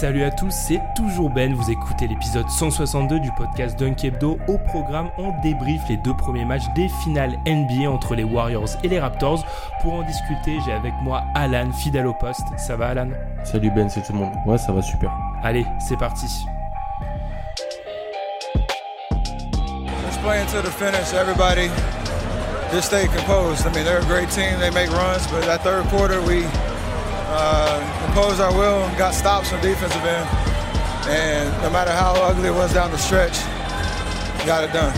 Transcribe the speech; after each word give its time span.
Salut 0.00 0.22
à 0.22 0.30
tous, 0.30 0.52
c'est 0.52 0.80
toujours 0.94 1.28
Ben, 1.28 1.52
vous 1.52 1.72
écoutez 1.72 2.06
l'épisode 2.06 2.48
162 2.48 3.18
du 3.18 3.32
podcast 3.32 3.76
Dunk 3.76 4.04
Hebdo. 4.04 4.38
Au 4.46 4.56
programme, 4.56 5.10
on 5.18 5.32
débriefe 5.42 5.80
les 5.88 5.96
deux 5.96 6.14
premiers 6.16 6.44
matchs 6.44 6.72
des 6.76 6.88
finales 7.02 7.36
NBA 7.48 7.90
entre 7.90 8.14
les 8.14 8.22
Warriors 8.22 8.68
et 8.84 8.88
les 8.88 9.00
Raptors. 9.00 9.44
Pour 9.82 9.94
en 9.94 10.04
discuter, 10.04 10.60
j'ai 10.64 10.72
avec 10.72 10.94
moi 11.02 11.24
Alan, 11.34 11.72
fidèle 11.72 12.06
au 12.06 12.14
poste. 12.14 12.46
Ça 12.58 12.76
va 12.76 12.90
Alan? 12.90 13.08
Salut 13.42 13.72
Ben, 13.72 13.90
c'est 13.90 14.02
tout 14.02 14.12
le 14.12 14.20
monde. 14.20 14.34
Ouais, 14.46 14.56
ça 14.56 14.70
va 14.70 14.82
super. 14.82 15.10
Allez, 15.42 15.66
c'est 15.80 15.96
parti. 15.96 16.26
Let's 20.06 20.16
play 20.22 20.38
into 20.38 20.62
the 20.62 20.70
finish, 20.70 21.12
everybody. 21.12 21.70
Just 22.72 22.84
stay 22.84 23.08
composed. 23.08 23.66
I 23.66 23.70
mean, 23.74 23.84
they're 23.84 23.98
a 23.98 24.04
great 24.04 24.30
team. 24.30 24.60
They 24.60 24.70
make 24.70 24.92
runs, 24.92 25.26
but 25.26 25.44
that 25.46 25.64
third 25.64 25.82
quarter, 25.90 26.22
we 26.22 26.44
imposed 28.08 28.40
our 28.40 28.52
will 28.52 28.84
and 28.84 28.96
got 28.96 29.14
stops 29.14 29.52
on 29.52 29.60
defensive 29.60 30.04
end. 30.04 30.28
And 31.08 31.62
no 31.62 31.70
matter 31.70 31.92
how 31.92 32.14
ugly 32.22 32.48
it 32.48 32.54
was 32.54 32.72
down 32.72 32.90
the 32.90 32.98
stretch, 32.98 33.38
got 34.46 34.64
it 34.64 34.72
done. 34.72 34.92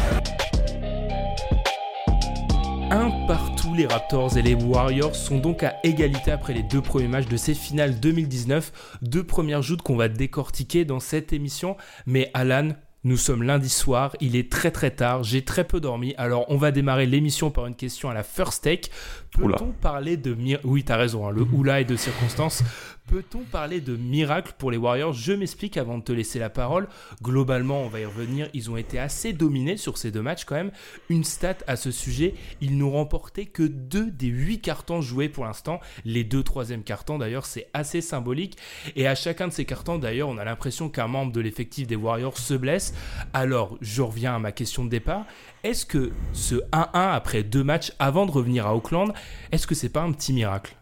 Un 2.92 3.10
partout, 3.28 3.74
les 3.74 3.86
Raptors 3.86 4.36
et 4.36 4.42
les 4.42 4.54
Warriors 4.54 5.14
sont 5.14 5.38
donc 5.38 5.62
à 5.62 5.76
égalité 5.84 6.32
après 6.32 6.54
les 6.54 6.64
deux 6.64 6.80
premiers 6.80 7.06
matchs 7.06 7.28
de 7.28 7.36
ces 7.36 7.54
finales 7.54 8.00
2019. 8.00 8.98
Deux 9.02 9.22
premières 9.22 9.62
joutes 9.62 9.82
qu'on 9.82 9.96
va 9.96 10.08
décortiquer 10.08 10.84
dans 10.84 10.98
cette 10.98 11.32
émission. 11.32 11.76
Mais 12.06 12.32
Alan, 12.34 12.70
nous 13.02 13.16
sommes 13.16 13.42
lundi 13.42 13.70
soir, 13.70 14.14
il 14.20 14.36
est 14.36 14.52
très 14.52 14.70
très 14.70 14.90
tard, 14.90 15.22
j'ai 15.22 15.42
très 15.42 15.64
peu 15.64 15.80
dormi, 15.80 16.14
alors 16.18 16.44
on 16.48 16.58
va 16.58 16.70
démarrer 16.70 17.06
l'émission 17.06 17.50
par 17.50 17.64
une 17.64 17.74
question 17.74 18.10
à 18.10 18.14
la 18.14 18.22
first 18.22 18.62
take. 18.64 18.90
Peut-on 19.32 19.72
parler 19.72 20.16
de 20.16 20.34
miracle 20.34 20.66
Oui, 20.66 20.84
t'as 20.84 20.96
raison, 20.96 21.26
hein, 21.26 21.30
le 21.30 21.42
oula 21.42 21.80
est 21.80 21.84
de 21.84 21.96
circonstance. 21.96 22.62
Peut-on 23.06 23.40
parler 23.40 23.80
de 23.80 23.96
miracle 23.96 24.52
pour 24.56 24.70
les 24.70 24.76
Warriors? 24.76 25.12
Je 25.12 25.32
m'explique 25.32 25.76
avant 25.76 25.98
de 25.98 26.04
te 26.04 26.12
laisser 26.12 26.38
la 26.38 26.48
parole. 26.48 26.86
Globalement, 27.22 27.82
on 27.82 27.88
va 27.88 27.98
y 27.98 28.04
revenir, 28.04 28.48
ils 28.54 28.70
ont 28.70 28.76
été 28.76 29.00
assez 29.00 29.32
dominés 29.32 29.76
sur 29.76 29.98
ces 29.98 30.12
deux 30.12 30.22
matchs 30.22 30.44
quand 30.44 30.54
même. 30.54 30.70
Une 31.08 31.24
stat 31.24 31.56
à 31.66 31.74
ce 31.74 31.90
sujet, 31.90 32.34
ils 32.60 32.78
n'ont 32.78 32.92
remporté 32.92 33.46
que 33.46 33.64
deux 33.64 34.12
des 34.12 34.28
huit 34.28 34.60
cartons 34.60 35.00
joués 35.00 35.28
pour 35.28 35.44
l'instant. 35.44 35.80
Les 36.04 36.22
deux 36.22 36.44
troisièmes 36.44 36.84
cartons 36.84 37.18
d'ailleurs, 37.18 37.46
c'est 37.46 37.68
assez 37.74 38.00
symbolique. 38.00 38.56
Et 38.94 39.08
à 39.08 39.16
chacun 39.16 39.48
de 39.48 39.52
ces 39.52 39.64
cartons 39.64 39.98
d'ailleurs, 39.98 40.28
on 40.28 40.38
a 40.38 40.44
l'impression 40.44 40.88
qu'un 40.88 41.08
membre 41.08 41.32
de 41.32 41.40
l'effectif 41.40 41.88
des 41.88 41.96
Warriors 41.96 42.38
se 42.38 42.54
blesse. 42.54 42.94
Alors, 43.32 43.76
je 43.80 44.02
reviens 44.02 44.36
à 44.36 44.38
ma 44.38 44.52
question 44.52 44.84
de 44.84 44.90
départ. 44.90 45.26
Est-ce 45.62 45.84
que 45.84 46.10
ce 46.32 46.54
1-1 46.72 46.88
après 46.92 47.42
deux 47.42 47.62
matchs 47.62 47.92
avant 47.98 48.24
de 48.24 48.30
revenir 48.30 48.66
à 48.66 48.74
Auckland, 48.74 49.12
est-ce 49.52 49.66
que 49.66 49.74
c'est 49.74 49.90
pas 49.90 50.02
un 50.02 50.12
petit 50.12 50.32
miracle? 50.32 50.74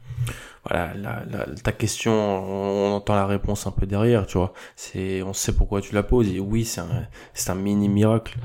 Voilà, 0.69 0.93
ta 1.65 1.73
question, 1.73 2.13
on 2.13 2.95
entend 2.95 3.15
la 3.15 3.27
réponse 3.27 3.67
un 3.67 3.71
peu 3.71 3.87
derrière, 3.87 4.27
tu 4.27 4.39
vois. 4.39 4.53
C'est, 4.77 5.23
on 5.23 5.33
sait 5.33 5.55
pourquoi 5.55 5.81
tu 5.81 5.95
la 5.95 6.03
poses. 6.03 6.29
Oui, 6.39 6.65
c'est 6.65 6.81
un, 7.51 7.55
mini 7.55 7.89
miracle 7.89 8.39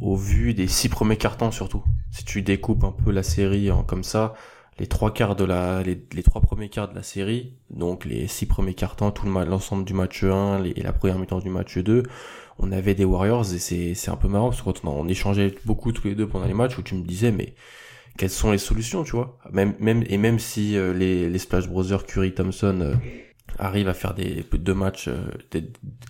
au 0.00 0.16
vu 0.16 0.52
des 0.54 0.66
six 0.66 0.88
premiers 0.88 1.16
cartons 1.16 1.50
surtout. 1.50 1.84
Si 2.10 2.24
tu 2.24 2.42
découpes 2.42 2.84
un 2.84 2.92
peu 2.92 3.10
la 3.10 3.22
série 3.22 3.70
en, 3.70 3.82
comme 3.82 4.04
ça, 4.04 4.34
les 4.78 4.86
trois 4.86 5.12
quarts 5.12 5.36
de 5.36 5.44
la, 5.44 5.82
les, 5.82 6.22
trois 6.22 6.40
premiers 6.40 6.70
quarts 6.70 6.88
de 6.88 6.94
la 6.94 7.02
série, 7.02 7.54
donc 7.70 8.04
les 8.04 8.26
six 8.26 8.46
premiers 8.46 8.74
cartons, 8.74 9.10
tout 9.10 9.26
le 9.26 9.44
l'ensemble 9.44 9.84
du 9.84 9.94
match 9.94 10.24
1 10.24 10.64
et 10.64 10.82
la 10.82 10.92
première 10.92 11.18
mi-temps 11.18 11.40
du 11.40 11.50
match 11.50 11.78
2, 11.78 12.02
on 12.62 12.72
avait 12.72 12.94
des 12.94 13.04
Warriors 13.04 13.52
et 13.54 13.58
c'est, 13.58 14.10
un 14.10 14.16
peu 14.16 14.28
marrant 14.28 14.50
parce 14.50 14.62
qu'on 14.62 14.74
on 14.88 15.08
échangeait 15.08 15.54
beaucoup 15.64 15.92
tous 15.92 16.06
les 16.08 16.14
deux 16.14 16.26
pendant 16.26 16.46
les 16.46 16.54
matchs 16.54 16.78
où 16.78 16.82
tu 16.82 16.94
me 16.94 17.02
disais 17.02 17.32
mais 17.32 17.54
quelles 18.18 18.30
sont 18.30 18.50
les 18.50 18.58
solutions, 18.58 19.02
tu 19.02 19.12
vois? 19.12 19.38
Même, 19.52 19.74
même, 19.78 20.04
et 20.08 20.18
même 20.18 20.38
si 20.38 20.76
euh, 20.76 20.92
les, 20.92 21.30
les 21.30 21.38
Splash 21.38 21.68
Brothers, 21.68 22.04
Curry, 22.04 22.34
Thompson 22.34 22.98
arrivent 23.58 23.88
à 23.88 23.94
faire 23.94 24.14
des 24.14 24.44
deux 24.52 24.74
matchs, 24.74 25.08
euh, 25.08 25.30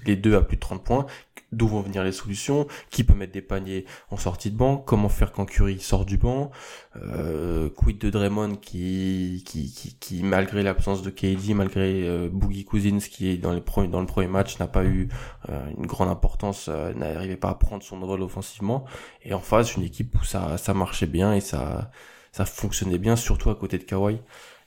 les 0.06 0.16
deux 0.16 0.34
à 0.36 0.42
plus 0.42 0.56
de 0.56 0.60
30 0.60 0.84
points, 0.84 1.06
d'où 1.52 1.66
vont 1.66 1.80
venir 1.80 2.04
les 2.04 2.12
solutions, 2.12 2.66
qui 2.90 3.04
peut 3.04 3.14
mettre 3.14 3.32
des 3.32 3.42
paniers 3.42 3.84
en 4.10 4.16
sortie 4.16 4.50
de 4.50 4.56
banc, 4.56 4.76
comment 4.76 5.08
faire 5.08 5.32
quand 5.32 5.46
Curry 5.46 5.80
sort 5.80 6.04
du 6.04 6.16
banc, 6.16 6.50
euh, 6.96 7.68
quid 7.70 7.98
de 7.98 8.10
Draymond 8.10 8.56
qui, 8.56 9.42
qui, 9.46 9.72
qui, 9.72 9.94
qui 9.98 10.22
malgré 10.22 10.62
l'absence 10.62 11.02
de 11.02 11.10
KD, 11.10 11.54
malgré 11.54 12.06
euh, 12.08 12.28
Boogie 12.30 12.64
Cousins 12.64 12.98
qui 12.98 13.38
dans, 13.38 13.52
les 13.52 13.60
premiers, 13.60 13.88
dans 13.88 14.00
le 14.00 14.06
premier 14.06 14.28
match 14.28 14.58
n'a 14.58 14.68
pas 14.68 14.84
eu 14.84 15.08
euh, 15.48 15.60
une 15.76 15.86
grande 15.86 16.08
importance, 16.08 16.68
n'arrivait 16.68 17.36
pas 17.36 17.50
à 17.50 17.54
prendre 17.54 17.82
son 17.82 18.00
rôle 18.00 18.22
offensivement, 18.22 18.84
et 19.24 19.34
en 19.34 19.40
face 19.40 19.76
une 19.76 19.82
équipe 19.82 20.14
où 20.20 20.24
ça, 20.24 20.56
ça 20.56 20.74
marchait 20.74 21.06
bien 21.06 21.34
et 21.34 21.40
ça, 21.40 21.90
ça 22.32 22.44
fonctionnait 22.44 22.98
bien, 22.98 23.16
surtout 23.16 23.50
à 23.50 23.54
côté 23.54 23.78
de 23.78 23.84
Kawhi. 23.84 24.20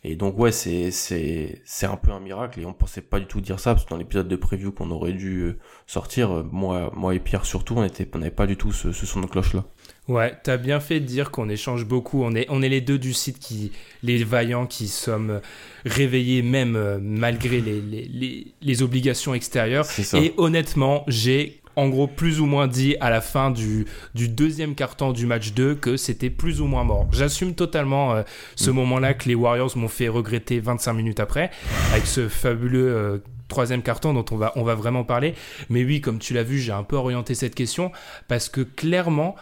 Et 0.05 0.17
donc 0.17 0.37
ouais, 0.37 0.51
c'est 0.51 0.91
c'est 0.91 1.61
c'est 1.63 1.85
un 1.85 1.95
peu 1.95 2.11
un 2.11 2.19
miracle 2.19 2.59
et 2.59 2.65
on 2.65 2.73
pensait 2.73 3.01
pas 3.01 3.21
du 3.21 3.25
tout 3.25 3.39
dire 3.39 3.59
ça 3.59 3.73
parce 3.73 3.85
que 3.85 3.89
dans 3.89 3.97
l'épisode 3.97 4.27
de 4.27 4.35
preview 4.35 4.73
qu'on 4.73 4.91
aurait 4.91 5.13
dû 5.13 5.39
euh, 5.43 5.57
sortir, 5.87 6.31
euh, 6.31 6.43
moi 6.51 6.91
moi 6.93 7.15
et 7.15 7.19
Pierre 7.19 7.45
surtout, 7.45 7.75
on 7.77 7.85
était 7.85 8.05
on 8.13 8.17
n'avait 8.17 8.29
pas 8.29 8.45
du 8.45 8.57
tout 8.57 8.73
ce, 8.73 8.91
ce 8.91 9.05
son 9.05 9.21
de 9.21 9.27
cloche 9.27 9.53
là. 9.53 9.63
Ouais, 10.09 10.37
t'as 10.43 10.57
bien 10.57 10.81
fait 10.81 10.99
de 10.99 11.05
dire 11.05 11.31
qu'on 11.31 11.47
échange 11.47 11.85
beaucoup. 11.85 12.21
On 12.21 12.35
est 12.35 12.45
on 12.49 12.61
est 12.61 12.67
les 12.67 12.81
deux 12.81 12.99
du 12.99 13.13
site 13.13 13.39
qui 13.39 13.71
les 14.01 14.25
vaillants 14.25 14.65
qui 14.65 14.89
sommes 14.89 15.39
réveillés 15.85 16.41
même 16.41 16.75
euh, 16.75 16.99
malgré 17.01 17.61
les 17.61 17.79
les, 17.79 18.03
les, 18.03 18.53
les 18.61 18.81
obligations 18.81 19.33
extérieures. 19.33 19.85
Et 20.15 20.33
honnêtement, 20.35 21.05
j'ai 21.07 21.62
en 21.75 21.89
gros 21.89 22.07
plus 22.07 22.39
ou 22.39 22.45
moins 22.45 22.67
dit 22.67 22.95
à 22.99 23.09
la 23.09 23.21
fin 23.21 23.51
du, 23.51 23.85
du 24.13 24.29
deuxième 24.29 24.75
carton 24.75 25.11
du 25.11 25.25
match 25.25 25.53
2 25.53 25.75
que 25.75 25.97
c'était 25.97 26.29
plus 26.29 26.61
ou 26.61 26.65
moins 26.65 26.83
mort. 26.83 27.07
J'assume 27.11 27.55
totalement 27.55 28.13
euh, 28.13 28.23
ce 28.55 28.69
mm. 28.69 28.75
moment-là 28.75 29.13
que 29.13 29.27
les 29.27 29.35
Warriors 29.35 29.75
m'ont 29.77 29.87
fait 29.87 30.07
regretter 30.07 30.59
25 30.59 30.93
minutes 30.93 31.19
après, 31.19 31.51
avec 31.91 32.05
ce 32.05 32.27
fabuleux 32.27 32.89
euh, 32.89 33.17
troisième 33.47 33.81
carton 33.81 34.13
dont 34.13 34.25
on 34.31 34.37
va, 34.37 34.51
on 34.55 34.63
va 34.63 34.75
vraiment 34.75 35.03
parler. 35.03 35.35
Mais 35.69 35.83
oui, 35.83 36.01
comme 36.01 36.19
tu 36.19 36.33
l'as 36.33 36.43
vu, 36.43 36.59
j'ai 36.59 36.71
un 36.71 36.83
peu 36.83 36.95
orienté 36.95 37.35
cette 37.35 37.55
question 37.55 37.91
parce 38.27 38.49
que 38.49 38.61
clairement, 38.61 39.35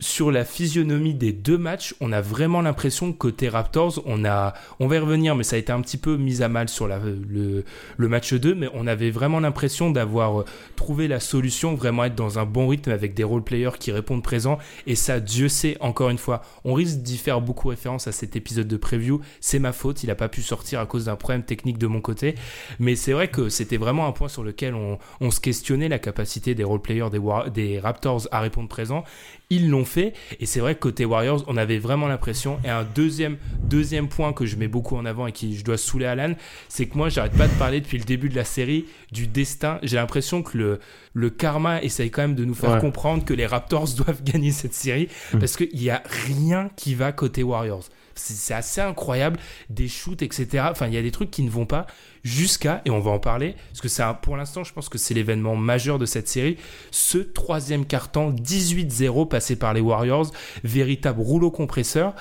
sur 0.00 0.30
la 0.30 0.44
physionomie 0.44 1.14
des 1.14 1.32
deux 1.32 1.58
matchs, 1.58 1.94
on 2.00 2.12
a 2.12 2.20
vraiment 2.20 2.62
l'impression 2.62 3.12
que 3.12 3.18
côté 3.18 3.48
Raptors, 3.48 4.00
on 4.06 4.24
a, 4.24 4.54
on 4.78 4.86
va 4.86 5.00
revenir, 5.00 5.34
mais 5.34 5.42
ça 5.42 5.56
a 5.56 5.58
été 5.58 5.72
un 5.72 5.80
petit 5.80 5.96
peu 5.96 6.16
mis 6.16 6.40
à 6.42 6.48
mal 6.48 6.68
sur 6.68 6.86
le, 6.86 7.64
match 7.98 8.32
2, 8.32 8.54
mais 8.54 8.68
on 8.74 8.86
avait 8.86 9.10
vraiment 9.10 9.40
l'impression 9.40 9.90
d'avoir 9.90 10.44
trouvé 10.76 11.08
la 11.08 11.18
solution, 11.18 11.74
vraiment 11.74 12.04
être 12.04 12.14
dans 12.14 12.38
un 12.38 12.44
bon 12.44 12.68
rythme 12.68 12.92
avec 12.92 13.14
des 13.14 13.24
role-players 13.24 13.78
qui 13.80 13.90
répondent 13.90 14.22
présents, 14.22 14.58
et 14.86 14.94
ça, 14.94 15.18
Dieu 15.18 15.48
sait, 15.48 15.76
encore 15.80 16.10
une 16.10 16.18
fois, 16.18 16.42
on 16.64 16.74
risque 16.74 16.98
d'y 16.98 17.18
faire 17.18 17.40
beaucoup 17.40 17.68
référence 17.68 18.06
à 18.06 18.12
cet 18.12 18.36
épisode 18.36 18.68
de 18.68 18.76
preview, 18.76 19.20
c'est 19.40 19.58
ma 19.58 19.72
faute, 19.72 20.04
il 20.04 20.06
n'a 20.06 20.14
pas 20.14 20.28
pu 20.28 20.42
sortir 20.42 20.78
à 20.78 20.86
cause 20.86 21.06
d'un 21.06 21.16
problème 21.16 21.42
technique 21.42 21.78
de 21.78 21.88
mon 21.88 22.00
côté, 22.00 22.36
mais 22.78 22.94
c'est 22.94 23.12
vrai 23.12 23.28
que 23.28 23.48
c'était 23.48 23.76
vraiment 23.76 24.06
un 24.06 24.12
point 24.12 24.28
sur 24.28 24.44
lequel 24.44 24.74
on, 24.74 24.98
se 25.30 25.40
questionnait 25.40 25.88
la 25.88 25.98
capacité 25.98 26.54
des 26.54 26.64
role-players 26.64 27.10
des, 27.10 27.20
des 27.52 27.80
Raptors 27.80 28.28
à 28.30 28.40
répondre 28.40 28.68
présent, 28.68 29.04
ils 29.50 29.70
l'ont 29.70 29.84
fait. 29.88 30.12
Et 30.38 30.46
c'est 30.46 30.60
vrai 30.60 30.74
que 30.74 30.80
côté 30.80 31.04
Warriors, 31.04 31.44
on 31.48 31.56
avait 31.56 31.78
vraiment 31.78 32.06
l'impression. 32.06 32.58
Et 32.64 32.68
un 32.68 32.84
deuxième, 32.84 33.36
deuxième 33.64 34.08
point 34.08 34.32
que 34.32 34.46
je 34.46 34.56
mets 34.56 34.68
beaucoup 34.68 34.96
en 34.96 35.04
avant 35.04 35.26
et 35.26 35.32
qui 35.32 35.56
je 35.56 35.64
dois 35.64 35.76
saouler 35.76 36.06
Alan, 36.06 36.34
c'est 36.68 36.86
que 36.86 36.96
moi, 36.96 37.08
j'arrête 37.08 37.36
pas 37.36 37.48
de 37.48 37.54
parler 37.54 37.80
depuis 37.80 37.98
le 37.98 38.04
début 38.04 38.28
de 38.28 38.36
la 38.36 38.44
série 38.44 38.86
du 39.10 39.26
destin. 39.26 39.78
J'ai 39.82 39.96
l'impression 39.96 40.42
que 40.42 40.56
le, 40.56 40.80
le 41.14 41.30
karma 41.30 41.82
essaye 41.82 42.10
quand 42.10 42.22
même 42.22 42.34
de 42.34 42.44
nous 42.44 42.54
faire 42.54 42.78
comprendre 42.78 43.24
que 43.24 43.34
les 43.34 43.46
Raptors 43.46 43.88
doivent 43.96 44.22
gagner 44.22 44.52
cette 44.52 44.74
série 44.74 45.08
hmm. 45.32 45.38
parce 45.38 45.56
qu'il 45.56 45.74
n'y 45.74 45.90
a 45.90 46.02
rien 46.26 46.70
qui 46.76 46.94
va 46.94 47.12
côté 47.12 47.42
Warriors 47.42 47.84
c'est 48.20 48.54
assez 48.54 48.80
incroyable, 48.80 49.38
des 49.70 49.88
shoots, 49.88 50.22
etc. 50.22 50.66
Enfin, 50.70 50.86
il 50.86 50.94
y 50.94 50.96
a 50.96 51.02
des 51.02 51.10
trucs 51.10 51.30
qui 51.30 51.42
ne 51.42 51.50
vont 51.50 51.66
pas 51.66 51.86
jusqu'à, 52.24 52.82
et 52.84 52.90
on 52.90 53.00
va 53.00 53.10
en 53.10 53.18
parler, 53.18 53.54
parce 53.70 53.80
que 53.80 53.88
c'est 53.88 54.02
pour 54.22 54.36
l'instant, 54.36 54.64
je 54.64 54.72
pense 54.72 54.88
que 54.88 54.98
c'est 54.98 55.14
l'événement 55.14 55.56
majeur 55.56 55.98
de 55.98 56.06
cette 56.06 56.28
série, 56.28 56.56
ce 56.90 57.18
troisième 57.18 57.86
carton 57.86 58.30
18-0 58.32 59.28
passé 59.28 59.56
par 59.56 59.72
les 59.72 59.80
Warriors, 59.80 60.30
véritable 60.64 61.20
rouleau 61.20 61.50
compresseur 61.50 62.14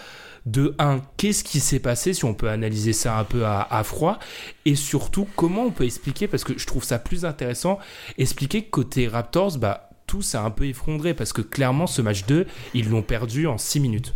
de 0.45 0.75
1, 0.79 1.01
qu'est-ce 1.17 1.43
qui 1.43 1.59
s'est 1.59 1.79
passé, 1.79 2.13
si 2.13 2.23
on 2.23 2.33
peut 2.33 2.49
analyser 2.49 2.93
ça 2.93 3.17
un 3.17 3.25
peu 3.25 3.45
à, 3.45 3.67
à, 3.69 3.83
froid, 3.83 4.17
et 4.63 4.75
surtout, 4.75 5.27
comment 5.35 5.63
on 5.63 5.71
peut 5.71 5.83
expliquer, 5.83 6.27
parce 6.27 6.45
que 6.45 6.57
je 6.57 6.65
trouve 6.65 6.85
ça 6.85 6.99
plus 6.99 7.25
intéressant, 7.25 7.79
expliquer 8.17 8.63
que 8.63 8.69
côté 8.69 9.09
Raptors, 9.09 9.57
bah, 9.57 9.87
tout 10.07 10.21
s'est 10.21 10.37
un 10.37 10.49
peu 10.49 10.65
effondré 10.65 11.13
parce 11.13 11.33
que 11.33 11.41
clairement, 11.41 11.85
ce 11.85 12.01
match 12.01 12.25
2, 12.25 12.47
ils 12.73 12.89
l'ont 12.89 13.03
perdu 13.03 13.45
en 13.45 13.57
6 13.57 13.81
minutes. 13.81 14.15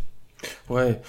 Ouais, 0.70 1.02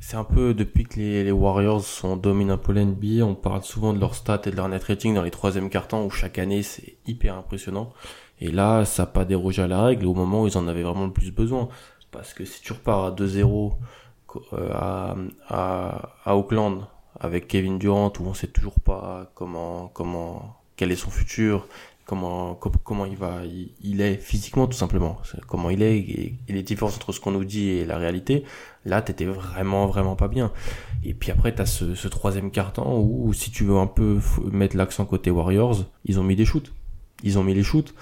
c'est 0.00 0.16
un 0.16 0.24
peu 0.24 0.54
depuis 0.54 0.84
que 0.84 0.98
les, 0.98 1.30
Warriors 1.30 1.82
sont 1.82 2.16
dominent 2.16 2.52
un 2.52 2.56
peu 2.56 2.72
l'NBA, 2.72 3.24
on 3.24 3.34
parle 3.34 3.62
souvent 3.62 3.92
de 3.92 4.00
leurs 4.00 4.14
stats 4.14 4.42
et 4.46 4.50
de 4.50 4.56
leur 4.56 4.68
net 4.68 4.82
rating 4.84 5.14
dans 5.14 5.22
les 5.22 5.30
troisième 5.30 5.70
cartons 5.70 6.04
où 6.04 6.10
chaque 6.10 6.38
année 6.38 6.62
c'est 6.62 6.96
hyper 7.06 7.36
impressionnant. 7.36 7.92
Et 8.40 8.50
là, 8.50 8.84
ça 8.84 9.02
n'a 9.02 9.06
pas 9.08 9.24
dérogé 9.24 9.62
à 9.62 9.66
la 9.66 9.82
règle 9.82 10.06
au 10.06 10.14
moment 10.14 10.42
où 10.42 10.46
ils 10.46 10.56
en 10.56 10.68
avaient 10.68 10.82
vraiment 10.82 11.06
le 11.06 11.12
plus 11.12 11.32
besoin. 11.32 11.68
Parce 12.10 12.32
que 12.32 12.44
si 12.44 12.62
tu 12.62 12.72
repars 12.72 13.04
à 13.04 13.10
2-0 13.10 13.72
euh, 14.52 14.70
à, 14.72 15.16
à, 15.48 16.12
à 16.24 16.36
Auckland 16.36 16.86
avec 17.18 17.48
Kevin 17.48 17.78
Durant 17.78 18.12
où 18.20 18.26
on 18.26 18.34
sait 18.34 18.46
toujours 18.46 18.78
pas 18.80 19.30
comment 19.34 19.88
comment 19.88 20.58
quel 20.76 20.92
est 20.92 20.96
son 20.96 21.10
futur, 21.10 21.66
comment 22.08 22.54
comment 22.54 23.04
il 23.04 23.16
va 23.16 23.42
il, 23.82 24.00
est 24.00 24.16
physiquement 24.16 24.66
tout 24.66 24.76
simplement, 24.76 25.18
comment 25.46 25.68
il 25.68 25.82
est 25.82 25.98
et, 25.98 26.38
les 26.48 26.62
différences 26.62 26.96
entre 26.96 27.12
ce 27.12 27.20
qu'on 27.20 27.32
nous 27.32 27.44
dit 27.44 27.68
et 27.68 27.84
la 27.84 27.98
réalité. 27.98 28.44
Là, 28.86 29.02
t'étais 29.02 29.26
vraiment 29.26 29.86
vraiment 29.86 30.16
pas 30.16 30.28
bien. 30.28 30.50
Et 31.04 31.12
puis 31.12 31.30
après, 31.30 31.54
t'as 31.54 31.66
ce, 31.66 31.94
ce 31.94 32.08
troisième 32.08 32.50
carton 32.50 32.98
où 32.98 33.32
si 33.34 33.50
tu 33.50 33.64
veux 33.64 33.76
un 33.76 33.86
peu 33.86 34.18
mettre 34.50 34.76
l'accent 34.76 35.04
côté 35.04 35.30
Warriors, 35.30 35.84
ils 36.06 36.18
ont 36.18 36.24
mis 36.24 36.34
des 36.34 36.46
shoots. 36.46 36.72
Ils 37.22 37.38
ont 37.38 37.44
mis 37.44 37.52
les 37.52 37.62
shoots. 37.62 37.94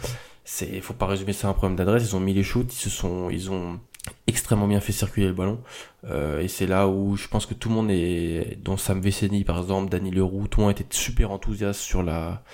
C'est 0.44 0.80
faut 0.80 0.94
pas 0.94 1.06
résumer 1.06 1.32
ça 1.32 1.48
à 1.48 1.50
un 1.50 1.54
problème 1.54 1.76
d'adresse. 1.76 2.04
Ils 2.08 2.14
ont 2.14 2.20
mis 2.20 2.32
les 2.32 2.44
shoots. 2.44 2.72
Ils 2.72 2.78
se 2.78 2.90
sont 2.90 3.28
ils 3.28 3.50
ont 3.50 3.80
extrêmement 4.28 4.68
bien 4.68 4.78
fait 4.78 4.92
circuler 4.92 5.26
le 5.26 5.32
ballon. 5.32 5.58
Euh, 6.04 6.40
et 6.40 6.46
c'est 6.46 6.68
là 6.68 6.86
où 6.86 7.16
je 7.16 7.26
pense 7.26 7.44
que 7.44 7.54
tout 7.54 7.70
le 7.70 7.74
monde 7.74 7.90
est, 7.90 8.56
dont 8.62 8.76
Sam 8.76 9.00
Veceni 9.00 9.42
par 9.42 9.58
exemple, 9.58 9.90
Danny 9.90 10.12
Leroux, 10.12 10.46
tout 10.46 10.60
le 10.60 10.66
monde 10.66 10.78
était 10.78 10.86
super 10.90 11.32
enthousiaste 11.32 11.80
sur 11.80 12.04
la, 12.04 12.44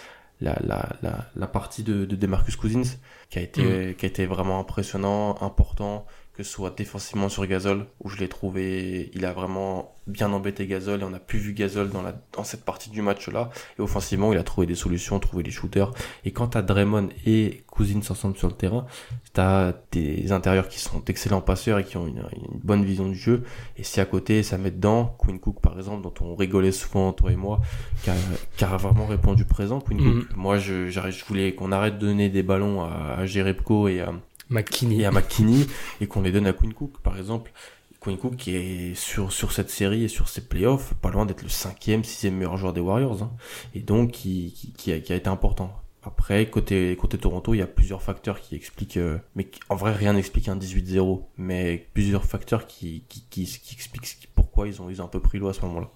la, 0.43 0.59
la, 0.65 0.89
la, 1.03 1.27
la 1.35 1.47
partie 1.47 1.83
de, 1.83 2.05
de 2.05 2.17
Demarcus 2.17 2.57
Cousins, 2.57 2.99
qui 3.31 3.39
a 3.39 3.43
été, 3.43 3.63
mm. 3.63 3.95
qui 3.95 4.05
a 4.05 4.09
été 4.09 4.27
vraiment 4.27 4.59
impressionnant, 4.59 5.41
important, 5.41 6.05
que 6.35 6.43
ce 6.43 6.51
soit 6.51 6.75
défensivement 6.75 7.29
sur 7.29 7.47
Gasol, 7.47 7.87
où 8.01 8.09
je 8.09 8.17
l'ai 8.17 8.29
trouvé, 8.29 9.11
il 9.15 9.27
a 9.27 9.35
vraiment 9.35 9.97
bien 10.07 10.33
embêté 10.33 10.67
Gasol, 10.67 11.03
et 11.03 11.05
on 11.05 11.13
a 11.13 11.19
plus 11.19 11.39
vu 11.39 11.53
Gasol 11.53 11.91
dans, 11.91 12.01
la, 12.01 12.15
dans 12.33 12.43
cette 12.43 12.65
partie 12.65 12.89
du 12.89 13.03
match-là, 13.03 13.51
et 13.79 13.83
offensivement, 13.83 14.33
il 14.33 14.39
a 14.39 14.43
trouvé 14.43 14.67
des 14.67 14.75
solutions, 14.75 15.21
trouvé 15.21 15.43
des 15.43 15.51
shooters, 15.51 15.91
et 16.25 16.33
quand 16.33 16.49
t'as 16.49 16.63
Draymond 16.63 17.11
et 17.27 17.65
Cousins 17.67 18.01
ensemble 18.09 18.39
sur 18.39 18.49
le 18.49 18.55
terrain, 18.55 18.87
t'as 19.35 19.75
des 19.93 20.33
intérieurs 20.33 20.69
qui 20.69 20.81
sont 20.81 21.01
d'excellents 21.01 21.43
passeurs 21.43 21.79
et 21.79 21.85
qui 21.85 21.99
ont 21.99 22.07
une, 22.07 22.23
bonne 22.65 22.85
vision 22.85 23.09
du 23.09 23.15
jeu, 23.15 23.45
et 23.77 23.85
si 23.85 24.01
à 24.01 24.07
côté, 24.07 24.43
ça 24.43 24.57
met 24.57 24.71
dedans, 24.71 25.15
Quinn 25.19 25.39
Cook 25.39 25.61
par 25.61 25.77
exemple, 25.77 26.03
dont 26.03 26.15
on 26.23 26.35
rigolait 26.35 26.73
souvent, 26.73 27.13
toi 27.13 27.31
et 27.31 27.37
moi, 27.37 27.61
qui 28.03 28.11
a, 28.11 28.15
qui 28.57 28.65
a 28.65 28.77
vraiment 28.79 29.05
répondu 29.05 29.45
présent, 29.45 29.81
Quinn 29.81 29.99
Cook, 29.99 30.31
mm. 30.31 30.37
moi 30.37 30.57
je, 30.57 30.89
je 30.89 31.25
voulais 31.27 31.55
qu'on 31.55 31.73
arrête 31.73 31.99
de 31.99 32.07
donner 32.07 32.31
des 32.31 32.43
ballons 32.43 32.83
à, 32.83 33.17
à 33.19 33.27
Jerebko 33.27 33.89
et 33.89 34.01
à 34.01 34.13
McKinney. 34.53 35.01
et 35.01 35.07
à 35.07 35.11
McKinney 35.11 35.67
et 36.01 36.07
qu'on 36.07 36.23
les 36.23 36.33
donne 36.33 36.47
à 36.47 36.53
Quinn 36.53 36.73
Cook 36.73 36.99
par 37.03 37.19
exemple. 37.19 37.53
Quinn 38.01 38.19
Cook 38.19 38.37
qui 38.37 38.57
est 38.57 38.95
sur 38.95 39.33
sur 39.33 39.53
cette 39.53 39.71
série 39.71 40.05
et 40.05 40.09
sur 40.09 40.29
ces 40.29 40.41
playoffs 40.41 40.95
pas 40.95 41.11
loin 41.11 41.25
d'être 41.25 41.43
le 41.43 41.49
cinquième 41.49 42.03
sixième 42.03 42.35
meilleur 42.35 42.57
joueur 42.57 42.73
des 42.73 42.81
Warriors 42.81 43.23
hein, 43.23 43.33
et 43.75 43.81
donc 43.81 44.11
qui, 44.11 44.73
qui, 44.77 44.93
a, 44.93 44.97
été 44.97 45.29
important. 45.29 45.73
Après 46.03 46.51
côté 46.51 46.97
côté 46.97 47.17
Toronto 47.17 47.55
il 47.55 47.59
y 47.59 47.63
a 47.63 47.67
plusieurs 47.69 48.03
facteurs 48.03 48.41
qui 48.41 48.57
expliquent 48.57 48.97
euh, 48.97 49.19
mais 49.37 49.49
en 49.69 49.77
vrai 49.77 49.93
rien 49.93 50.15
n'explique 50.15 50.49
un 50.49 50.57
18-0 50.57 51.23
mais 51.37 51.87
plusieurs 51.95 52.25
facteurs 52.25 52.67
qui 52.67 53.05
qui, 53.09 53.25
qui, 53.31 53.45
qui 53.47 53.75
expliquent 53.77 54.29
pourquoi 54.35 54.67
ils 54.67 54.83
ont 54.83 54.91
ils 54.91 55.01
ont 55.01 55.05
un 55.05 55.09
peu 55.09 55.21
pris 55.21 55.39
l'eau 55.39 55.49
à 55.49 55.55
ce 55.55 55.61
moment-là 55.61 55.89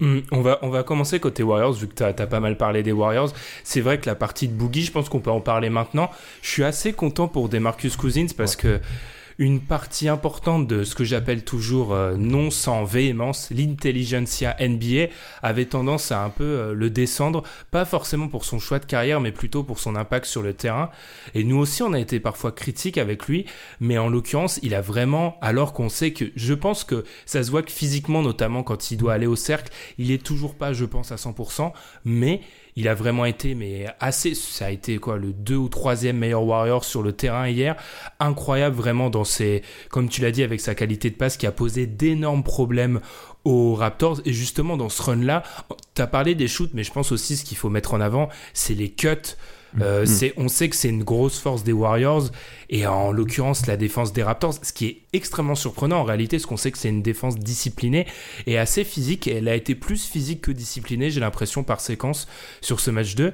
Hmm, 0.00 0.20
on, 0.30 0.40
va, 0.40 0.58
on 0.62 0.68
va 0.68 0.82
commencer 0.82 1.20
côté 1.20 1.42
Warriors, 1.42 1.72
vu 1.72 1.88
que 1.88 1.94
tu 1.94 2.02
as, 2.02 2.12
pas 2.12 2.40
mal 2.40 2.56
parlé 2.56 2.82
des 2.82 2.92
Warriors. 2.92 3.32
C'est 3.64 3.80
vrai 3.80 3.98
que 3.98 4.06
la 4.06 4.14
partie 4.14 4.48
de 4.48 4.52
Boogie, 4.52 4.82
je 4.82 4.92
pense 4.92 5.08
qu'on 5.08 5.20
peut 5.20 5.30
en 5.30 5.40
parler 5.40 5.70
maintenant. 5.70 6.10
Je 6.42 6.50
suis 6.50 6.64
assez 6.64 6.92
content 6.92 7.28
pour 7.28 7.48
des 7.48 7.60
Marcus 7.60 7.96
Cousins 7.96 8.26
parce 8.36 8.56
que 8.56 8.80
une 9.38 9.60
partie 9.60 10.08
importante 10.08 10.66
de 10.66 10.84
ce 10.84 10.94
que 10.94 11.04
j'appelle 11.04 11.44
toujours 11.44 11.92
euh, 11.92 12.16
non 12.16 12.50
sans 12.50 12.84
véhémence, 12.84 13.50
l'intelligentsia 13.50 14.56
NBA, 14.60 15.12
avait 15.42 15.66
tendance 15.66 16.12
à 16.12 16.22
un 16.22 16.30
peu 16.30 16.44
euh, 16.44 16.74
le 16.74 16.90
descendre, 16.90 17.42
pas 17.70 17.84
forcément 17.84 18.28
pour 18.28 18.44
son 18.44 18.58
choix 18.58 18.78
de 18.78 18.84
carrière, 18.84 19.20
mais 19.20 19.32
plutôt 19.32 19.62
pour 19.64 19.78
son 19.78 19.96
impact 19.96 20.26
sur 20.26 20.42
le 20.42 20.54
terrain. 20.54 20.90
Et 21.34 21.44
nous 21.44 21.56
aussi, 21.56 21.82
on 21.82 21.92
a 21.92 22.00
été 22.00 22.20
parfois 22.20 22.52
critiques 22.52 22.98
avec 22.98 23.26
lui, 23.26 23.46
mais 23.80 23.98
en 23.98 24.08
l'occurrence, 24.08 24.58
il 24.62 24.74
a 24.74 24.80
vraiment, 24.80 25.38
alors 25.40 25.72
qu'on 25.72 25.88
sait 25.88 26.12
que, 26.12 26.26
je 26.36 26.54
pense 26.54 26.84
que 26.84 27.04
ça 27.26 27.42
se 27.42 27.50
voit 27.50 27.62
que 27.62 27.72
physiquement, 27.72 28.22
notamment 28.22 28.62
quand 28.62 28.90
il 28.90 28.96
doit 28.96 29.14
aller 29.14 29.26
au 29.26 29.36
cercle, 29.36 29.72
il 29.98 30.10
est 30.10 30.22
toujours 30.22 30.54
pas, 30.54 30.72
je 30.72 30.84
pense, 30.84 31.12
à 31.12 31.16
100%, 31.16 31.72
mais 32.04 32.40
il 32.76 32.88
a 32.88 32.94
vraiment 32.94 33.24
été, 33.24 33.54
mais 33.54 33.86
assez, 34.00 34.34
ça 34.34 34.66
a 34.66 34.70
été 34.70 34.98
quoi, 34.98 35.18
le 35.18 35.32
deux 35.32 35.56
ou 35.56 35.68
troisième 35.68 36.16
meilleur 36.16 36.44
Warrior 36.44 36.84
sur 36.84 37.02
le 37.02 37.12
terrain 37.12 37.48
hier. 37.48 37.76
Incroyable 38.18 38.76
vraiment 38.76 39.10
dans 39.10 39.24
ses, 39.24 39.62
comme 39.90 40.08
tu 40.08 40.22
l'as 40.22 40.30
dit, 40.30 40.42
avec 40.42 40.60
sa 40.60 40.74
qualité 40.74 41.10
de 41.10 41.16
passe 41.16 41.36
qui 41.36 41.46
a 41.46 41.52
posé 41.52 41.86
d'énormes 41.86 42.42
problèmes 42.42 43.00
aux 43.44 43.74
Raptors. 43.74 44.20
Et 44.24 44.32
justement, 44.32 44.76
dans 44.76 44.88
ce 44.88 45.02
run-là, 45.02 45.42
tu 45.94 46.02
as 46.02 46.06
parlé 46.06 46.34
des 46.34 46.48
shoots, 46.48 46.70
mais 46.72 46.84
je 46.84 46.92
pense 46.92 47.12
aussi 47.12 47.36
ce 47.36 47.44
qu'il 47.44 47.58
faut 47.58 47.68
mettre 47.68 47.92
en 47.92 48.00
avant, 48.00 48.28
c'est 48.54 48.74
les 48.74 48.90
cuts. 48.90 49.36
Euh, 49.80 50.02
mm. 50.02 50.06
c'est, 50.06 50.34
on 50.36 50.48
sait 50.48 50.68
que 50.68 50.76
c'est 50.76 50.90
une 50.90 51.04
grosse 51.04 51.38
force 51.38 51.64
des 51.64 51.72
Warriors 51.72 52.24
et 52.72 52.86
en 52.86 53.12
l'occurrence 53.12 53.66
la 53.66 53.76
défense 53.76 54.12
des 54.12 54.22
Raptors, 54.22 54.54
ce 54.62 54.72
qui 54.72 54.86
est 54.86 55.02
extrêmement 55.12 55.54
surprenant 55.54 55.98
en 55.98 56.04
réalité, 56.04 56.38
parce 56.38 56.46
qu'on 56.46 56.56
sait 56.56 56.72
que 56.72 56.78
c'est 56.78 56.88
une 56.88 57.02
défense 57.02 57.38
disciplinée 57.38 58.06
et 58.46 58.58
assez 58.58 58.82
physique. 58.82 59.28
Et 59.28 59.36
elle 59.36 59.48
a 59.48 59.54
été 59.54 59.74
plus 59.74 60.06
physique 60.06 60.40
que 60.40 60.50
disciplinée, 60.50 61.10
j'ai 61.10 61.20
l'impression 61.20 61.62
par 61.62 61.80
séquence 61.80 62.26
sur 62.62 62.80
ce 62.80 62.90
match 62.90 63.14
2 63.14 63.32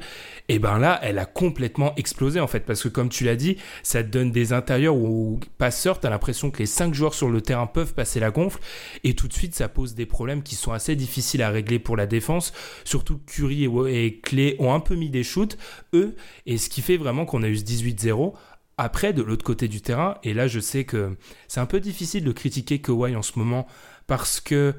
et 0.50 0.58
ben 0.58 0.78
là, 0.78 0.98
elle 1.02 1.18
a 1.18 1.26
complètement 1.26 1.94
explosé 1.96 2.40
en 2.40 2.46
fait, 2.46 2.60
parce 2.60 2.82
que 2.82 2.88
comme 2.88 3.10
tu 3.10 3.24
l'as 3.24 3.36
dit, 3.36 3.58
ça 3.82 4.02
te 4.02 4.08
donne 4.08 4.32
des 4.32 4.54
intérieurs 4.54 4.96
où 4.96 5.38
passeur, 5.58 6.00
t'as 6.00 6.08
l'impression 6.08 6.50
que 6.50 6.58
les 6.58 6.66
cinq 6.66 6.94
joueurs 6.94 7.12
sur 7.12 7.28
le 7.28 7.42
terrain 7.42 7.66
peuvent 7.66 7.92
passer 7.92 8.18
la 8.18 8.30
gonfle, 8.30 8.58
et 9.04 9.14
tout 9.14 9.28
de 9.28 9.34
suite, 9.34 9.54
ça 9.54 9.68
pose 9.68 9.94
des 9.94 10.06
problèmes 10.06 10.42
qui 10.42 10.54
sont 10.54 10.72
assez 10.72 10.96
difficiles 10.96 11.42
à 11.42 11.50
régler 11.50 11.78
pour 11.78 11.96
la 11.96 12.06
défense. 12.06 12.54
Surtout 12.84 13.20
Curry 13.26 13.68
et, 13.90 14.20
Clay 14.20 14.56
ont 14.58 14.72
un 14.72 14.80
peu 14.80 14.94
mis 14.94 15.10
des 15.10 15.22
shoots, 15.22 15.58
eux, 15.92 16.16
et 16.46 16.56
ce 16.56 16.70
qui 16.70 16.80
fait 16.80 16.96
vraiment 16.96 17.26
qu'on 17.26 17.42
a 17.42 17.48
eu 17.48 17.58
ce 17.58 17.64
18-0. 17.64 18.32
Après, 18.78 19.12
de 19.12 19.22
l'autre 19.22 19.44
côté 19.44 19.66
du 19.66 19.80
terrain, 19.80 20.18
et 20.22 20.32
là, 20.32 20.46
je 20.46 20.60
sais 20.60 20.84
que 20.84 21.16
c'est 21.48 21.60
un 21.60 21.66
peu 21.66 21.80
difficile 21.80 22.24
de 22.24 22.32
critiquer 22.32 22.80
Kawhi 22.80 23.16
en 23.16 23.22
ce 23.22 23.38
moment 23.38 23.66
parce 24.06 24.40
que 24.40 24.74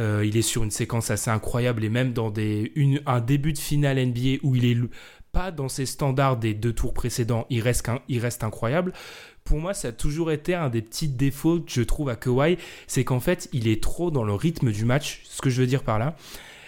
euh, 0.00 0.24
il 0.24 0.36
est 0.36 0.42
sur 0.42 0.62
une 0.62 0.70
séquence 0.70 1.10
assez 1.10 1.30
incroyable 1.30 1.84
et 1.84 1.88
même 1.88 2.12
dans 2.12 2.32
un 3.06 3.20
début 3.20 3.52
de 3.52 3.58
finale 3.58 4.04
NBA 4.04 4.38
où 4.42 4.54
il 4.54 4.64
est 4.64 4.78
pas 5.32 5.50
dans 5.50 5.68
ses 5.68 5.86
standards 5.86 6.36
des 6.36 6.54
deux 6.54 6.72
tours 6.72 6.94
précédents, 6.94 7.46
il 7.50 7.60
reste, 7.60 7.90
il 8.08 8.20
reste 8.20 8.44
incroyable. 8.44 8.92
Pour 9.44 9.58
moi, 9.58 9.74
ça 9.74 9.88
a 9.88 9.92
toujours 9.92 10.30
été 10.30 10.54
un 10.54 10.68
des 10.68 10.82
petits 10.82 11.08
défauts 11.08 11.60
que 11.60 11.72
je 11.72 11.82
trouve 11.82 12.10
à 12.10 12.16
Kawhi, 12.16 12.58
c'est 12.86 13.02
qu'en 13.02 13.20
fait, 13.20 13.48
il 13.52 13.66
est 13.66 13.82
trop 13.82 14.10
dans 14.10 14.24
le 14.24 14.34
rythme 14.34 14.70
du 14.70 14.84
match. 14.84 15.22
Ce 15.24 15.42
que 15.42 15.50
je 15.50 15.60
veux 15.60 15.66
dire 15.66 15.82
par 15.82 15.98
là, 15.98 16.14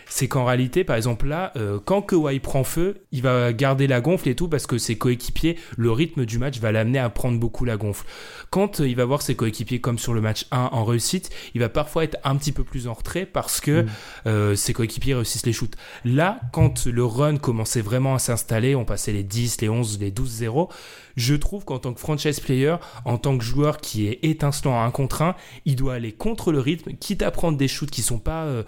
c'est 0.06 0.28
qu'en 0.28 0.44
réalité, 0.44 0.84
par 0.84 0.96
exemple 0.96 1.26
là, 1.26 1.52
euh, 1.56 1.78
quand 1.84 2.02
Kawhi 2.02 2.40
prend 2.40 2.64
feu, 2.64 3.02
il 3.12 3.22
va 3.22 3.52
garder 3.52 3.86
la 3.86 4.00
gonfle 4.00 4.28
et 4.28 4.34
tout 4.34 4.48
parce 4.48 4.66
que 4.66 4.78
ses 4.78 4.96
coéquipiers, 4.96 5.56
le 5.76 5.90
rythme 5.90 6.24
du 6.24 6.38
match 6.38 6.58
va 6.58 6.72
l'amener 6.72 6.98
à 6.98 7.08
prendre 7.10 7.38
beaucoup 7.38 7.64
la 7.64 7.76
gonfle. 7.76 8.06
Quand 8.50 8.80
euh, 8.80 8.88
il 8.88 8.96
va 8.96 9.04
voir 9.04 9.22
ses 9.22 9.34
coéquipiers 9.34 9.80
comme 9.80 9.98
sur 9.98 10.14
le 10.14 10.20
match 10.20 10.46
1 10.50 10.70
en 10.72 10.84
réussite, 10.84 11.30
il 11.54 11.60
va 11.60 11.68
parfois 11.68 12.04
être 12.04 12.18
un 12.24 12.36
petit 12.36 12.52
peu 12.52 12.64
plus 12.64 12.88
en 12.88 12.94
retrait 12.94 13.26
parce 13.26 13.60
que 13.60 13.82
mm. 13.82 13.86
euh, 14.26 14.54
ses 14.54 14.72
coéquipiers 14.72 15.14
réussissent 15.14 15.46
les 15.46 15.52
shoots. 15.52 15.76
Là, 16.04 16.40
quand 16.52 16.86
le 16.86 17.04
run 17.04 17.36
commençait 17.36 17.80
vraiment 17.80 18.14
à 18.14 18.18
s'installer, 18.18 18.74
on 18.74 18.84
passait 18.84 19.12
les 19.12 19.24
10, 19.24 19.60
les 19.60 19.68
11, 19.68 19.98
les 20.00 20.10
12-0, 20.10 20.70
je 21.16 21.34
trouve 21.34 21.64
qu'en 21.64 21.78
tant 21.78 21.94
que 21.94 22.00
franchise 22.00 22.40
player, 22.40 22.76
en 23.04 23.18
tant 23.18 23.38
que 23.38 23.44
joueur 23.44 23.78
qui 23.78 24.08
est 24.08 24.18
étincelant 24.22 24.80
à 24.80 24.84
un 24.84 24.90
contre 24.90 25.22
un, 25.22 25.36
il 25.64 25.76
doit 25.76 25.94
aller 25.94 26.12
contre 26.12 26.50
le 26.50 26.58
rythme, 26.58 26.92
quitte 26.94 27.22
à 27.22 27.30
prendre 27.30 27.56
des 27.56 27.68
shoots 27.68 27.90
qui 27.90 28.02
sont 28.02 28.18
pas 28.18 28.64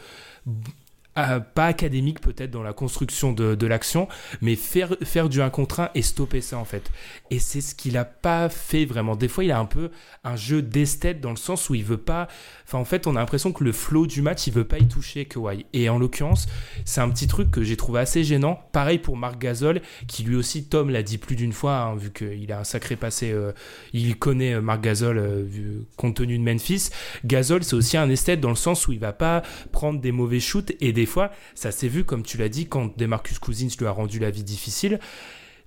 euh, 1.19 1.41
pas 1.41 1.67
académique 1.67 2.21
peut-être 2.21 2.51
dans 2.51 2.63
la 2.63 2.73
construction 2.73 3.33
de, 3.33 3.55
de 3.55 3.67
l'action, 3.67 4.09
mais 4.41 4.57
faire, 4.57 4.97
faire 5.03 5.29
du 5.29 5.41
1 5.41 5.51
contre 5.51 5.81
1 5.81 5.91
et 5.95 6.03
stopper 6.03 6.41
ça 6.41 6.59
en 6.59 6.65
fait. 6.65 6.91
Et 7.31 7.39
c'est 7.39 7.61
ce 7.61 7.75
qu'il 7.75 7.97
a 7.97 8.05
pas 8.05 8.49
fait 8.49 8.85
vraiment. 8.85 9.17
Des 9.17 9.29
fois, 9.29 9.45
il 9.45 9.51
a 9.51 9.59
un 9.59 9.65
peu 9.65 9.91
un 10.25 10.37
jeu 10.37 10.63
d'esthète 10.63 11.21
dans 11.21 11.31
le 11.31 11.37
sens 11.37 11.71
où 11.71 11.75
il 11.75 11.85
veut 11.85 11.97
pas. 11.97 12.29
Enfin, 12.67 12.79
en 12.79 12.85
fait, 12.85 13.07
on 13.07 13.15
a 13.15 13.21
l'impression 13.21 13.53
que 13.53 13.63
le 13.63 13.73
flow 13.73 14.07
du 14.07 14.23
match, 14.23 14.47
il 14.49 14.53
veut 14.53 14.65
pas 14.65 14.79
y 14.79 14.89
toucher 14.89 15.25
Kawhi. 15.25 15.67
Et 15.73 15.89
en 15.89 15.99
l'occurrence, 15.99 16.47
c'est 16.85 17.01
un 17.01 17.09
petit 17.09 17.29
truc 17.29 17.51
que 17.51 17.63
j'ai 17.63 17.77
trouvé 17.77 18.01
assez 18.01 18.25
gênant. 18.25 18.59
Pareil 18.73 18.99
pour 18.99 19.17
Marc 19.17 19.39
Gasol, 19.39 19.81
qui 20.09 20.25
lui 20.25 20.35
aussi, 20.35 20.65
Tom 20.65 20.91
l'a 20.91 21.03
dit 21.03 21.19
plus 21.19 21.37
d'une 21.37 21.53
fois, 21.53 21.77
hein, 21.77 21.97
vu 21.97 22.11
qu'il 22.11 22.51
a 22.53 22.61
un 22.61 22.65
sacré 22.65 22.97
passé. 22.97 23.31
Euh, 23.31 23.53
il 23.93 24.19
connaît 24.19 24.55
euh, 24.55 24.61
Marc 24.61 24.81
Gasol 24.81 25.45
vu, 25.45 25.83
compte 25.97 26.17
tenu 26.17 26.39
de 26.39 26.43
Memphis. 26.43 26.91
Gasol, 27.25 27.63
c'est 27.63 27.77
aussi 27.77 27.97
un 27.97 28.11
esthète 28.11 28.41
dans 28.41 28.51
le 28.51 28.57
sens 28.57 28.89
où 28.89 28.93
il 28.93 28.99
va 28.99 29.13
pas 29.13 29.43
prendre 29.71 30.01
des 30.01 30.13
mauvais 30.13 30.41
shoots 30.41 30.73
et 30.81 30.93
des 30.93 31.07
fois, 31.07 31.31
ça 31.55 31.71
s'est 31.71 31.89
vu, 31.89 32.05
comme 32.05 32.23
tu 32.23 32.37
l'as 32.37 32.49
dit, 32.49 32.67
quand 32.67 32.97
Demarcus 32.97 33.39
Cousins 33.39 33.69
lui 33.79 33.87
a 33.87 33.93
rendu 33.93 34.19
la 34.19 34.31
vie 34.31 34.45
difficile, 34.45 34.99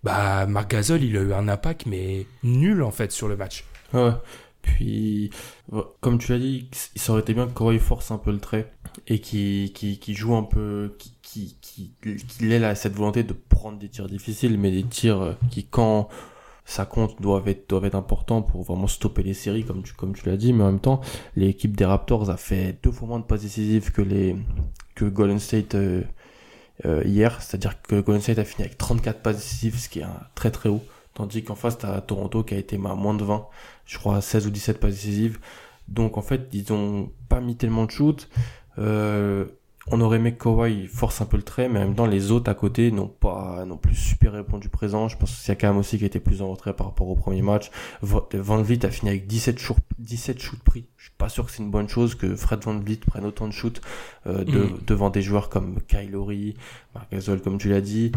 bah, 0.04 0.46
Marc 0.48 0.72
Gasol, 0.72 1.04
il 1.04 1.16
a 1.18 1.22
eu 1.22 1.34
un 1.34 1.48
impact, 1.48 1.86
mais 1.86 2.26
nul, 2.44 2.84
en 2.84 2.92
fait, 2.92 3.12
sur 3.12 3.28
le 3.28 3.38
match. 3.38 3.64
Ouais. 3.94 4.12
Puis, 4.62 5.30
comme 6.02 6.18
tu 6.18 6.32
l'as 6.32 6.40
dit, 6.40 6.70
ça 6.96 7.14
aurait 7.14 7.22
été 7.22 7.34
bien 7.34 7.48
que 7.48 7.54
Corey 7.54 7.80
force 7.80 8.12
un 8.12 8.18
peu 8.18 8.32
le 8.32 8.40
trait 8.40 8.72
et 9.08 9.20
qui 9.20 9.72
qui, 9.74 10.14
joue 10.14 10.36
un 10.36 10.44
peu, 10.44 10.96
qui, 10.98 11.58
qui, 11.62 11.94
ait 12.42 12.76
cette 12.76 12.94
volonté 12.94 13.24
de 13.24 13.34
prendre 13.34 13.78
des 13.78 13.90
tirs 13.90 14.08
difficiles, 14.08 14.58
mais 14.58 14.72
des 14.72 14.84
tirs 14.84 15.22
euh, 15.22 15.34
qui, 15.50 15.66
quand 15.66 16.10
ça 16.66 16.86
compte, 16.86 17.20
doivent 17.22 17.48
être, 17.48 17.68
doivent 17.70 17.86
être 17.86 17.96
importants 17.96 18.42
pour 18.42 18.64
vraiment 18.64 18.88
stopper 18.88 19.24
les 19.24 19.34
séries, 19.34 19.64
comme 19.64 19.82
tu, 19.82 19.94
comme 19.94 20.14
tu 20.14 20.28
l'as 20.30 20.38
dit, 20.38 20.54
mais 20.54 20.64
en 20.64 20.68
même 20.68 20.80
temps, 20.80 21.02
l'équipe 21.36 21.76
des 21.76 21.86
Raptors 21.86 22.30
a 22.30 22.38
fait 22.38 22.78
deux 22.84 22.92
fois 22.92 23.08
moins 23.08 23.20
de 23.20 23.26
passes 23.26 23.42
décisives 23.42 23.92
que 23.92 24.02
les, 24.02 24.36
que 24.94 25.06
Golden 25.06 25.40
State, 25.40 25.76
euh, 25.76 26.04
euh, 26.86 27.04
hier. 27.06 27.42
C'est-à-dire 27.42 27.82
que 27.82 28.00
Golden 28.02 28.22
State 28.22 28.40
a 28.40 28.46
fini 28.46 28.66
avec 28.66 28.78
34 28.78 29.22
passes 29.22 29.38
décisives, 29.38 29.78
ce 29.78 29.90
qui 29.90 30.00
est 30.00 30.04
un, 30.04 30.22
très 30.36 30.52
très 30.52 30.70
haut. 30.70 30.84
Tandis 31.20 31.44
qu'en 31.44 31.56
face, 31.56 31.78
t'as 31.78 32.00
Toronto 32.00 32.46
qui 32.46 32.54
a 32.54 32.58
été 32.58 32.78
à 32.78 32.96
moins 32.96 33.14
de 33.14 33.26
20. 33.26 33.46
Je 33.84 33.98
crois 33.98 34.22
16 34.22 34.48
ou 34.48 34.52
17 34.52 34.80
passes 34.80 34.94
décisives. 34.94 35.38
Donc 35.90 36.18
en 36.18 36.22
fait, 36.22 36.48
ils 36.54 36.72
ont 36.72 37.12
pas 37.28 37.42
mis 37.42 37.58
tellement 37.58 37.84
de 37.84 37.92
shoot. 37.92 38.30
Euh, 38.78 39.44
on 39.92 40.02
aurait 40.02 40.18
aimé 40.18 40.34
que 40.34 40.44
Kawhi 40.44 40.88
force 40.88 41.22
un 41.22 41.26
peu 41.26 41.38
le 41.38 41.44
trait, 41.44 41.70
mais 41.70 41.80
en 41.80 41.86
même 41.86 41.96
temps, 41.96 42.06
les 42.06 42.32
autres 42.32 42.50
à 42.50 42.54
côté 42.54 42.92
n'ont 42.92 43.08
pas 43.08 43.66
non 43.66 43.78
plus 43.78 43.96
super 43.96 44.34
répondu 44.34 44.70
présent. 44.70 45.08
Je 45.08 45.18
pense 45.18 45.32
que 45.32 45.38
c'est 45.38 45.62
même 45.64 45.78
aussi 45.78 45.98
qui 45.98 46.06
était 46.06 46.20
plus 46.20 46.42
en 46.42 46.50
retrait 46.50 46.74
par 46.74 46.88
rapport 46.88 47.08
au 47.08 47.16
premier 47.16 47.42
match. 47.42 47.72
Van 48.02 48.62
Vliet 48.62 48.86
a 48.86 48.92
fini 48.92 49.10
avec 49.10 49.28
17 49.28 49.58
shoots, 49.58 49.78
17 50.00 50.40
shoots 50.40 50.64
pris. 50.64 50.86
Je 50.98 51.06
suis 51.06 51.14
pas 51.18 51.30
sûr 51.30 51.46
que 51.46 51.52
c'est 51.52 51.64
une 51.64 51.72
bonne 51.72 51.90
chose 51.90 52.16
que 52.16 52.36
Fred 52.36 52.64
Van 52.64 52.78
Vliet 52.78 53.00
prenne 53.06 53.26
autant 53.26 53.48
de 53.48 53.54
shoots 53.54 53.82
euh, 54.28 54.44
mm. 54.46 54.80
devant 54.86 55.10
des 55.10 55.22
joueurs 55.22 55.50
comme 55.50 55.80
Kyle 55.88 56.12
Lowry, 56.12 56.56
Marc 56.94 57.12
Gasol, 57.12 57.42
comme 57.42 57.58
tu 57.58 57.70
l'as 57.70 57.82
dit. 57.82 58.12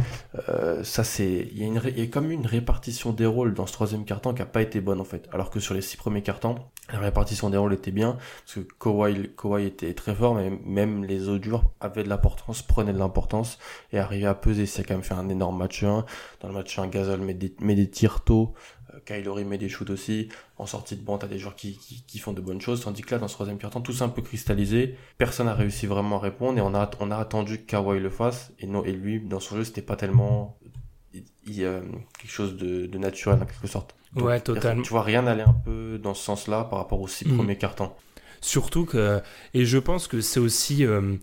Euh, 0.48 0.82
ça, 0.84 1.04
c'est, 1.04 1.48
il 1.52 1.58
y 1.58 1.62
a 1.62 1.66
une, 1.66 1.80
il 1.88 1.98
y 1.98 2.02
a 2.02 2.06
comme 2.06 2.30
une 2.30 2.46
répartition 2.46 3.12
des 3.12 3.26
rôles 3.26 3.54
dans 3.54 3.66
ce 3.66 3.72
troisième 3.72 4.04
carton 4.04 4.34
qui 4.34 4.42
a 4.42 4.46
pas 4.46 4.62
été 4.62 4.80
bonne 4.80 5.00
en 5.00 5.04
fait. 5.04 5.28
Alors 5.32 5.50
que 5.50 5.60
sur 5.60 5.74
les 5.74 5.80
six 5.82 5.96
premiers 5.96 6.22
cartons, 6.22 6.56
la 6.92 6.98
répartition 6.98 7.50
des 7.50 7.56
rôles 7.56 7.72
était 7.74 7.90
bien 7.90 8.18
parce 8.44 8.54
que 8.54 8.72
Kawhi, 8.78 9.30
Kawhi 9.36 9.66
était 9.66 9.94
très 9.94 10.14
fort, 10.14 10.34
mais 10.34 10.50
même 10.64 11.04
les 11.04 11.28
autres 11.28 11.44
joueurs 11.44 11.61
avaient 11.80 12.04
de 12.04 12.08
l'importance, 12.08 12.62
prenaient 12.62 12.92
de 12.92 12.98
l'importance 12.98 13.58
et 13.92 13.98
arrivaient 13.98 14.26
à 14.26 14.34
peser. 14.34 14.66
C'est 14.66 14.84
quand 14.84 14.94
même 14.94 15.02
fait 15.02 15.14
un 15.14 15.28
énorme 15.28 15.58
match 15.58 15.82
1. 15.82 16.04
Dans 16.40 16.48
le 16.48 16.54
match 16.54 16.78
1, 16.78 16.88
Gasol 16.88 17.20
met 17.20 17.34
des, 17.34 17.54
met 17.60 17.74
des 17.74 17.88
tirs 17.88 18.22
tôt. 18.22 18.54
Euh, 18.94 18.98
Kylori 19.04 19.44
met 19.44 19.58
des 19.58 19.68
shoots 19.68 19.90
aussi. 19.90 20.28
En 20.58 20.66
sortie 20.66 20.96
de 20.96 21.02
banc, 21.02 21.18
t'as 21.18 21.26
des 21.26 21.38
joueurs 21.38 21.56
qui, 21.56 21.76
qui, 21.76 22.04
qui, 22.06 22.18
font 22.18 22.32
de 22.32 22.40
bonnes 22.40 22.60
choses. 22.60 22.82
Tandis 22.82 23.02
que 23.02 23.14
là, 23.14 23.18
dans 23.18 23.28
ce 23.28 23.34
troisième 23.34 23.58
quart-temps, 23.58 23.80
tout 23.80 23.92
ça 23.92 24.04
un 24.04 24.08
peu 24.08 24.22
cristallisé. 24.22 24.96
Personne 25.18 25.46
n'a 25.46 25.54
réussi 25.54 25.86
vraiment 25.86 26.16
à 26.16 26.20
répondre 26.20 26.58
et 26.58 26.62
on 26.62 26.74
a, 26.74 26.90
on 27.00 27.10
a 27.10 27.16
attendu 27.16 27.58
que 27.58 27.66
Kawhi 27.66 28.00
le 28.00 28.10
fasse. 28.10 28.52
Et 28.58 28.66
non, 28.66 28.84
et 28.84 28.92
lui, 28.92 29.20
dans 29.20 29.40
son 29.40 29.56
jeu, 29.56 29.64
c'était 29.64 29.82
pas 29.82 29.96
tellement, 29.96 30.58
il, 31.46 31.64
a 31.64 31.80
quelque 32.18 32.30
chose 32.30 32.56
de, 32.56 32.86
de 32.86 32.98
naturel 32.98 33.42
en 33.42 33.46
quelque 33.46 33.66
sorte. 33.66 33.94
ouais, 34.16 34.40
totalement. 34.40 34.82
Tu 34.82 34.90
vois 34.90 35.02
rien 35.02 35.26
aller 35.26 35.42
un 35.42 35.56
peu 35.64 35.98
dans 36.02 36.14
ce 36.14 36.24
sens-là 36.24 36.64
par 36.64 36.78
rapport 36.78 37.00
aux 37.00 37.08
six 37.08 37.26
mm. 37.26 37.36
premiers 37.36 37.58
cartons. 37.58 37.90
Surtout 38.42 38.84
que, 38.84 39.22
et 39.54 39.64
je 39.64 39.78
pense 39.78 40.08
que 40.08 40.20
c'est 40.20 40.40
aussi, 40.40 40.84
euh, 40.84 41.14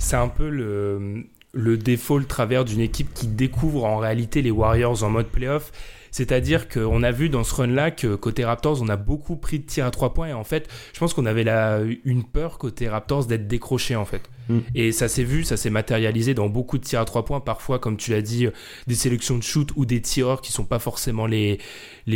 c'est 0.00 0.16
un 0.16 0.28
peu 0.28 0.48
le, 0.48 1.76
défaut, 1.76 2.18
le 2.18 2.24
travers 2.24 2.64
d'une 2.64 2.80
équipe 2.80 3.12
qui 3.14 3.28
découvre 3.28 3.84
en 3.84 3.98
réalité 3.98 4.42
les 4.42 4.50
Warriors 4.50 5.04
en 5.04 5.10
mode 5.10 5.26
playoff. 5.26 5.70
C'est-à-dire 6.10 6.68
qu'on 6.68 7.04
a 7.04 7.12
vu 7.12 7.28
dans 7.28 7.44
ce 7.44 7.54
run-là 7.54 7.92
que 7.92 8.16
côté 8.16 8.44
Raptors, 8.44 8.82
on 8.82 8.88
a 8.88 8.96
beaucoup 8.96 9.36
pris 9.36 9.60
de 9.60 9.66
tirs 9.66 9.86
à 9.86 9.92
trois 9.92 10.12
points. 10.12 10.28
Et 10.28 10.32
en 10.32 10.42
fait, 10.42 10.68
je 10.92 10.98
pense 10.98 11.14
qu'on 11.14 11.26
avait 11.26 11.44
la, 11.44 11.80
une 12.04 12.24
peur 12.24 12.58
côté 12.58 12.88
Raptors 12.88 13.26
d'être 13.26 13.46
décroché 13.46 13.94
en 13.94 14.04
fait. 14.04 14.28
Mm. 14.50 14.58
Et 14.74 14.92
ça 14.92 15.08
s'est 15.08 15.22
vu, 15.22 15.44
ça 15.44 15.56
s'est 15.56 15.70
matérialisé 15.70 16.34
dans 16.34 16.48
beaucoup 16.48 16.76
de 16.76 16.84
tirs 16.84 17.00
à 17.00 17.04
trois 17.04 17.24
points. 17.24 17.40
Parfois, 17.40 17.78
comme 17.78 17.96
tu 17.96 18.10
l'as 18.10 18.22
dit, 18.22 18.48
des 18.86 18.94
sélections 18.94 19.38
de 19.38 19.42
shoot 19.42 19.70
ou 19.76 19.86
des 19.86 20.02
tireurs 20.02 20.40
qui 20.40 20.52
sont 20.52 20.64
pas 20.64 20.78
forcément 20.78 21.26
les, 21.26 21.58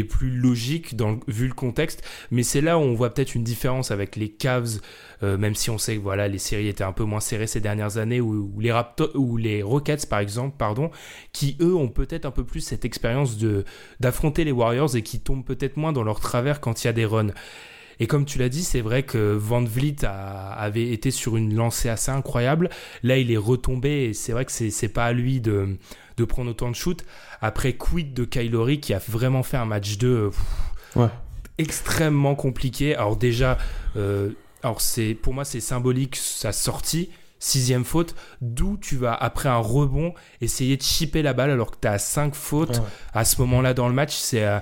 plus 0.09 0.31
logiques 0.31 0.97
dans, 0.97 1.21
vu 1.29 1.47
le 1.47 1.55
contexte. 1.55 2.03
Mais 2.31 2.43
c'est 2.43 2.61
là 2.61 2.79
où 2.79 2.83
on 2.83 2.95
voit 2.95 3.15
peut-être 3.15 3.35
une 3.35 3.45
différence 3.45 3.91
avec 3.91 4.17
les 4.17 4.29
Cavs, 4.29 4.81
euh, 5.23 5.39
même 5.39 5.55
si 5.55 5.71
on 5.71 5.79
sait 5.79 5.97
que 5.97 6.03
voilà, 6.03 6.27
les 6.27 6.39
séries 6.39 6.69
étaient 6.69 6.85
un 6.85 6.93
peu 6.93 7.05
moins 7.05 7.21
serrées 7.21 7.47
ces 7.47 7.61
dernières 7.61 7.97
années, 7.97 8.21
ou, 8.21 8.53
les 8.59 8.73
Raptors, 8.73 9.11
ou 9.15 9.37
les 9.37 9.63
Rockets 9.63 10.07
par 10.09 10.19
exemple, 10.19 10.57
pardon, 10.59 10.91
qui 11.33 11.57
eux 11.61 11.75
ont 11.75 11.89
peut-être 11.89 12.27
un 12.27 12.31
peu 12.33 12.45
plus 12.45 12.61
cette 12.61 12.85
expérience 12.85 13.39
d'affronter 14.01 14.45
les 14.45 14.53
Warriors 14.53 14.97
et 14.97 15.03
qui 15.03 15.21
tombent 15.21 15.45
peut-être 15.45 15.77
moins 15.77 15.93
dans 15.93 16.03
leur 16.03 16.21
travers 16.21 16.61
quand 16.61 16.83
il 16.83 16.89
y 16.89 16.91
a 16.91 16.93
des 16.93 17.05
runs. 17.05 17.33
Et 18.01 18.07
comme 18.07 18.25
tu 18.25 18.39
l'as 18.39 18.49
dit, 18.49 18.63
c'est 18.63 18.81
vrai 18.81 19.03
que 19.03 19.35
Van 19.35 19.63
Vliet 19.63 20.05
avait 20.05 20.91
été 20.91 21.11
sur 21.11 21.37
une 21.37 21.55
lancée 21.55 21.89
assez 21.89 22.11
incroyable. 22.11 22.71
Là, 23.03 23.19
il 23.19 23.31
est 23.31 23.37
retombé 23.37 24.05
et 24.05 24.15
c'est 24.15 24.33
vrai 24.33 24.45
que 24.45 24.53
c'est 24.53 24.89
pas 24.89 25.07
à 25.07 25.13
lui 25.13 25.41
de, 25.41 25.77
de 26.17 26.25
prendre 26.25 26.51
autant 26.51 26.71
de 26.71 26.77
shoot. 26.77 27.05
Après, 27.41 27.75
quid 27.75 28.15
de 28.15 28.25
Kylori 28.25 28.81
qui 28.81 28.95
a 28.95 29.01
vraiment 29.09 29.43
fait 29.43 29.57
un 29.57 29.67
match 29.67 29.99
2 29.99 30.31
extrêmement 31.59 32.35
compliqué. 32.35 32.95
Alors 32.95 33.17
déjà, 33.17 33.59
euh, 33.97 34.31
alors 34.63 34.81
c'est 34.81 35.15
pour 35.15 35.35
moi 35.35 35.45
c'est 35.45 35.61
symbolique 35.61 36.17
sa 36.17 36.53
sortie. 36.53 37.11
Sixième 37.41 37.85
faute, 37.85 38.15
d'où 38.41 38.79
tu 38.79 38.97
vas, 38.97 39.13
après 39.13 39.51
un 39.51 39.59
rebond, 39.59 40.15
essayer 40.41 40.79
de 40.79 40.83
chipper 40.83 41.21
la 41.21 41.35
balle 41.35 41.51
alors 41.51 41.73
que 41.73 41.77
tu 41.79 41.89
as 41.89 41.99
cinq 41.99 42.35
fautes. 42.35 42.81
À 43.13 43.27
ce 43.27 43.39
moment-là 43.43 43.75
dans 43.75 43.89
le 43.89 43.95
match, 43.95 44.15
c'est... 44.15 44.45
Euh, 44.45 44.61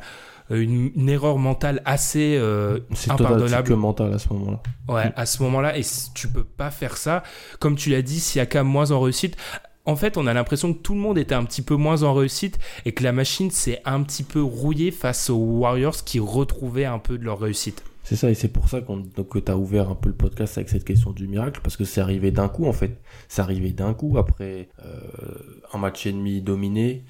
une, 0.61 1.09
erreur 1.09 1.39
mentale 1.39 1.83
assez 1.85 2.37
euh, 2.37 2.81
impardonnable. 3.09 3.69
C'est 3.69 3.77
mental 3.77 4.13
à 4.13 4.19
ce 4.19 4.29
moment-là. 4.33 4.63
Ouais, 4.89 5.13
à 5.17 5.27
ce 5.27 5.43
moment-là, 5.43 5.77
et 5.79 5.83
tu 6.15 6.29
peux 6.29 6.45
pas 6.45 6.71
faire 6.71 6.97
ça. 6.97 7.23
Comme 7.59 7.77
tu 7.77 7.91
l'as 7.91 8.03
dit, 8.03 8.21
Siakam 8.21 8.67
moins 8.67 8.91
en 8.91 9.01
réussite. 9.01 9.37
En 9.85 9.97
fait, 9.97 10.17
on 10.17 10.27
a 10.27 10.33
l'impression 10.33 10.73
que 10.73 10.79
tout 10.79 10.95
le 10.95 11.01
monde 11.01 11.19
était 11.19 11.35
un 11.35 11.45
petit 11.45 11.63
peu 11.63 11.75
moins 11.75 12.05
en 12.05 12.15
réussite 12.15 12.59
et 12.85 12.93
que 12.93 13.03
la 13.03 13.13
machine 13.13 13.51
s'est 13.51 13.81
un 13.85 14.03
petit 14.03 14.23
peu 14.23 14.41
rouillée 14.41 14.93
face 14.93 15.29
aux 15.29 15.37
Warriors 15.37 16.05
qui 16.05 16.21
retrouvaient 16.21 16.85
un 16.85 16.99
peu 16.99 17.19
de 17.19 17.25
leur 17.25 17.41
réussite. 17.41 17.83
C'est 18.05 18.17
ça, 18.17 18.31
et 18.31 18.35
c'est 18.35 18.49
pour 18.49 18.69
ça 18.69 18.81
qu'on, 18.81 19.03
que 19.03 19.39
tu 19.39 19.51
as 19.51 19.57
ouvert 19.57 19.89
un 19.89 19.95
peu 19.95 20.09
le 20.09 20.15
podcast 20.15 20.59
avec 20.59 20.69
cette 20.69 20.85
question 20.85 21.13
du 21.13 21.29
miracle, 21.29 21.61
parce 21.63 21.77
que 21.77 21.85
c'est 21.85 22.01
arrivé 22.01 22.33
d'un 22.33 22.49
coup 22.49 22.67
en 22.67 22.73
fait. 22.73 23.01
C'est 23.29 23.43
arrivé 23.43 23.71
d'un 23.71 23.95
coup 23.95 24.19
après 24.19 24.69
euh, 24.85 25.01
un 25.73 25.79
match 25.79 26.05
et 26.07 26.13
demi 26.13 26.43
dominé, 26.43 27.05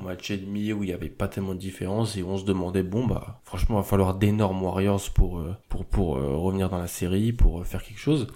match 0.00 0.30
et 0.30 0.36
demi 0.36 0.72
où 0.72 0.82
il 0.82 0.86
n'y 0.86 0.92
avait 0.92 1.08
pas 1.08 1.28
tellement 1.28 1.54
de 1.54 1.58
différence 1.58 2.16
et 2.16 2.22
on 2.22 2.36
se 2.36 2.44
demandait 2.44 2.82
bon 2.82 3.06
bah 3.06 3.40
franchement 3.44 3.76
il 3.76 3.82
va 3.82 3.88
falloir 3.88 4.14
d'énormes 4.14 4.62
Warriors 4.62 5.10
pour 5.14 5.38
euh, 5.38 5.56
pour 5.68 5.84
pour 5.84 6.16
euh, 6.16 6.36
revenir 6.36 6.68
dans 6.68 6.78
la 6.78 6.86
série 6.86 7.32
pour 7.32 7.60
euh, 7.60 7.64
faire 7.64 7.82
quelque 7.82 7.98
chose. 8.00 8.28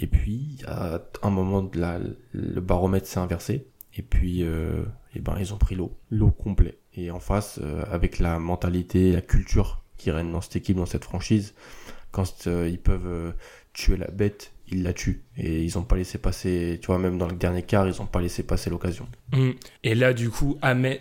Et 0.00 0.06
puis 0.06 0.58
à 0.66 1.00
un 1.22 1.30
moment 1.30 1.68
le 1.72 2.60
baromètre 2.60 3.06
s'est 3.06 3.18
inversé 3.18 3.66
et 3.96 4.02
puis 4.02 4.42
et 4.42 5.20
ben 5.20 5.36
ils 5.38 5.54
ont 5.54 5.58
pris 5.58 5.74
l'eau 5.74 5.96
l'eau 6.10 6.30
complet. 6.30 6.78
Et 6.94 7.10
en 7.10 7.20
face 7.20 7.60
avec 7.90 8.18
la 8.18 8.38
mentalité 8.38 9.12
la 9.12 9.22
culture 9.22 9.82
qui 9.96 10.10
règne 10.10 10.30
dans 10.30 10.40
cette 10.40 10.56
équipe 10.56 10.76
dans 10.76 10.86
cette 10.86 11.04
franchise 11.04 11.54
quand 12.10 12.46
ils 12.46 12.80
peuvent 12.80 13.34
tuer 13.72 13.96
la 13.96 14.08
bête 14.08 14.52
ils 14.70 14.82
la 14.82 14.92
tuent. 14.92 15.22
Et 15.36 15.62
ils 15.62 15.76
n'ont 15.76 15.84
pas 15.84 15.96
laissé 15.96 16.18
passer, 16.18 16.78
tu 16.80 16.86
vois, 16.86 16.98
même 16.98 17.18
dans 17.18 17.28
le 17.28 17.36
dernier 17.36 17.62
quart, 17.62 17.86
ils 17.88 17.98
n'ont 17.98 18.06
pas 18.06 18.20
laissé 18.20 18.42
passer 18.42 18.70
l'occasion. 18.70 19.06
Hum. 19.32 19.54
Et 19.84 19.94
là, 19.94 20.12
du 20.12 20.30
coup, 20.30 20.58
Ahmed, 20.62 21.00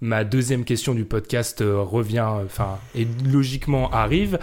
ma 0.00 0.24
deuxième 0.24 0.64
question 0.64 0.94
du 0.94 1.04
podcast 1.04 1.60
euh, 1.60 1.80
revient, 1.80 2.26
enfin, 2.44 2.78
et 2.94 3.06
logiquement 3.24 3.90
arrive. 3.90 4.38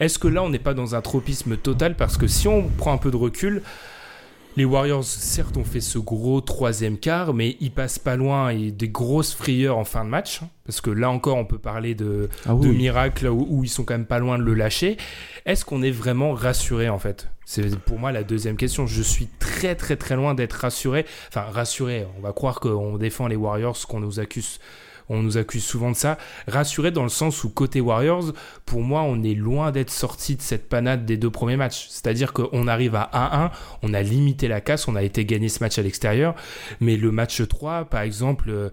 Est-ce 0.00 0.18
que 0.18 0.28
là, 0.28 0.42
on 0.42 0.50
n'est 0.50 0.58
pas 0.58 0.74
dans 0.74 0.94
un 0.94 1.00
tropisme 1.00 1.56
total? 1.56 1.96
Parce 1.96 2.16
que 2.16 2.26
si 2.26 2.48
on 2.48 2.68
prend 2.68 2.92
un 2.92 2.98
peu 2.98 3.10
de 3.10 3.16
recul, 3.16 3.62
les 4.56 4.64
Warriors, 4.64 5.04
certes, 5.04 5.56
ont 5.56 5.64
fait 5.64 5.80
ce 5.80 5.98
gros 5.98 6.40
troisième 6.40 6.98
quart, 6.98 7.32
mais 7.32 7.56
ils 7.60 7.70
passent 7.70 8.00
pas 8.00 8.16
loin 8.16 8.48
et 8.48 8.72
des 8.72 8.88
grosses 8.88 9.32
frayeurs 9.32 9.78
en 9.78 9.84
fin 9.84 10.04
de 10.04 10.10
match. 10.10 10.42
Hein, 10.42 10.48
parce 10.66 10.80
que 10.80 10.90
là 10.90 11.10
encore, 11.10 11.36
on 11.36 11.44
peut 11.44 11.58
parler 11.58 11.94
de, 11.94 12.28
ah 12.44 12.54
de 12.54 12.68
miracles 12.68 13.28
où, 13.28 13.62
ils 13.62 13.68
sont 13.68 13.84
quand 13.84 13.94
même 13.94 14.04
pas 14.04 14.18
loin 14.18 14.36
de 14.36 14.42
le 14.42 14.54
lâcher. 14.54 14.96
Est-ce 15.46 15.64
qu'on 15.64 15.80
est 15.82 15.92
vraiment 15.92 16.32
rassuré 16.32 16.88
en 16.88 16.98
fait? 16.98 17.28
C'est 17.50 17.78
pour 17.78 17.98
moi 17.98 18.12
la 18.12 18.24
deuxième 18.24 18.58
question. 18.58 18.86
Je 18.86 19.00
suis 19.00 19.26
très 19.38 19.74
très 19.74 19.96
très 19.96 20.16
loin 20.16 20.34
d'être 20.34 20.52
rassuré. 20.52 21.06
Enfin, 21.28 21.46
rassuré, 21.50 22.06
on 22.18 22.20
va 22.20 22.34
croire 22.34 22.60
qu'on 22.60 22.98
défend 22.98 23.26
les 23.26 23.36
Warriors, 23.36 23.78
qu'on 23.88 24.00
nous 24.00 24.20
accuse 24.20 24.58
on 25.08 25.22
nous 25.22 25.38
accuse 25.38 25.64
souvent 25.64 25.90
de 25.90 25.96
ça. 25.96 26.18
Rassuré 26.46 26.90
dans 26.90 27.04
le 27.04 27.08
sens 27.08 27.44
où 27.44 27.48
côté 27.48 27.80
Warriors, 27.80 28.34
pour 28.66 28.82
moi, 28.82 29.00
on 29.00 29.22
est 29.22 29.32
loin 29.32 29.72
d'être 29.72 29.88
sorti 29.88 30.36
de 30.36 30.42
cette 30.42 30.68
panade 30.68 31.06
des 31.06 31.16
deux 31.16 31.30
premiers 31.30 31.56
matchs. 31.56 31.86
C'est-à-dire 31.88 32.34
qu'on 32.34 32.68
arrive 32.68 32.94
à 32.94 33.08
1-1, 33.14 33.50
on 33.80 33.94
a 33.94 34.02
limité 34.02 34.46
la 34.46 34.60
casse, 34.60 34.86
on 34.86 34.94
a 34.94 35.02
été 35.02 35.24
gagné 35.24 35.48
ce 35.48 35.64
match 35.64 35.78
à 35.78 35.82
l'extérieur, 35.82 36.34
mais 36.80 36.98
le 36.98 37.10
match 37.10 37.40
3, 37.48 37.86
par 37.86 38.02
exemple, 38.02 38.50
euh, 38.50 38.68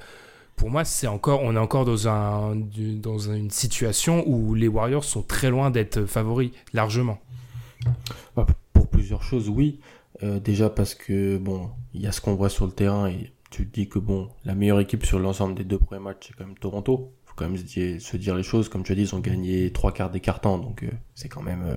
pour 0.58 0.70
moi, 0.70 0.84
c'est 0.84 1.08
encore, 1.08 1.42
on 1.44 1.56
est 1.56 1.60
encore 1.60 1.86
dans 1.86 2.10
un, 2.10 2.58
dans 2.58 3.20
une 3.20 3.52
situation 3.52 4.26
où 4.28 4.54
les 4.54 4.68
Warriors 4.68 5.06
sont 5.06 5.22
très 5.22 5.50
loin 5.50 5.72
d'être 5.72 6.04
favoris, 6.04 6.52
largement. 6.74 7.22
Plusieurs 9.06 9.22
choses, 9.22 9.50
oui. 9.50 9.82
Euh, 10.24 10.40
déjà 10.40 10.68
parce 10.68 10.96
que 10.96 11.38
bon, 11.38 11.70
il 11.94 12.02
y 12.02 12.08
a 12.08 12.12
ce 12.12 12.22
qu'on 12.22 12.34
voit 12.34 12.50
sur 12.50 12.66
le 12.66 12.72
terrain 12.72 13.08
et 13.08 13.32
tu 13.52 13.68
te 13.68 13.72
dis 13.72 13.88
que 13.88 14.00
bon, 14.00 14.30
la 14.46 14.56
meilleure 14.56 14.80
équipe 14.80 15.06
sur 15.06 15.20
l'ensemble 15.20 15.54
des 15.54 15.64
deux 15.64 15.78
premiers 15.78 16.02
matchs, 16.02 16.30
c'est 16.30 16.34
quand 16.34 16.44
même 16.44 16.58
Toronto. 16.58 17.14
Faut 17.26 17.36
quand 17.36 17.48
même 17.48 17.56
se 17.56 18.18
dire, 18.18 18.36
les 18.36 18.42
choses. 18.42 18.68
Comme 18.68 18.82
tu 18.82 18.94
as 18.94 18.96
dit, 18.96 19.04
ils 19.04 19.14
ont 19.14 19.20
gagné 19.20 19.72
trois 19.72 19.92
quarts 19.92 20.10
des 20.10 20.22
cartons, 20.22 20.58
donc 20.58 20.82
euh, 20.82 20.90
c'est 21.14 21.30
quand 21.30 21.44
même, 21.44 21.66
euh, 21.68 21.76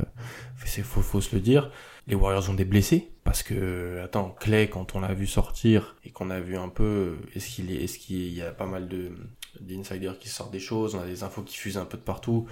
c'est 0.64 0.80
faut, 0.80 1.02
faut 1.02 1.20
se 1.20 1.34
le 1.34 1.42
dire. 1.42 1.70
Les 2.06 2.14
Warriors 2.14 2.48
ont 2.48 2.54
des 2.54 2.64
blessés 2.64 3.10
parce 3.24 3.42
que, 3.42 4.00
attends, 4.02 4.34
Clay, 4.40 4.70
quand 4.70 4.94
on 4.94 5.00
l'a 5.00 5.12
vu 5.12 5.26
sortir 5.26 5.96
et 6.06 6.10
qu'on 6.10 6.30
a 6.30 6.40
vu 6.40 6.56
un 6.56 6.70
peu, 6.70 7.18
est-ce 7.34 7.50
qu'il 7.50 7.70
est, 7.70 7.84
est-ce 7.84 7.98
qu'il 7.98 8.32
y 8.32 8.40
a 8.40 8.52
pas 8.52 8.64
mal 8.64 8.88
de 8.88 9.12
d'insiders 9.60 10.18
qui 10.18 10.30
sortent 10.30 10.52
des 10.52 10.60
choses, 10.60 10.94
on 10.94 11.00
a 11.00 11.06
des 11.06 11.24
infos 11.24 11.42
qui 11.42 11.58
fusent 11.58 11.76
un 11.76 11.84
peu 11.84 11.98
de 11.98 12.02
partout, 12.02 12.46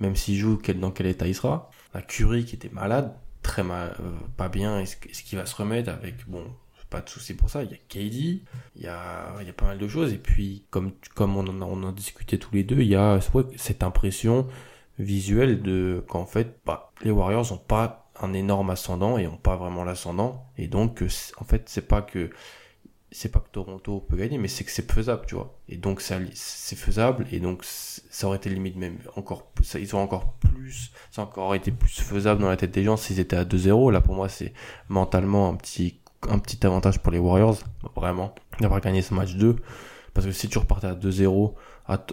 même 0.00 0.16
s'il 0.16 0.36
joue, 0.36 0.56
quel, 0.56 0.80
dans 0.80 0.90
quel 0.90 1.06
état 1.06 1.28
il 1.28 1.36
sera. 1.36 1.70
La 1.94 2.02
Curie 2.02 2.44
qui 2.44 2.56
était 2.56 2.68
malade, 2.70 3.14
très 3.42 3.62
mal, 3.62 3.96
euh, 4.00 4.12
pas 4.36 4.48
bien, 4.48 4.80
est-ce, 4.80 4.96
qu'il 4.96 5.38
va 5.38 5.46
se 5.46 5.56
remettre 5.56 5.90
avec, 5.90 6.28
bon, 6.28 6.44
pas 6.90 7.00
de 7.00 7.08
souci 7.08 7.34
pour 7.34 7.50
ça. 7.50 7.62
Il 7.62 7.70
y 7.70 7.74
a 7.74 7.76
KD, 7.76 8.42
il 8.76 8.82
y 8.82 8.86
a, 8.86 9.34
il 9.40 9.46
y 9.46 9.50
a 9.50 9.52
pas 9.52 9.66
mal 9.66 9.78
de 9.78 9.88
choses. 9.88 10.12
Et 10.12 10.18
puis, 10.18 10.64
comme, 10.70 10.92
comme 11.14 11.36
on 11.36 11.46
en 11.46 11.60
a, 11.60 11.64
on 11.64 11.92
discuté 11.92 12.38
tous 12.38 12.54
les 12.54 12.64
deux, 12.64 12.80
il 12.80 12.88
y 12.88 12.96
a 12.96 13.20
cette 13.56 13.82
impression 13.82 14.48
visuelle 14.98 15.62
de 15.62 16.04
qu'en 16.08 16.26
fait, 16.26 16.58
bah, 16.66 16.92
les 17.02 17.10
Warriors 17.10 17.52
ont 17.52 17.58
pas 17.58 18.10
un 18.20 18.32
énorme 18.32 18.70
ascendant 18.70 19.18
et 19.18 19.26
ont 19.26 19.36
pas 19.36 19.56
vraiment 19.56 19.84
l'ascendant. 19.84 20.46
Et 20.56 20.66
donc, 20.66 21.04
en 21.36 21.44
fait, 21.44 21.68
c'est 21.68 21.86
pas 21.86 22.02
que 22.02 22.30
c'est 23.10 23.30
pas 23.30 23.40
que 23.40 23.48
Toronto 23.50 24.00
peut 24.00 24.16
gagner, 24.16 24.38
mais 24.38 24.48
c'est 24.48 24.64
que 24.64 24.70
c'est 24.70 24.90
faisable, 24.90 25.22
tu 25.26 25.34
vois. 25.34 25.58
Et 25.68 25.76
donc 25.76 26.00
c'est 26.00 26.76
faisable, 26.76 27.26
et 27.32 27.40
donc 27.40 27.62
ça 27.64 28.26
aurait 28.26 28.36
été 28.36 28.50
limite 28.50 28.76
même 28.76 28.98
encore, 29.16 29.50
ça, 29.62 29.78
ils 29.78 29.96
ont 29.96 30.00
encore 30.00 30.34
plus, 30.34 30.90
ça 31.10 31.22
aurait 31.22 31.30
encore 31.30 31.54
été 31.54 31.70
plus 31.70 32.00
faisable 32.00 32.40
dans 32.42 32.48
la 32.48 32.56
tête 32.56 32.72
des 32.72 32.84
gens 32.84 32.96
s'ils 32.96 33.18
étaient 33.20 33.36
à 33.36 33.44
2-0. 33.44 33.92
Là 33.92 34.00
pour 34.00 34.14
moi 34.14 34.28
c'est 34.28 34.52
mentalement 34.88 35.48
un 35.48 35.54
petit, 35.54 36.00
un 36.28 36.38
petit 36.38 36.64
avantage 36.66 37.00
pour 37.00 37.12
les 37.12 37.18
Warriors, 37.18 37.58
vraiment, 37.96 38.34
d'avoir 38.60 38.80
gagné 38.80 39.00
ce 39.02 39.14
match 39.14 39.34
2. 39.34 39.56
Parce 40.12 40.26
que 40.26 40.32
si 40.32 40.48
tu 40.48 40.58
repartais 40.58 40.88
à 40.88 40.94
2-0 40.94 41.54
à, 41.86 42.04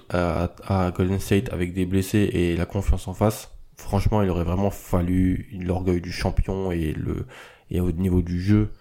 à, 0.67 0.91
Golden 0.91 1.19
State 1.19 1.51
avec 1.51 1.73
des 1.73 1.85
blessés 1.85 2.29
et 2.31 2.55
la 2.55 2.65
confiance 2.65 3.07
en 3.07 3.13
face, 3.13 3.51
franchement 3.75 4.21
il 4.21 4.29
aurait 4.29 4.43
vraiment 4.45 4.69
fallu 4.69 5.49
l'orgueil 5.59 5.99
du 5.99 6.11
champion 6.11 6.71
et 6.71 6.93
le 6.93 7.25
et 7.71 7.79
au 7.81 7.91
niveau 7.91 8.21
du 8.21 8.39
jeu 8.39 8.71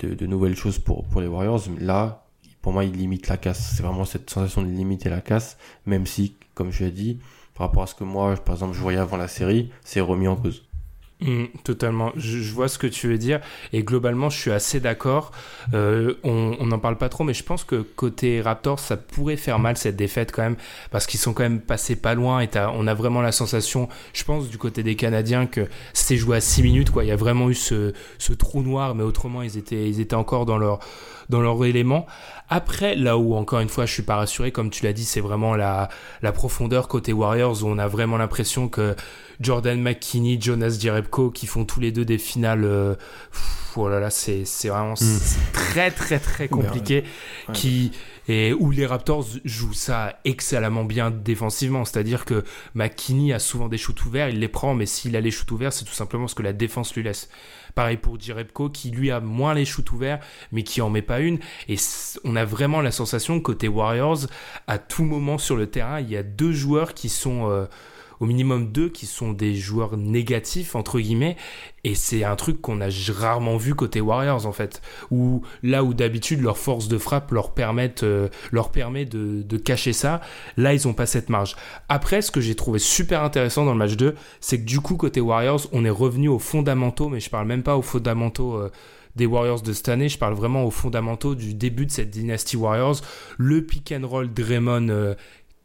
de, 0.00 0.14
de, 0.14 0.26
nouvelles 0.26 0.56
choses 0.56 0.78
pour, 0.78 1.04
pour 1.04 1.20
les 1.20 1.26
Warriors. 1.26 1.62
Là, 1.80 2.26
pour 2.62 2.72
moi, 2.72 2.84
il 2.84 2.92
limite 2.92 3.28
la 3.28 3.36
casse. 3.36 3.74
C'est 3.76 3.82
vraiment 3.82 4.04
cette 4.04 4.28
sensation 4.28 4.62
de 4.62 4.68
limiter 4.68 5.08
la 5.08 5.20
casse, 5.20 5.56
même 5.86 6.06
si, 6.06 6.36
comme 6.54 6.72
je 6.72 6.84
l'ai 6.84 6.90
dit, 6.90 7.20
par 7.54 7.68
rapport 7.68 7.84
à 7.84 7.86
ce 7.86 7.94
que 7.94 8.04
moi, 8.04 8.34
par 8.36 8.54
exemple, 8.54 8.74
je 8.74 8.80
voyais 8.80 8.98
avant 8.98 9.16
la 9.16 9.28
série, 9.28 9.70
c'est 9.84 10.00
remis 10.00 10.28
en 10.28 10.36
cause. 10.36 10.66
Mmh, 11.20 11.44
totalement, 11.64 12.12
je, 12.16 12.52
vois 12.52 12.68
ce 12.68 12.78
que 12.78 12.86
tu 12.86 13.08
veux 13.08 13.16
dire 13.16 13.40
et 13.72 13.82
globalement 13.82 14.28
je 14.28 14.38
suis 14.38 14.50
assez 14.50 14.80
d'accord. 14.80 15.32
Euh, 15.72 16.14
on 16.24 16.66
n'en 16.66 16.78
parle 16.78 16.98
pas 16.98 17.08
trop, 17.08 17.24
mais 17.24 17.32
je 17.32 17.42
pense 17.42 17.64
que 17.64 17.76
côté 17.76 18.42
Raptors, 18.42 18.78
ça 18.78 18.98
pourrait 18.98 19.38
faire 19.38 19.58
mal 19.58 19.78
cette 19.78 19.96
défaite 19.96 20.30
quand 20.30 20.42
même 20.42 20.56
parce 20.90 21.06
qu'ils 21.06 21.18
sont 21.18 21.32
quand 21.32 21.44
même 21.44 21.60
passés 21.60 21.96
pas 21.96 22.14
loin 22.14 22.40
et 22.40 22.50
on 22.74 22.86
a 22.86 22.92
vraiment 22.92 23.22
la 23.22 23.32
sensation, 23.32 23.88
je 24.12 24.24
pense 24.24 24.50
du 24.50 24.58
côté 24.58 24.82
des 24.82 24.94
Canadiens 24.94 25.46
que 25.46 25.66
c'était 25.94 26.18
joué 26.18 26.36
à 26.36 26.40
6 26.42 26.62
minutes 26.62 26.90
quoi. 26.90 27.02
Il 27.02 27.08
y 27.08 27.12
a 27.12 27.16
vraiment 27.16 27.48
eu 27.48 27.54
ce, 27.54 27.94
trou 28.38 28.62
noir, 28.62 28.94
mais 28.94 29.02
autrement 29.02 29.40
ils 29.40 29.56
étaient 29.56 30.14
encore 30.14 30.44
dans 30.44 30.58
leur 30.58 30.80
dans 31.28 31.40
leur 31.40 31.64
élément. 31.64 32.06
Après, 32.48 32.94
là 32.94 33.18
où 33.18 33.34
encore 33.34 33.60
une 33.60 33.68
fois 33.68 33.86
je 33.86 33.92
suis 33.92 34.02
pas 34.02 34.16
rassuré, 34.16 34.52
comme 34.52 34.70
tu 34.70 34.84
l'as 34.84 34.92
dit, 34.92 35.04
c'est 35.04 35.20
vraiment 35.20 35.56
la, 35.56 35.88
la 36.22 36.32
profondeur 36.32 36.88
côté 36.88 37.12
Warriors 37.12 37.64
où 37.64 37.66
on 37.66 37.78
a 37.78 37.88
vraiment 37.88 38.16
l'impression 38.16 38.68
que 38.68 38.94
Jordan 39.40 39.80
McKinney, 39.80 40.40
Jonas 40.40 40.78
Jerebko 40.80 41.30
qui 41.30 41.46
font 41.46 41.64
tous 41.64 41.80
les 41.80 41.92
deux 41.92 42.04
des 42.04 42.18
finales. 42.18 42.64
Euh, 42.64 42.94
oh 43.76 43.88
là 43.88 44.00
là, 44.00 44.10
c'est 44.10 44.44
vraiment 44.68 44.94
hmm. 44.94 45.18
très 45.52 45.90
très 45.90 46.18
très 46.18 46.48
compliqué. 46.48 47.04
Qui 47.52 47.92
et 48.28 48.52
où 48.52 48.70
les 48.70 48.86
Raptors 48.86 49.26
jouent 49.44 49.72
ça 49.72 50.18
excellemment 50.24 50.84
bien 50.84 51.10
défensivement. 51.10 51.84
C'est-à-dire 51.84 52.24
que 52.24 52.44
McKinney 52.74 53.32
a 53.32 53.38
souvent 53.38 53.68
des 53.68 53.78
shoots 53.78 54.04
ouverts, 54.04 54.28
il 54.28 54.40
les 54.40 54.48
prend, 54.48 54.74
mais 54.74 54.86
s'il 54.86 55.14
a 55.14 55.20
les 55.20 55.30
shoots 55.30 55.50
ouverts, 55.52 55.72
c'est 55.72 55.84
tout 55.84 55.94
simplement 55.94 56.26
ce 56.26 56.34
que 56.34 56.42
la 56.42 56.52
défense 56.52 56.94
lui 56.94 57.04
laisse. 57.04 57.28
Pareil 57.76 57.98
pour 57.98 58.18
Jerebko 58.18 58.70
qui 58.70 58.90
lui 58.90 59.10
a 59.10 59.20
moins 59.20 59.52
les 59.52 59.66
shoots 59.66 59.92
ouverts, 59.92 60.18
mais 60.50 60.62
qui 60.62 60.80
en 60.80 60.88
met 60.88 61.02
pas 61.02 61.20
une. 61.20 61.38
Et 61.68 61.76
on 62.24 62.34
a 62.34 62.46
vraiment 62.46 62.80
la 62.80 62.90
sensation 62.90 63.38
côté 63.38 63.68
Warriors, 63.68 64.26
à 64.66 64.78
tout 64.78 65.04
moment 65.04 65.36
sur 65.36 65.56
le 65.56 65.66
terrain, 65.66 66.00
il 66.00 66.10
y 66.10 66.16
a 66.16 66.22
deux 66.22 66.52
joueurs 66.52 66.94
qui 66.94 67.10
sont 67.10 67.50
euh, 67.50 67.66
au 68.20 68.26
minimum 68.26 68.70
deux 68.72 68.88
qui 68.88 69.06
sont 69.06 69.32
des 69.32 69.54
joueurs 69.54 69.96
négatifs 69.96 70.74
entre 70.74 71.00
guillemets 71.00 71.36
et 71.84 71.94
c'est 71.94 72.24
un 72.24 72.36
truc 72.36 72.60
qu'on 72.60 72.80
a 72.80 72.88
rarement 73.12 73.56
vu 73.56 73.74
côté 73.74 74.00
Warriors 74.00 74.46
en 74.46 74.52
fait 74.52 74.82
où 75.10 75.42
là 75.62 75.84
où 75.84 75.94
d'habitude 75.94 76.40
leur 76.40 76.58
force 76.58 76.88
de 76.88 76.98
frappe 76.98 77.30
leur 77.30 77.52
permettent 77.52 78.02
euh, 78.02 78.28
leur 78.50 78.70
permet 78.70 79.04
de, 79.04 79.56
cacher 79.56 79.92
ça 79.92 80.20
là 80.56 80.74
ils 80.74 80.86
ont 80.86 80.92
pas 80.92 81.06
cette 81.06 81.30
marge. 81.30 81.56
Après 81.88 82.22
ce 82.22 82.30
que 82.30 82.40
j'ai 82.40 82.54
trouvé 82.54 82.78
super 82.78 83.22
intéressant 83.22 83.64
dans 83.64 83.72
le 83.72 83.78
match 83.78 83.96
2 83.96 84.14
c'est 84.40 84.60
que 84.60 84.66
du 84.66 84.80
coup 84.80 84.96
côté 84.96 85.20
Warriors 85.20 85.66
on 85.72 85.84
est 85.84 85.90
revenu 85.90 86.28
aux 86.28 86.38
fondamentaux 86.38 87.08
mais 87.08 87.20
je 87.20 87.30
parle 87.30 87.46
même 87.46 87.62
pas 87.62 87.76
aux 87.76 87.82
fondamentaux 87.82 88.56
euh, 88.56 88.70
des 89.16 89.26
Warriors 89.26 89.62
de 89.62 89.72
cette 89.72 89.88
année, 89.88 90.08
je 90.08 90.18
parle 90.18 90.34
vraiment 90.34 90.64
aux 90.64 90.70
fondamentaux 90.70 91.34
du 91.34 91.54
début 91.54 91.86
de 91.86 91.90
cette 91.90 92.10
dynastie 92.10 92.56
Warriors, 92.56 92.96
le 93.38 93.62
pick 93.62 93.92
and 93.92 94.06
roll 94.06 94.32
Draymond 94.32 94.88
euh, 94.90 95.14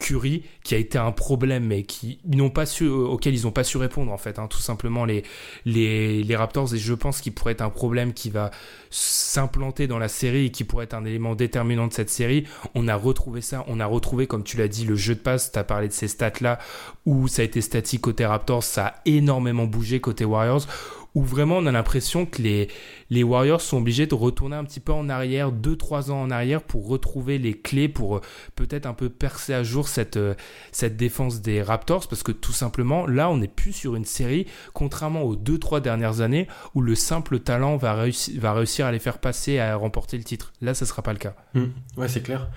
Curry 0.02 0.44
qui 0.64 0.76
a 0.76 0.78
été 0.78 0.98
un 0.98 1.12
problème 1.12 1.66
mais 1.66 1.84
qui 1.84 2.20
n'ont 2.26 2.50
pas 2.50 2.66
su 2.66 2.88
auquel 2.88 3.36
ils 3.36 3.44
n'ont 3.44 3.52
pas 3.52 3.64
su 3.64 3.78
répondre 3.78 4.12
en 4.12 4.18
fait 4.18 4.40
hein, 4.40 4.48
tout 4.48 4.60
simplement. 4.60 5.06
Les, 5.06 5.24
les 5.66 6.24
les 6.24 6.36
Raptors 6.36 6.74
et 6.74 6.78
je 6.78 6.94
pense 6.94 7.22
qu'il 7.22 7.34
pourrait 7.34 7.54
être 7.54 7.62
un 7.62 7.70
problème 7.70 8.14
qui 8.14 8.30
va 8.30 8.52
s'implanter 8.90 9.88
dans 9.88 10.00
la 10.00 10.08
série 10.08 10.46
et 10.48 10.52
qui 10.52 10.64
pourrait 10.64 10.86
être 10.86 10.94
un 10.94 11.06
élément 11.06 11.36
déterminant 11.36 11.88
de 11.88 11.94
cette 11.94 12.10
série. 12.10 12.46
On 12.76 12.88
a 12.88 12.96
retrouvé 12.96 13.42
ça. 13.42 13.64
On 13.68 13.80
a 13.80 13.86
retrouvé 13.86 14.28
comme 14.28 14.44
tu 14.44 14.58
l'as 14.58 14.68
dit 14.68 14.86
le 14.86 14.96
jeu 14.96 15.16
de 15.16 15.20
passe. 15.20 15.52
Tu 15.52 15.64
parlé 15.64 15.88
de 15.88 15.94
ces 15.94 16.08
stats 16.08 16.32
là 16.42 16.60
où 17.06 17.28
ça 17.28 17.44
a 17.44 17.46
été 17.46 17.62
statique 17.62 18.02
côté 18.02 18.26
Raptors. 18.26 18.64
Ça 18.64 18.88
a 18.88 18.96
énormément 19.06 19.66
bougé 19.66 20.02
côté 20.02 20.26
Warriors 20.26 20.66
où 21.16 21.24
vraiment 21.24 21.58
on 21.58 21.66
a 21.66 21.72
l'impression 21.72 22.26
que 22.26 22.42
les, 22.42 22.70
les 23.10 23.24
Warriors 23.24 23.62
sont 23.62 23.78
obligés 23.78 24.08
de 24.08 24.16
retourner 24.16 24.56
un 24.56 24.64
petit 24.64 24.80
peu 24.80 24.94
en 24.94 25.10
arrière, 25.10 25.52
2-3 25.52 26.12
ans 26.12 26.22
en 26.22 26.32
arrière 26.32 26.62
pour 26.62 26.88
retrouver 26.88 27.38
les 27.38 27.54
clés, 27.54 27.90
pour 27.90 28.18
euh, 28.18 28.22
peut-être 28.56 28.86
un 28.86 28.94
peu 28.94 29.10
percer 29.10 29.54
à 29.54 29.64
jour 29.64 29.88
cette, 29.88 30.18
euh, 30.18 30.36
cette 30.72 30.96
défense 30.96 31.42
des 31.42 31.62
Raptors, 31.62 32.08
parce 32.08 32.24
que 32.24 32.32
tout 32.32 32.54
simplement, 32.54 33.06
là, 33.06 33.30
on 33.30 33.38
n'est 33.38 33.48
plus 33.48 33.74
sur 33.74 33.96
une 33.96 34.06
série, 34.06 34.48
contrairement 34.74 35.24
aux 35.24 35.36
2-3 35.36 35.82
dernières 35.82 36.22
années, 36.22 36.48
où 36.76 36.82
le 36.82 36.96
simple 36.96 37.40
talent 37.40 37.78
va, 37.78 37.94
réussir 37.94 38.86
à 38.86 38.92
les 38.92 39.00
faire 39.00 39.20
passer 39.20 39.60
à 39.60 39.76
remporter 39.76 40.18
le 40.18 40.24
titre. 40.24 40.54
Là, 40.62 40.74
ça 40.74 40.86
ne 40.86 40.90
sera 40.90 41.02
pas 41.02 41.14
le 41.14 41.20
cas. 41.20 41.36
Mmh. 41.54 41.66
Ouais, 41.98 42.08
c'est 42.08 42.22
clair. 42.22 42.50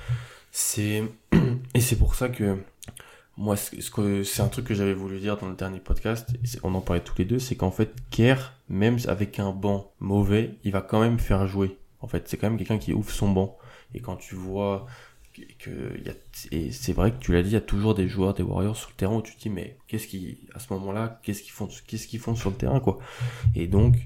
C'est... 0.52 1.02
Et 1.74 1.80
c'est 1.80 1.96
pour 1.96 2.14
ça 2.14 2.28
que 2.28 2.58
moi, 3.36 3.56
c'est 3.56 4.40
un 4.40 4.48
truc 4.48 4.66
que 4.66 4.74
j'avais 4.74 4.94
voulu 4.94 5.18
dire 5.18 5.36
dans 5.36 5.48
le 5.48 5.56
dernier 5.56 5.80
podcast, 5.80 6.28
on 6.62 6.74
en 6.74 6.80
parlait 6.80 7.02
tous 7.02 7.18
les 7.18 7.24
deux, 7.24 7.38
c'est 7.38 7.56
qu'en 7.56 7.70
fait, 7.70 7.92
Kerr, 8.10 8.52
même 8.68 8.98
avec 9.08 9.38
un 9.38 9.50
banc 9.50 9.92
mauvais, 9.98 10.54
il 10.62 10.72
va 10.72 10.80
quand 10.80 11.00
même 11.00 11.18
faire 11.18 11.46
jouer. 11.46 11.76
En 12.00 12.06
fait, 12.06 12.28
c'est 12.28 12.36
quand 12.36 12.48
même 12.48 12.58
quelqu'un 12.58 12.78
qui 12.78 12.92
ouvre 12.92 13.10
son 13.10 13.30
banc. 13.30 13.58
Et 13.94 14.00
quand 14.00 14.16
tu 14.16 14.34
vois 14.34 14.86
que, 15.58 15.70
y 16.04 16.08
a, 16.08 16.14
et 16.52 16.70
c'est 16.70 16.92
vrai 16.92 17.10
que 17.12 17.18
tu 17.18 17.32
l'as 17.32 17.42
dit, 17.42 17.50
il 17.50 17.54
y 17.54 17.56
a 17.56 17.60
toujours 17.60 17.94
des 17.94 18.06
joueurs, 18.08 18.34
des 18.34 18.42
Warriors 18.42 18.76
sur 18.76 18.90
le 18.90 18.94
terrain 18.94 19.16
où 19.16 19.22
tu 19.22 19.34
te 19.34 19.42
dis, 19.42 19.50
mais 19.50 19.78
qu'est-ce 19.88 20.06
qui, 20.06 20.46
à 20.54 20.60
ce 20.60 20.72
moment-là, 20.74 21.20
qu'est-ce 21.22 21.42
qu'ils 21.42 21.52
font, 21.52 21.68
qu'est-ce 21.86 22.06
qu'ils 22.06 22.20
font 22.20 22.36
sur 22.36 22.50
le 22.50 22.56
terrain, 22.56 22.78
quoi. 22.78 22.98
Et 23.54 23.66
donc, 23.66 23.96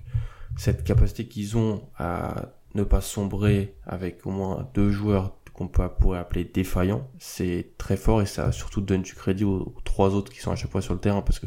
cette 0.56 0.84
capacité 0.84 1.26
qu'ils 1.26 1.56
ont 1.56 1.82
à 1.98 2.52
ne 2.74 2.82
pas 2.82 3.00
sombrer 3.00 3.74
avec 3.86 4.26
au 4.26 4.30
moins 4.30 4.68
deux 4.74 4.90
joueurs 4.90 5.34
qu'on 5.58 5.66
pourrait 5.66 6.18
appeler 6.18 6.44
défaillant, 6.44 7.08
c'est 7.18 7.72
très 7.78 7.96
fort 7.96 8.22
et 8.22 8.26
ça 8.26 8.52
surtout 8.52 8.80
donne 8.80 9.02
du 9.02 9.14
crédit 9.14 9.42
aux, 9.42 9.74
trois 9.84 10.14
autres 10.14 10.32
qui 10.32 10.38
sont 10.38 10.52
à 10.52 10.56
chaque 10.56 10.70
fois 10.70 10.80
sur 10.80 10.94
le 10.94 11.00
terrain 11.00 11.20
parce 11.20 11.40
que 11.40 11.46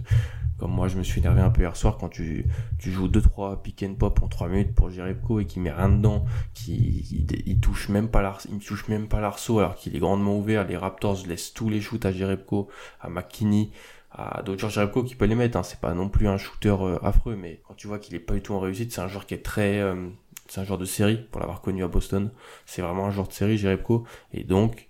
comme 0.60 0.72
moi 0.72 0.90
je 0.90 0.98
me 0.98 1.04
suis 1.04 1.22
énervé 1.22 1.40
un 1.40 1.50
peu 1.50 1.62
hier 1.62 1.76
soir 1.78 1.98
quand 1.98 2.10
tu, 2.10 2.46
joues 2.78 3.08
2-3 3.08 3.62
pick 3.62 3.84
and 3.84 3.96
pop 3.96 4.22
en 4.22 4.28
3 4.28 4.50
minutes 4.50 4.76
pour 4.76 4.90
Jericho 4.90 5.40
et 5.40 5.46
qui 5.46 5.62
met 5.62 5.72
rien 5.72 5.88
dedans, 5.88 6.26
qui 6.54 7.26
il, 7.46 7.60
touche 7.62 7.88
même 7.88 8.10
pas 8.10 8.38
il 8.52 8.60
touche 8.60 8.90
même 8.90 9.08
pas 9.08 9.22
l'arceau 9.22 9.60
alors 9.60 9.76
qu'il 9.76 9.96
est 9.96 10.00
grandement 10.00 10.38
ouvert, 10.38 10.68
les 10.68 10.76
Raptors 10.76 11.26
laissent 11.26 11.54
tous 11.54 11.70
les 11.70 11.80
shoots 11.80 12.06
à 12.06 12.12
Jericho, 12.12 12.68
à 13.00 13.10
McKinney, 13.10 13.72
à 14.12 14.42
d'autres 14.44 14.68
Jericho 14.68 15.04
qui 15.04 15.16
peut 15.16 15.26
les 15.26 15.36
mettre, 15.36 15.58
hein. 15.58 15.64
c'est 15.64 15.80
pas 15.80 15.94
non 15.94 16.10
plus 16.10 16.28
un 16.28 16.38
shooter 16.38 16.76
euh, 16.82 17.00
affreux 17.02 17.38
mais 17.38 17.62
quand 17.66 17.76
tu 17.76 17.88
vois 17.88 17.98
qu'il 17.98 18.14
est 18.14 18.20
pas 18.20 18.34
du 18.34 18.42
tout 18.42 18.54
en 18.54 18.60
réussite, 18.60 18.92
c'est 18.92 19.02
un 19.02 19.08
joueur 19.08 19.26
qui 19.26 19.36
est 19.36 19.44
très 19.44 19.80
euh, 19.80 20.10
c'est 20.52 20.60
un 20.60 20.66
joueur 20.66 20.80
de 20.80 20.86
série, 20.86 21.16
pour 21.16 21.40
l'avoir 21.40 21.62
connu 21.62 21.82
à 21.82 21.88
Boston. 21.88 22.30
C'est 22.66 22.82
vraiment 22.82 23.06
un 23.06 23.12
joueur 23.12 23.30
de 23.30 23.32
série, 23.32 23.58
Jerebko. 23.58 24.04
Et 24.34 24.44
donc, 24.44 24.90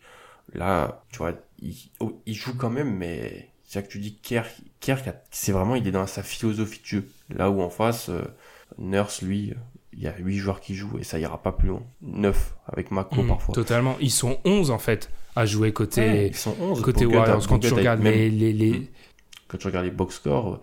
là, 0.53 1.03
tu 1.11 1.19
vois, 1.19 1.33
il, 1.59 1.75
oh, 1.99 2.19
il 2.25 2.33
joue 2.33 2.55
quand 2.57 2.71
même, 2.71 2.97
mais 2.97 3.51
c'est 3.63 3.73
ça 3.73 3.81
que 3.83 3.87
tu 3.87 3.99
dis, 3.99 4.15
Kerr, 4.15 4.47
c'est 5.29 5.51
vraiment, 5.51 5.75
il 5.75 5.87
est 5.87 5.91
dans 5.91 6.07
sa 6.07 6.23
philosophie 6.23 6.81
de 6.81 6.85
jeu. 6.87 7.07
Là 7.29 7.51
où 7.51 7.61
en 7.61 7.69
face, 7.69 8.09
euh, 8.09 8.23
Nurse, 8.79 9.21
lui, 9.21 9.53
il 9.93 10.01
y 10.01 10.07
a 10.07 10.17
8 10.17 10.35
joueurs 10.37 10.61
qui 10.61 10.73
jouent 10.73 10.97
et 10.97 11.03
ça 11.03 11.19
ira 11.19 11.39
pas 11.39 11.51
plus 11.51 11.67
loin. 11.67 11.83
9 12.01 12.55
avec 12.65 12.89
Mako 12.89 13.21
mmh, 13.21 13.27
parfois. 13.27 13.53
Totalement. 13.53 13.97
Ils 13.99 14.09
sont 14.09 14.39
11 14.45 14.71
en 14.71 14.79
fait 14.79 15.11
à 15.35 15.45
jouer 15.45 15.73
côté, 15.73 16.25
ils 16.25 16.35
sont 16.35 16.55
11, 16.59 16.81
côté 16.81 17.05
Warriors. 17.05 17.45
Quand 17.47 17.59
tu 17.59 17.71
regardes 17.71 18.01
les, 18.01 18.31
les, 18.31 18.51
les... 18.51 18.79
Mmh. 18.79 18.87
Quand 19.47 19.57
tu 19.59 19.67
regardes 19.67 19.85
les 19.85 19.91
box 19.91 20.15
scores, 20.15 20.59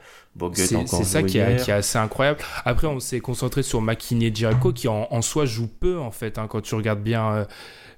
c'est 0.55 1.05
ça 1.05 1.23
qui, 1.23 1.39
est 1.39 1.71
assez 1.71 1.99
incroyable. 1.99 2.41
Après, 2.65 2.87
on 2.87 3.01
s'est 3.01 3.21
concentré 3.21 3.63
sur 3.63 3.83
et 3.89 4.35
Jericho 4.35 4.73
qui 4.73 4.89
en, 4.89 5.23
soi 5.23 5.45
jouent 5.45 5.71
peu 5.81 5.99
en 5.99 6.11
fait 6.11 6.39
hein, 6.39 6.47
quand 6.49 6.61
tu 6.61 6.75
regardes 6.75 7.03
bien 7.03 7.33
euh, 7.33 7.45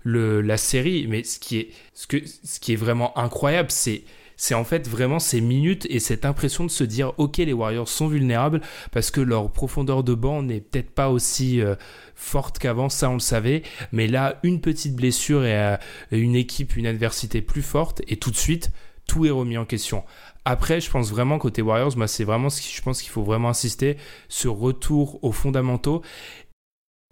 le, 0.03 0.41
la 0.41 0.57
série. 0.57 1.07
Mais 1.09 1.25
ce 1.25 1.39
qui 1.39 1.59
est, 1.59 1.69
ce 1.95 2.07
que, 2.07 2.19
ce 2.45 2.61
qui 2.61 2.73
est 2.73 2.77
vraiment 2.77 3.17
incroyable, 3.19 3.71
c'est 3.71 4.03
c'est 4.41 4.55
en 4.55 4.65
fait 4.65 4.89
vraiment 4.89 5.19
ces 5.19 5.43
minutes 5.43 5.87
et 5.91 6.01
cette 6.01 6.25
impression 6.25 6.65
de 6.65 6.71
se 6.71 6.83
dire 6.83 7.13
ok 7.19 7.37
les 7.37 7.53
Warriors 7.53 7.89
sont 7.91 8.09
vulnérables 8.09 8.63
parce 8.91 9.11
que 9.11 9.21
leur 9.21 9.53
profondeur 9.53 10.03
de 10.03 10.15
banc 10.15 10.43
n'est 10.43 10.63
peut-être 10.63 10.93
pas 10.93 11.11
aussi 11.11 11.61
euh, 11.61 11.75
forte 12.15 12.59
qu'avant, 12.59 12.89
ça 12.89 13.11
on 13.11 13.15
le 13.15 13.21
savait, 13.21 13.63
mais 13.93 14.07
là 14.07 14.41
une 14.43 14.63
petite 14.63 14.97
blessure 14.97 15.45
et 15.45 15.55
euh, 15.55 15.77
une 16.11 16.37
équipe, 16.37 16.75
une 16.77 16.87
adversité 16.87 17.43
plus 17.43 17.61
forte 17.61 18.01
et 18.09 18.17
tout 18.17 18.31
de 18.31 18.37
suite 18.37 18.71
tout 19.07 19.27
est 19.27 19.31
remis 19.31 19.59
en 19.59 19.67
question. 19.67 20.05
Après, 20.51 20.81
je 20.81 20.91
pense 20.91 21.13
vraiment 21.13 21.39
côté 21.39 21.63
Warriors, 21.63 21.97
moi, 21.97 22.09
c'est 22.09 22.25
vraiment 22.25 22.51
ce 22.51 22.61
que 22.61 22.67
je 22.67 22.83
pense 22.83 23.03
qu'il 23.03 23.13
faut 23.13 23.23
vraiment 23.23 23.51
insister, 23.51 23.97
ce 24.29 24.49
retour 24.49 25.23
aux 25.23 25.31
fondamentaux. 25.31 26.03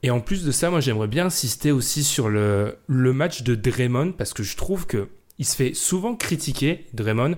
Et 0.03 0.11
en 0.11 0.19
plus 0.19 0.45
de 0.45 0.51
ça, 0.51 0.71
moi 0.71 0.81
j'aimerais 0.81 1.07
bien 1.07 1.27
insister 1.27 1.71
aussi 1.71 2.03
sur 2.03 2.29
le, 2.29 2.79
match 2.89 3.45
de 3.45 3.55
Draymond 3.55 4.11
parce 4.11 4.33
que 4.33 4.43
je 4.43 4.57
trouve 4.57 4.89
que 4.89 5.09
il 5.39 5.45
se 5.45 5.55
fait 5.55 5.73
souvent 5.73 6.17
critiquer, 6.17 6.87
Draymond, 6.95 7.37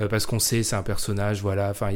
euh, 0.00 0.08
parce 0.08 0.24
qu'on 0.24 0.38
sait 0.38 0.62
c'est 0.62 0.76
un 0.76 0.82
personnage, 0.82 1.42
voilà. 1.42 1.68
Enfin, 1.68 1.90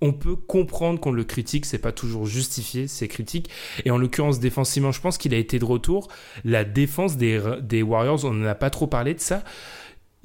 on 0.00 0.12
peut 0.12 0.34
comprendre 0.34 0.98
qu'on 0.98 1.12
le 1.12 1.22
critique, 1.22 1.66
c'est 1.66 1.78
pas 1.78 1.92
toujours 1.92 2.26
justifié 2.26 2.88
ces 2.88 3.06
critiques. 3.06 3.48
Et 3.84 3.92
en 3.92 3.96
l'occurrence 3.98 4.40
défensivement, 4.40 4.90
je 4.90 5.00
pense 5.00 5.18
qu'il 5.18 5.34
a 5.34 5.38
été 5.38 5.60
de 5.60 5.64
retour. 5.64 6.08
La 6.44 6.64
défense 6.64 7.16
des, 7.16 7.40
des 7.62 7.82
Warriors, 7.82 8.24
on 8.24 8.32
n'en 8.32 8.46
a 8.48 8.56
pas 8.56 8.70
trop 8.70 8.88
parlé 8.88 9.14
de 9.14 9.20
ça. 9.20 9.44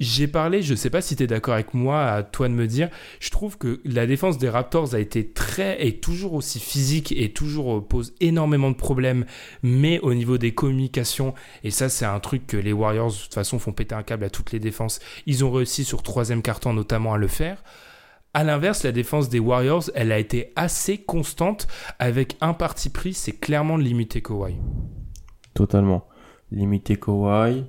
J'ai 0.00 0.28
parlé, 0.28 0.62
je 0.62 0.76
sais 0.76 0.90
pas 0.90 1.00
si 1.00 1.16
tu 1.16 1.24
es 1.24 1.26
d'accord 1.26 1.54
avec 1.54 1.74
moi, 1.74 2.06
à 2.06 2.22
toi 2.22 2.48
de 2.48 2.54
me 2.54 2.68
dire, 2.68 2.88
je 3.18 3.30
trouve 3.30 3.58
que 3.58 3.80
la 3.84 4.06
défense 4.06 4.38
des 4.38 4.48
Raptors 4.48 4.94
a 4.94 5.00
été 5.00 5.28
très 5.32 5.84
et 5.84 5.98
toujours 5.98 6.34
aussi 6.34 6.60
physique 6.60 7.10
et 7.10 7.32
toujours 7.32 7.78
euh, 7.78 7.80
pose 7.80 8.14
énormément 8.20 8.70
de 8.70 8.76
problèmes, 8.76 9.26
mais 9.64 9.98
au 10.00 10.14
niveau 10.14 10.38
des 10.38 10.54
communications, 10.54 11.34
et 11.64 11.72
ça 11.72 11.88
c'est 11.88 12.04
un 12.04 12.20
truc 12.20 12.46
que 12.46 12.56
les 12.56 12.72
Warriors 12.72 13.10
de 13.10 13.16
toute 13.16 13.34
façon 13.34 13.58
font 13.58 13.72
péter 13.72 13.96
un 13.96 14.04
câble 14.04 14.24
à 14.24 14.30
toutes 14.30 14.52
les 14.52 14.60
défenses, 14.60 15.00
ils 15.26 15.44
ont 15.44 15.50
réussi 15.50 15.82
sur 15.82 16.04
troisième 16.04 16.42
carton 16.42 16.72
notamment 16.72 17.14
à 17.14 17.18
le 17.18 17.28
faire. 17.28 17.64
À 18.34 18.44
l'inverse, 18.44 18.84
la 18.84 18.92
défense 18.92 19.28
des 19.28 19.40
Warriors, 19.40 19.90
elle 19.94 20.12
a 20.12 20.18
été 20.18 20.52
assez 20.54 20.98
constante 20.98 21.66
avec 21.98 22.36
un 22.40 22.54
parti 22.54 22.90
pris, 22.90 23.14
c'est 23.14 23.32
clairement 23.32 23.78
de 23.78 23.82
limiter 23.82 24.22
Kawhi. 24.22 24.54
Totalement. 25.54 26.06
Limiter 26.52 26.96
Kawhi, 26.96 27.64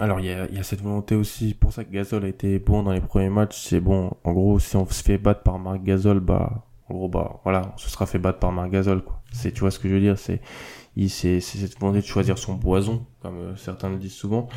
alors 0.00 0.18
il 0.18 0.26
y 0.26 0.30
a, 0.32 0.62
cette 0.62 0.80
volonté 0.80 1.14
aussi, 1.14 1.52
pour 1.52 1.74
ça 1.74 1.84
que 1.84 1.90
Gasol 1.90 2.24
a 2.24 2.28
été 2.28 2.58
bon 2.58 2.82
dans 2.82 2.92
les 2.92 3.02
premiers 3.02 3.28
matchs, 3.28 3.60
c'est 3.60 3.80
bon, 3.80 4.10
en 4.24 4.32
gros 4.32 4.58
si 4.58 4.74
on 4.76 4.86
se 4.86 5.02
fait 5.02 5.18
battre 5.18 5.42
par 5.42 5.58
Marc 5.58 5.82
Gasol, 5.82 6.20
bah 6.20 6.64
en 6.88 6.94
gros 6.94 7.08
bah 7.08 7.40
voilà, 7.44 7.72
on 7.74 7.78
se 7.78 7.90
sera 7.90 8.06
fait 8.06 8.18
battre 8.18 8.38
par 8.38 8.50
Marc 8.50 8.70
Gasol 8.70 9.04
quoi. 9.04 9.22
C'est 9.30 9.52
tu 9.52 9.60
vois 9.60 9.70
ce 9.70 9.78
que 9.78 9.88
je 9.90 9.94
veux 9.94 10.00
dire, 10.00 10.18
c'est 10.18 10.40
c'est 11.08 11.40
cette 11.40 11.78
volonté 11.78 12.00
de 12.00 12.06
choisir 12.06 12.38
son 12.38 12.56
poison, 12.58 13.06
comme 13.20 13.36
euh, 13.36 13.56
certains 13.56 13.90
le 13.90 13.98
disent 13.98 14.14
souvent. 14.14 14.48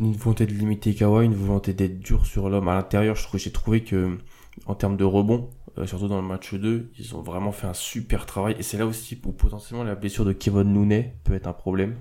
Une 0.00 0.14
volonté 0.14 0.46
de 0.46 0.52
limiter 0.52 0.94
Kawhi, 0.94 1.26
une 1.26 1.34
volonté 1.34 1.74
d'être 1.74 1.98
dur 1.98 2.24
sur 2.24 2.48
l'homme 2.48 2.68
à 2.68 2.74
l'intérieur, 2.74 3.16
je 3.16 3.24
trouve 3.24 3.40
j'ai 3.40 3.52
trouvé 3.52 3.82
que 3.82 4.16
en 4.66 4.76
termes 4.76 4.96
de 4.96 5.04
rebond, 5.04 5.50
euh, 5.78 5.86
surtout 5.86 6.08
dans 6.08 6.20
le 6.20 6.26
match 6.26 6.54
2, 6.54 6.92
ils 6.98 7.16
ont 7.16 7.22
vraiment 7.22 7.50
fait 7.50 7.66
un 7.66 7.74
super 7.74 8.26
travail 8.26 8.54
et 8.58 8.62
c'est 8.62 8.78
là 8.78 8.86
aussi 8.86 9.20
où 9.24 9.32
potentiellement 9.32 9.84
la 9.84 9.96
blessure 9.96 10.24
de 10.24 10.32
Kevin 10.32 10.72
Looney 10.72 11.16
peut 11.24 11.34
être 11.34 11.48
un 11.48 11.52
problème 11.52 11.96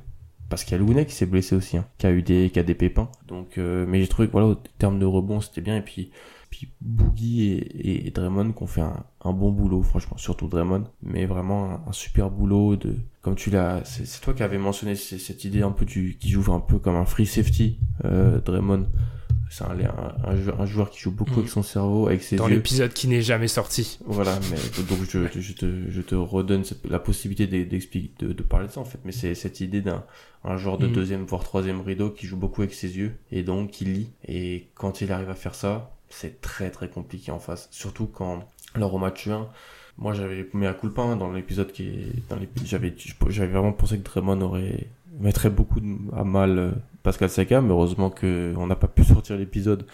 parce 0.49 0.63
qu'il 0.63 0.71
y 0.73 0.75
a 0.75 0.77
Lounet 0.79 1.05
qui 1.05 1.13
s'est 1.13 1.25
blessé 1.25 1.55
aussi, 1.55 1.77
hein, 1.77 1.85
qui 1.97 2.07
a 2.07 2.11
eu 2.11 2.21
des, 2.21 2.49
pépins. 2.49 3.09
Donc, 3.27 3.57
euh, 3.57 3.85
mais 3.87 4.01
j'ai 4.01 4.07
trouvé 4.07 4.27
que 4.27 4.31
voilà, 4.31 4.47
au 4.47 4.55
terme 4.55 4.99
de 4.99 5.05
rebond, 5.05 5.41
c'était 5.41 5.61
bien. 5.61 5.77
Et 5.77 5.81
puis, 5.81 6.11
puis 6.49 6.71
Boogie 6.81 7.53
et, 7.53 8.09
Draymond 8.11 8.53
qui 8.53 8.63
ont 8.63 8.67
fait 8.67 8.81
un, 8.81 9.05
un, 9.23 9.33
bon 9.33 9.51
boulot, 9.51 9.83
franchement, 9.83 10.17
surtout 10.17 10.47
Draymond, 10.47 10.85
mais 11.03 11.25
vraiment 11.25 11.81
un, 11.87 11.91
super 11.91 12.31
boulot 12.31 12.75
de, 12.75 12.95
comme 13.21 13.35
tu 13.35 13.51
l'as, 13.51 13.83
c'est 13.85 14.21
toi 14.21 14.33
qui 14.33 14.41
avais 14.41 14.57
mentionné 14.57 14.95
cette 14.95 15.43
idée 15.45 15.61
un 15.61 15.71
peu 15.71 15.85
du, 15.85 16.17
qui 16.19 16.29
joue 16.29 16.51
un 16.51 16.59
peu 16.59 16.79
comme 16.79 16.95
un 16.95 17.05
free 17.05 17.27
safety, 17.27 17.79
euh, 18.05 18.41
Draymond 18.41 18.87
c'est 19.49 19.63
un, 19.63 19.75
un, 20.59 20.65
joueur 20.67 20.91
qui 20.91 20.99
joue 20.99 21.11
beaucoup 21.11 21.33
avec 21.33 21.45
mm. 21.45 21.53
son 21.53 21.63
cerveau, 21.63 22.07
avec 22.07 22.21
ses 22.21 22.35
Dans 22.35 22.47
l'épisode 22.47 22.93
qui 22.93 23.07
n'est 23.07 23.23
jamais 23.23 23.47
sorti. 23.47 23.97
Voilà, 24.05 24.39
mais 24.51 24.83
donc 24.83 24.99
je, 25.09 25.39
je, 25.39 25.53
te, 25.53 25.89
je 25.89 26.01
te 26.01 26.13
redonne 26.13 26.63
la 26.87 26.99
possibilité 26.99 27.65
d'expliquer, 27.65 28.13
de, 28.27 28.33
de, 28.33 28.43
parler 28.43 28.67
de 28.67 28.71
ça 28.71 28.79
en 28.79 28.85
fait. 28.85 28.99
Mais 29.05 29.11
c'est 29.11 29.33
cette 29.33 29.59
idée 29.59 29.81
d'un 29.81 30.05
un 30.43 30.55
joueur 30.57 30.77
de 30.77 30.87
mm. 30.87 30.91
deuxième 30.91 31.25
voire 31.25 31.43
troisième 31.43 31.81
rideau 31.81 32.11
qui 32.11 32.27
joue 32.27 32.37
beaucoup 32.37 32.61
avec 32.61 32.75
ses 32.75 32.95
yeux 32.97 33.15
et 33.31 33.41
donc 33.41 33.71
qui 33.71 33.85
lit. 33.85 34.11
Et 34.27 34.67
quand 34.75 35.01
il 35.01 35.11
arrive 35.11 35.31
à 35.31 35.35
faire 35.35 35.55
ça, 35.55 35.95
c'est 36.09 36.41
très 36.41 36.69
très 36.69 36.87
compliqué 36.87 37.31
en 37.31 37.39
face. 37.39 37.69
Surtout 37.71 38.05
quand, 38.05 38.47
lors 38.75 38.93
au 38.93 38.99
match 38.99 39.27
1, 39.27 39.47
moi 39.97 40.13
j'avais 40.13 40.47
mis 40.53 40.67
un 40.67 40.73
coup 40.73 40.89
de 40.89 40.93
pain 40.93 41.15
dans 41.15 41.31
l'épisode 41.31 41.71
qui 41.71 41.87
est, 41.87 42.29
dans 42.29 42.37
j'avais, 42.63 42.93
j'avais 43.29 43.51
vraiment 43.51 43.73
pensé 43.73 43.97
que 43.97 44.03
Draymond 44.03 44.41
aurait, 44.41 44.87
mettrait 45.19 45.49
beaucoup 45.49 45.81
à 46.15 46.23
mal 46.23 46.75
Pascal 47.03 47.29
Siakam. 47.29 47.69
Heureusement 47.69 48.09
qu'on 48.09 48.67
n'a 48.67 48.75
pas 48.75 48.87
pu 48.87 49.03
sortir 49.05 49.37
l'épisode 49.37 49.85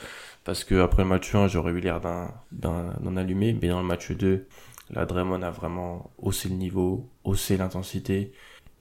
parce 0.45 0.63
que 0.63 0.75
après 0.81 1.03
le 1.03 1.09
match 1.09 1.33
1, 1.33 1.47
j'aurais 1.47 1.71
eu 1.71 1.79
l'air 1.79 1.99
d'un, 1.99 3.17
allumé. 3.17 3.57
Mais 3.59 3.67
dans 3.67 3.81
le 3.81 3.87
match 3.87 4.11
2, 4.11 4.47
la 4.91 5.05
Draymond 5.05 5.41
a 5.41 5.49
vraiment 5.49 6.11
haussé 6.17 6.47
le 6.47 6.55
niveau, 6.55 7.09
haussé 7.23 7.57
l'intensité. 7.57 8.31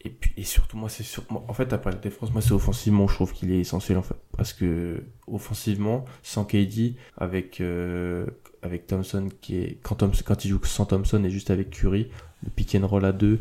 Et 0.03 0.11
puis, 0.11 0.33
et 0.37 0.45
surtout, 0.45 0.77
moi, 0.77 0.91
c'est 0.91 1.03
sur, 1.03 1.25
en 1.31 1.55
fait, 1.55 1.73
après 1.73 1.91
la 1.91 1.97
défense, 1.97 2.31
moi, 2.31 2.43
c'est 2.43 2.53
offensivement, 2.53 3.09
je 3.09 3.15
trouve 3.15 3.33
qu'il 3.33 3.51
est 3.51 3.61
essentiel, 3.61 3.97
en 3.97 4.03
fait. 4.03 4.17
Parce 4.37 4.53
que, 4.53 5.03
offensivement, 5.27 6.05
sans 6.23 6.45
KD, 6.45 6.97
avec, 7.17 7.63
euh, 7.63 8.27
avec 8.61 8.87
Thompson, 8.87 9.31
qui 9.41 9.57
est, 9.57 9.79
quand, 9.83 10.05
quand 10.25 10.45
il 10.45 10.49
joue 10.51 10.63
sans 10.65 10.85
Thompson 10.85 11.25
et 11.25 11.31
juste 11.31 11.49
avec 11.49 11.71
Curry, 11.71 12.11
le 12.43 12.51
pick 12.51 12.75
and 12.75 12.87
roll 12.87 13.07
à 13.07 13.13
deux, 13.13 13.41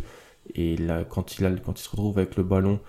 et 0.55 0.77
là, 0.77 1.03
quand 1.03 1.37
il, 1.37 1.45
a, 1.45 1.51
quand 1.51 1.79
il 1.79 1.83
se 1.83 1.89
retrouve 1.89 2.17
avec 2.17 2.35
le 2.35 2.43
ballon 2.43 2.79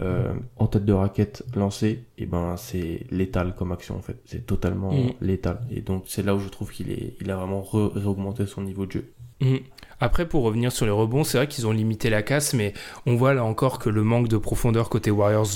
euh, 0.00 0.34
en 0.56 0.66
tête 0.66 0.84
de 0.84 0.92
raquette 0.92 1.44
lancé, 1.54 2.04
et 2.18 2.26
ben 2.26 2.56
c'est 2.56 3.06
létal 3.10 3.54
comme 3.54 3.72
action 3.72 3.96
en 3.96 4.02
fait. 4.02 4.20
C'est 4.24 4.46
totalement 4.46 4.92
mm. 4.92 5.12
létal. 5.20 5.60
Et 5.70 5.80
donc 5.80 6.04
c'est 6.06 6.22
là 6.22 6.34
où 6.34 6.40
je 6.40 6.48
trouve 6.48 6.70
qu'il 6.70 6.90
est, 6.90 7.14
il 7.20 7.30
a 7.30 7.36
vraiment 7.36 7.62
réaugmenté 7.62 8.46
son 8.46 8.62
niveau 8.62 8.86
de 8.86 8.92
jeu. 8.92 9.12
Mm. 9.40 9.56
Après, 10.00 10.28
pour 10.28 10.42
revenir 10.42 10.72
sur 10.72 10.86
les 10.86 10.92
rebonds, 10.92 11.24
c'est 11.24 11.38
vrai 11.38 11.46
qu'ils 11.46 11.66
ont 11.66 11.72
limité 11.72 12.10
la 12.10 12.22
casse, 12.22 12.52
mais 12.52 12.74
on 13.06 13.14
voit 13.14 13.32
là 13.32 13.44
encore 13.44 13.78
que 13.78 13.88
le 13.88 14.02
manque 14.02 14.28
de 14.28 14.36
profondeur 14.36 14.90
côté 14.90 15.10
Warriors, 15.10 15.46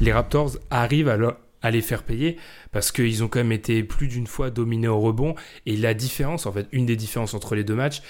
les 0.00 0.12
Raptors 0.12 0.52
arrivent 0.70 1.08
à, 1.08 1.18
à 1.62 1.70
les 1.70 1.82
faire 1.82 2.02
payer 2.02 2.38
parce 2.72 2.92
qu'ils 2.92 3.22
ont 3.22 3.28
quand 3.28 3.40
même 3.40 3.52
été 3.52 3.82
plus 3.82 4.08
d'une 4.08 4.26
fois 4.26 4.50
dominés 4.50 4.88
au 4.88 5.00
rebond. 5.00 5.34
Et 5.66 5.76
la 5.76 5.94
différence, 5.94 6.46
en 6.46 6.52
fait, 6.52 6.66
une 6.72 6.86
des 6.86 6.96
différences 6.96 7.34
entre 7.34 7.54
les 7.54 7.62
deux 7.62 7.74
matchs, 7.74 8.02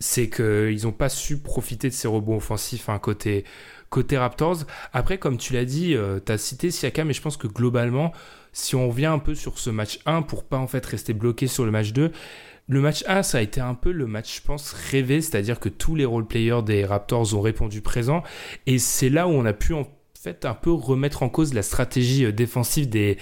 c'est 0.00 0.30
qu'ils 0.30 0.84
n'ont 0.84 0.92
pas 0.92 1.10
su 1.10 1.38
profiter 1.38 1.88
de 1.88 1.94
ces 1.94 2.08
rebonds 2.08 2.36
offensifs 2.36 2.88
hein, 2.88 2.98
côté, 2.98 3.44
côté 3.90 4.16
Raptors. 4.18 4.64
Après, 4.92 5.18
comme 5.18 5.36
tu 5.36 5.52
l'as 5.52 5.66
dit, 5.66 5.94
euh, 5.94 6.18
tu 6.24 6.32
as 6.32 6.38
cité 6.38 6.70
Siakam, 6.70 7.06
mais 7.06 7.12
je 7.12 7.20
pense 7.20 7.36
que 7.36 7.46
globalement, 7.46 8.12
si 8.52 8.74
on 8.74 8.88
revient 8.88 9.06
un 9.06 9.18
peu 9.18 9.34
sur 9.34 9.58
ce 9.58 9.70
match 9.70 10.00
1 10.06 10.22
pour 10.22 10.44
pas 10.44 10.56
en 10.56 10.66
fait 10.66 10.84
rester 10.84 11.12
bloqué 11.12 11.46
sur 11.46 11.64
le 11.64 11.70
match 11.70 11.92
2, 11.92 12.10
le 12.68 12.80
match 12.80 13.04
1, 13.06 13.22
ça 13.22 13.38
a 13.38 13.40
été 13.40 13.60
un 13.60 13.74
peu 13.74 13.92
le 13.92 14.06
match, 14.06 14.36
je 14.36 14.42
pense, 14.42 14.72
rêvé, 14.72 15.20
c'est-à-dire 15.20 15.60
que 15.60 15.68
tous 15.68 15.96
les 15.96 16.04
role-players 16.04 16.62
des 16.64 16.84
Raptors 16.84 17.34
ont 17.34 17.40
répondu 17.40 17.82
présent, 17.82 18.22
et 18.66 18.78
c'est 18.78 19.08
là 19.08 19.26
où 19.26 19.32
on 19.32 19.44
a 19.44 19.52
pu 19.52 19.74
en 19.74 19.86
fait 20.18 20.44
un 20.44 20.54
peu 20.54 20.70
remettre 20.72 21.22
en 21.22 21.28
cause 21.28 21.52
la 21.52 21.62
stratégie 21.62 22.24
euh, 22.24 22.32
défensive 22.32 22.88
des, 22.88 23.18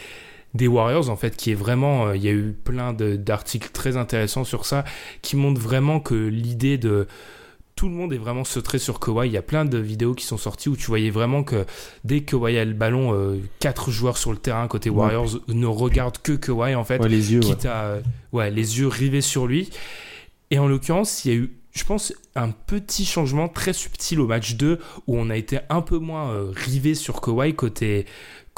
des 0.55 0.67
Warriors 0.67 1.11
en 1.11 1.17
fait 1.17 1.37
qui 1.37 1.51
est 1.51 1.55
vraiment 1.55 2.07
euh, 2.07 2.17
il 2.17 2.25
y 2.25 2.29
a 2.29 2.33
eu 2.33 2.53
plein 2.53 2.93
d'articles 2.93 3.71
très 3.71 3.97
intéressants 3.97 4.45
sur 4.45 4.65
ça 4.67 4.85
qui 5.23 5.37
montrent 5.37 5.61
vraiment 5.61 6.01
que 6.01 6.15
l'idée 6.15 6.79
de 6.79 7.07
tout 7.79 7.89
le 7.89 7.95
monde 7.95 8.13
est 8.13 8.19
vraiment 8.19 8.43
sauté 8.43 8.79
sur 8.79 8.99
Kawhi. 8.99 9.29
Il 9.29 9.33
y 9.33 9.37
a 9.37 9.43
plein 9.43 9.65
de 9.65 9.79
vidéos 9.79 10.13
qui 10.13 10.25
sont 10.25 10.37
sorties 10.37 10.69
où 10.69 10.77
tu 10.77 10.87
voyais 10.87 11.11
vraiment 11.11 11.45
que 11.45 11.65
dès 12.03 12.23
que 12.23 12.33
Kawhi 12.33 12.59
a 12.59 12.65
le 12.65 12.73
ballon, 12.73 13.15
euh, 13.15 13.39
quatre 13.61 13.93
joueurs 13.93 14.19
sur 14.19 14.33
le 14.33 14.39
terrain 14.39 14.67
côté 14.67 14.91
Warriors 14.91 15.39
ne 15.47 15.67
regardent 15.67 16.19
que 16.19 16.33
Kawhi 16.33 16.75
en 16.75 16.83
fait. 16.83 16.99
les 17.07 17.33
yeux. 17.33 17.39
Quitte 17.39 17.67
À, 17.67 17.99
ouais, 18.33 18.51
les 18.51 18.81
yeux 18.81 18.89
rivés 18.89 19.21
sur 19.21 19.47
lui. 19.47 19.71
Et 20.51 20.59
en 20.59 20.67
l'occurrence, 20.67 21.25
il 21.25 21.31
y 21.31 21.35
a 21.35 21.39
eu, 21.39 21.53
je 21.71 21.85
pense, 21.85 22.13
un 22.35 22.51
petit 22.51 23.05
changement 23.05 23.49
très 23.49 23.73
subtil 23.73 24.19
au 24.19 24.27
match 24.27 24.57
2 24.57 24.81
où 25.07 25.17
on 25.17 25.31
a 25.31 25.37
été 25.37 25.61
un 25.69 25.81
peu 25.81 25.99
moins 25.99 26.33
euh, 26.33 26.51
rivé 26.53 26.97
sur 26.97 27.21
Kawhi 27.21 27.55
côté 27.55 28.07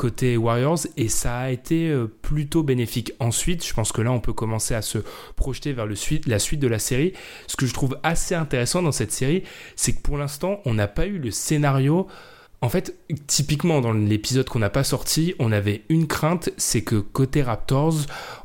côté 0.01 0.39
Warriors 0.39 0.79
et 0.97 1.09
ça 1.09 1.37
a 1.37 1.51
été 1.51 1.91
euh, 1.91 2.07
plutôt 2.07 2.63
bénéfique. 2.63 3.13
Ensuite, 3.21 3.67
je 3.67 3.75
pense 3.75 3.93
que 3.93 4.01
là, 4.01 4.11
on 4.11 4.21
peut 4.21 4.33
commencer 4.33 4.75
à 4.75 4.81
se 4.81 4.97
projeter 5.37 5.75
vers 5.75 5.85
la 5.85 6.39
suite 6.39 6.59
de 6.59 6.69
la 6.69 6.79
série. 6.79 7.13
Ce 7.47 7.55
que 7.55 7.67
je 7.67 7.75
trouve 7.75 7.99
assez 8.03 8.35
intéressant 8.35 8.81
dans 8.81 8.93
cette 8.93 9.13
série, 9.13 9.43
c'est 9.77 9.93
que 9.93 10.01
pour 10.01 10.17
l'instant, 10.17 10.61
on 10.65 10.73
n'a 10.73 10.89
pas 10.89 11.07
eu 11.07 11.19
le 11.19 11.31
scénario. 11.31 12.07
En 12.63 12.69
fait, 12.69 12.95
typiquement 13.27 13.81
dans 13.81 13.95
l'épisode 13.95 14.47
qu'on 14.49 14.59
n'a 14.59 14.69
pas 14.69 14.85
sorti, 14.85 15.35
on 15.39 15.51
avait 15.51 15.83
une 15.89 16.07
crainte, 16.07 16.51
c'est 16.59 16.83
que 16.83 16.97
côté 16.97 17.43
Raptors, 17.43 17.95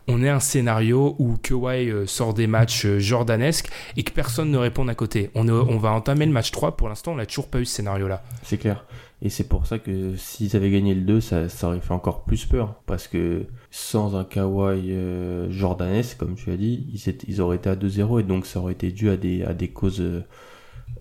on 0.08 0.24
ait 0.24 0.30
un 0.30 0.40
scénario 0.40 1.18
où 1.20 1.36
Kawhi 1.36 1.90
euh, 1.90 2.06
sort 2.06 2.34
des 2.34 2.48
matchs 2.48 2.86
euh, 2.86 3.00
jordanesques 3.00 3.70
et 3.98 4.04
que 4.04 4.14
personne 4.14 4.52
ne 4.52 4.58
réponde 4.58 4.90
à 4.90 4.96
côté. 4.96 5.32
On, 5.36 5.50
on 5.50 5.78
va 5.78 5.92
entamer 5.92 6.26
le 6.26 6.32
match 6.32 6.52
3, 6.52 6.78
pour 6.78 6.88
l'instant, 6.88 7.12
on 7.12 7.16
n'a 7.16 7.26
toujours 7.26 7.48
pas 7.48 7.60
eu 7.60 7.66
ce 7.66 7.76
scénario-là. 7.76 8.24
C'est 8.44 8.58
clair. 8.58 8.86
Et 9.22 9.30
c'est 9.30 9.50
pour 9.50 9.66
ça 9.66 9.80
que 9.80 10.16
s'ils 10.16 10.56
avaient 10.56 10.72
gagné 10.72 10.94
le 10.94 11.02
2, 11.02 11.20
ça, 11.20 11.48
aurait 11.64 11.82
fait 11.82 11.94
encore 11.94 12.24
plus 12.24 12.46
peur. 12.46 12.76
Parce 12.86 13.08
que 13.08 13.46
sans 13.72 14.16
un 14.16 14.24
Kawhi 14.24 14.92
euh, 14.92 15.50
jordanesque, 15.52 16.18
comme 16.18 16.36
tu 16.36 16.52
as 16.52 16.58
dit, 16.58 16.88
ils, 17.28 17.42
auraient 17.42 17.58
été 17.58 17.70
à 17.70 17.76
2-0 17.76 18.20
et 18.20 18.24
donc 18.24 18.46
ça 18.46 18.60
aurait 18.60 18.74
été 18.74 18.92
dû 18.92 19.10
à 19.10 19.18
des, 19.18 19.44
à 19.44 19.54
des 19.54 19.70
causes 19.70 20.04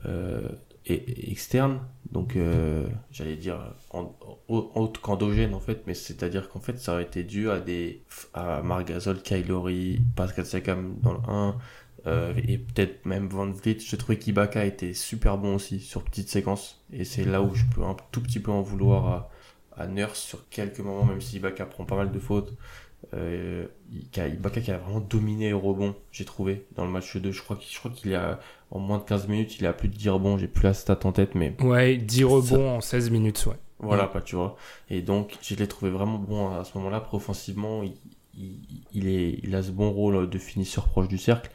euh, 0.06 0.48
externes. 0.86 1.80
Donc 2.10 2.36
euh, 2.36 2.86
j'allais 3.10 3.36
dire 3.36 3.58
autre 4.48 5.00
qu'endogène 5.00 5.54
en 5.54 5.60
fait, 5.60 5.82
mais 5.86 5.94
c'est-à-dire 5.94 6.48
qu'en 6.48 6.60
fait 6.60 6.78
ça 6.78 6.92
aurait 6.92 7.04
été 7.04 7.24
dû 7.24 7.50
à 7.50 7.58
des 7.60 8.02
à 8.34 8.62
Marc 8.62 8.88
Gasol, 8.88 9.20
Kylori, 9.22 10.00
Pascal 10.14 10.46
Siakam 10.46 10.96
dans 11.02 11.14
le 11.14 11.20
1, 11.26 11.58
euh, 12.06 12.34
et 12.46 12.58
peut-être 12.58 13.06
même 13.06 13.28
Van 13.28 13.50
Vliet. 13.50 13.78
J'ai 13.80 13.96
trouvé 13.96 14.18
qu'Ibaka 14.18 14.64
était 14.64 14.92
super 14.94 15.38
bon 15.38 15.56
aussi 15.56 15.80
sur 15.80 16.02
petite 16.02 16.28
séquence. 16.28 16.84
Et 16.92 17.04
c'est 17.04 17.24
là 17.24 17.42
où 17.42 17.54
je 17.54 17.64
peux 17.74 17.82
un 17.82 17.96
tout 18.12 18.20
petit 18.20 18.40
peu 18.40 18.50
en 18.50 18.62
vouloir 18.62 19.06
à, 19.08 19.30
à 19.82 19.86
Nurse 19.86 20.20
sur 20.20 20.48
quelques 20.50 20.80
moments, 20.80 21.04
même 21.04 21.20
si 21.20 21.36
Ibaka 21.36 21.66
prend 21.66 21.84
pas 21.84 21.96
mal 21.96 22.12
de 22.12 22.18
fautes. 22.18 22.54
Euh, 23.12 23.66
Ibaka 24.16 24.60
qui 24.60 24.70
a 24.70 24.78
vraiment 24.78 25.00
dominé 25.00 25.50
le 25.50 25.56
rebond, 25.56 25.94
j'ai 26.10 26.24
trouvé, 26.24 26.66
dans 26.74 26.84
le 26.84 26.90
match 26.90 27.16
2. 27.16 27.32
Je 27.32 27.42
crois 27.42 27.56
qu'il 27.94 28.14
a, 28.14 28.40
en 28.74 28.80
moins 28.80 28.98
de 28.98 29.04
15 29.04 29.28
minutes, 29.28 29.56
il 29.60 29.66
a 29.66 29.72
plus 29.72 29.88
de 29.88 29.94
10 29.94 30.08
rebonds. 30.10 30.36
J'ai 30.36 30.48
plus 30.48 30.64
la 30.64 30.74
stat 30.74 30.98
en 31.04 31.12
tête, 31.12 31.34
mais. 31.34 31.54
Ouais, 31.62 31.96
10 31.96 32.24
rebonds 32.24 32.76
en 32.76 32.80
16 32.80 33.10
minutes, 33.10 33.46
ouais. 33.46 33.56
Voilà, 33.78 34.06
pas, 34.06 34.20
tu 34.20 34.36
vois. 34.36 34.56
Et 34.90 35.00
donc, 35.00 35.36
je 35.42 35.54
l'ai 35.54 35.68
trouvé 35.68 35.90
vraiment 35.90 36.18
bon 36.18 36.50
à 36.50 36.64
ce 36.64 36.76
moment-là. 36.78 37.06
Offensivement, 37.12 37.82
il, 37.82 37.94
il, 38.92 39.08
est, 39.08 39.40
il 39.42 39.54
a 39.54 39.62
ce 39.62 39.70
bon 39.70 39.90
rôle 39.90 40.28
de 40.28 40.38
finisseur 40.38 40.88
proche 40.88 41.08
du 41.08 41.18
cercle. 41.18 41.50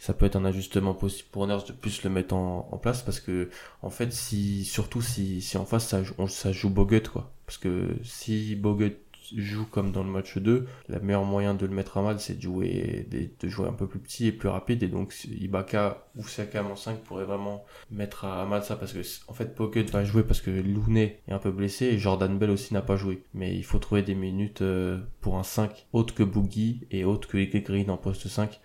Ça 0.00 0.14
peut 0.14 0.26
être 0.26 0.36
un 0.36 0.44
ajustement 0.44 0.94
possible 0.94 1.28
pour 1.30 1.46
Nurse 1.46 1.64
de 1.64 1.72
plus 1.72 2.02
le 2.04 2.10
mettre 2.10 2.34
en, 2.34 2.68
en, 2.70 2.76
place 2.78 3.02
parce 3.02 3.20
que, 3.20 3.50
en 3.82 3.90
fait, 3.90 4.12
si, 4.12 4.64
surtout 4.64 5.02
si, 5.02 5.40
si 5.40 5.58
en 5.58 5.64
face 5.64 5.88
ça, 5.88 6.02
ça 6.28 6.52
joue 6.52 6.70
Bogut, 6.70 7.08
quoi. 7.12 7.30
Parce 7.46 7.58
que 7.58 7.96
si 8.02 8.54
Bogut 8.56 8.96
joue 9.36 9.66
comme 9.66 9.92
dans 9.92 10.02
le 10.02 10.10
match 10.10 10.38
2, 10.38 10.66
la 10.88 10.98
meilleure 11.00 11.24
moyen 11.24 11.54
de 11.54 11.66
le 11.66 11.74
mettre 11.74 11.98
à 11.98 12.02
mal, 12.02 12.20
c'est 12.20 12.36
de 12.36 12.42
jouer, 12.42 13.06
de, 13.10 13.48
jouer 13.48 13.68
un 13.68 13.72
peu 13.72 13.86
plus 13.86 13.98
petit 13.98 14.26
et 14.26 14.32
plus 14.32 14.48
rapide. 14.48 14.82
Et 14.82 14.88
donc, 14.88 15.14
Ibaka 15.24 16.06
ou 16.16 16.26
Siakam 16.26 16.66
en 16.66 16.76
5 16.76 17.00
pourrait 17.00 17.24
vraiment 17.24 17.64
mettre 17.90 18.24
à 18.24 18.44
mal 18.46 18.62
ça 18.62 18.76
parce 18.76 18.92
que, 18.92 19.00
en 19.28 19.34
fait, 19.34 19.54
Pocket 19.54 19.90
va 19.90 20.04
jouer 20.04 20.22
parce 20.22 20.40
que 20.40 20.50
Looney 20.50 21.20
est 21.28 21.32
un 21.32 21.38
peu 21.38 21.50
blessé 21.50 21.86
et 21.86 21.98
Jordan 21.98 22.38
Bell 22.38 22.50
aussi 22.50 22.74
n'a 22.74 22.82
pas 22.82 22.96
joué. 22.96 23.22
Mais 23.34 23.54
il 23.54 23.64
faut 23.64 23.78
trouver 23.78 24.02
des 24.02 24.14
minutes 24.14 24.62
euh, 24.62 24.98
pour 25.20 25.38
un 25.38 25.44
5 25.44 25.86
autre 25.92 26.14
que 26.14 26.22
Boogie 26.22 26.86
et 26.90 27.04
autre 27.04 27.28
que 27.28 27.38
Green 27.58 27.90
en 27.90 27.96
poste 27.96 28.28
5. 28.28 28.60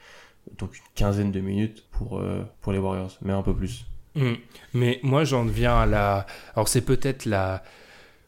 Donc, 0.58 0.78
une 0.78 0.84
quinzaine 0.96 1.32
de 1.32 1.40
minutes 1.40 1.86
pour, 1.92 2.20
euh, 2.20 2.44
pour 2.62 2.74
les 2.74 2.80
Warriors, 2.80 3.18
mais 3.22 3.34
un 3.34 3.44
peu 3.44 3.56
plus. 3.56 3.86
Hmm. 4.16 4.34
Mais 4.74 5.00
moi, 5.04 5.24
j'en 5.24 5.46
viens 5.46 5.76
à 5.76 5.86
la. 5.86 6.26
Alors, 6.56 6.68
c'est 6.68 6.82
peut-être 6.82 7.26
la 7.26 7.64